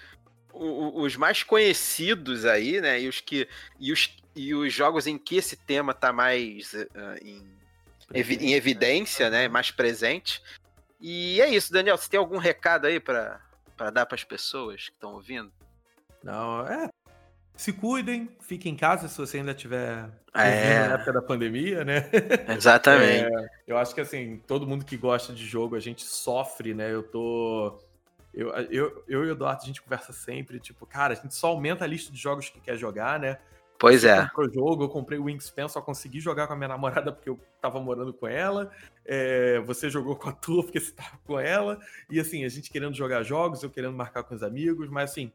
os 0.53 1.17
mais 1.17 1.43
conhecidos 1.43 2.45
aí, 2.45 2.81
né? 2.81 3.01
E 3.01 3.09
os 3.09 3.21
que 3.21 3.49
e 3.79 3.93
os, 3.93 4.17
e 4.35 4.55
os 4.55 4.73
jogos 4.73 5.07
em 5.07 5.19
que 5.19 5.37
esse 5.37 5.57
tema 5.57 5.95
tá 5.95 6.13
mais 6.13 6.73
uh, 6.73 6.87
em, 7.23 7.47
evi 8.13 8.37
em 8.37 8.55
evidência, 8.55 9.31
né? 9.31 9.49
Mais 9.49 9.71
presente. 9.71 10.43
E 11.01 11.41
é 11.41 11.49
isso, 11.49 11.73
Daniel. 11.73 11.97
Você 11.97 12.09
tem 12.09 12.19
algum 12.19 12.39
recado 12.39 12.87
aí 12.87 12.99
para 12.99 13.41
dar 13.93 14.07
para 14.07 14.15
as 14.15 14.25
pessoas 14.25 14.89
que 14.89 14.95
estão 14.95 15.13
ouvindo? 15.15 15.53
Não, 16.23 16.67
é 16.67 16.89
se 17.57 17.73
cuidem, 17.73 18.29
fiquem 18.41 18.73
em 18.75 18.77
casa 18.77 19.09
se 19.09 19.17
você 19.17 19.39
ainda 19.39 19.55
tiver 19.55 20.09
é... 20.35 20.89
na 20.89 20.95
época 20.95 21.13
da 21.13 21.23
pandemia, 21.23 21.85
né? 21.85 22.09
Exatamente. 22.57 23.25
É, 23.25 23.49
eu 23.67 23.79
acho 23.79 23.95
que 23.95 24.01
assim, 24.01 24.43
todo 24.47 24.67
mundo 24.67 24.85
que 24.85 24.97
gosta 24.97 25.33
de 25.33 25.45
jogo, 25.47 25.75
a 25.75 25.81
gente 25.81 26.05
sofre, 26.05 26.75
né? 26.75 26.93
Eu 26.93 27.03
tô. 27.03 27.79
Eu, 28.35 28.51
eu, 28.51 29.05
eu 29.09 29.25
e 29.25 29.29
o 29.29 29.33
Eduardo, 29.33 29.63
a 29.63 29.67
gente 29.67 29.81
conversa 29.81 30.13
sempre, 30.13 30.61
tipo, 30.61 30.85
cara, 30.85 31.15
a 31.15 31.17
gente 31.17 31.35
só 31.35 31.49
aumenta 31.49 31.85
a 31.85 31.89
lista 31.89 32.13
de 32.13 32.19
jogos 32.19 32.51
que 32.51 32.61
quer 32.61 32.77
jogar, 32.77 33.19
né? 33.19 33.39
Pois 33.79 34.05
é. 34.05 34.27
Pro 34.35 34.51
jogo, 34.53 34.85
eu 34.85 34.89
comprei 34.89 35.19
o 35.19 35.25
Wingspan, 35.25 35.69
só 35.69 35.81
consegui 35.81 36.21
jogar 36.21 36.47
com 36.47 36.55
a 36.55 36.57
minha 36.57 36.69
namorada 36.69 37.13
porque 37.13 37.29
eu 37.29 37.39
tava 37.61 37.81
morando 37.81 38.13
com 38.13 38.27
ela. 38.27 38.71
É, 39.05 39.61
você 39.61 39.91
jogou 39.91 40.17
com 40.17 40.29
a 40.29 40.33
tua 40.33 40.63
porque 40.63 40.81
você 40.81 40.93
tava 40.93 41.19
com 41.25 41.39
ela. 41.39 41.79
E 42.09 42.19
assim, 42.19 42.45
a 42.45 42.49
gente 42.49 42.71
querendo 42.71 42.95
jogar 42.95 43.23
jogos, 43.23 43.63
eu 43.63 43.71
querendo 43.71 43.95
marcar 43.95 44.23
com 44.23 44.35
os 44.35 44.43
amigos, 44.43 44.89
mas 44.89 45.11
assim, 45.11 45.31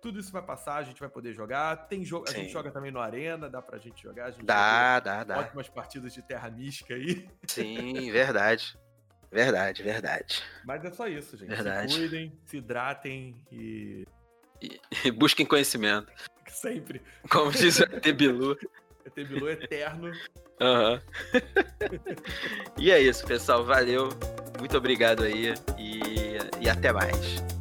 tudo 0.00 0.18
isso 0.18 0.32
vai 0.32 0.42
passar, 0.42 0.76
a 0.76 0.82
gente 0.82 1.00
vai 1.00 1.08
poder 1.08 1.32
jogar. 1.32 1.88
Tem 1.88 2.04
jogo, 2.04 2.26
a 2.28 2.32
gente 2.32 2.50
joga 2.50 2.70
também 2.70 2.90
no 2.90 3.00
Arena, 3.00 3.48
dá 3.48 3.60
pra 3.60 3.78
gente 3.78 4.02
jogar. 4.02 4.26
A 4.26 4.30
gente 4.30 4.44
dá, 4.44 5.00
dá, 5.00 5.24
dá. 5.24 5.38
Ótimas 5.38 5.68
partidas 5.68 6.12
de 6.12 6.22
Terra 6.22 6.50
Mística 6.50 6.94
aí. 6.94 7.28
Sim, 7.46 8.10
verdade. 8.10 8.78
Verdade, 9.30 9.82
verdade. 9.82 10.42
Mas 10.64 10.84
é 10.84 10.90
só 10.90 11.06
isso, 11.06 11.36
gente. 11.36 11.48
Verdade. 11.48 11.92
Se 11.92 11.98
cuidem, 11.98 12.32
se 12.44 12.56
hidratem 12.56 13.36
e. 13.52 14.04
E, 14.60 14.80
e 15.04 15.10
busquem 15.10 15.46
conhecimento. 15.46 16.12
Sempre. 16.48 17.00
Como 17.30 17.50
diz 17.52 17.78
o 17.78 17.86
Tebilu. 17.86 18.56
Tebilu 19.14 19.48
eterno. 19.48 20.12
Aham. 20.60 20.94
Uhum. 20.94 21.00
e 22.76 22.90
é 22.90 23.00
isso, 23.00 23.24
pessoal. 23.26 23.64
Valeu. 23.64 24.08
Muito 24.58 24.76
obrigado 24.76 25.22
aí. 25.22 25.54
E, 25.78 26.36
e 26.60 26.68
até 26.68 26.92
mais. 26.92 27.59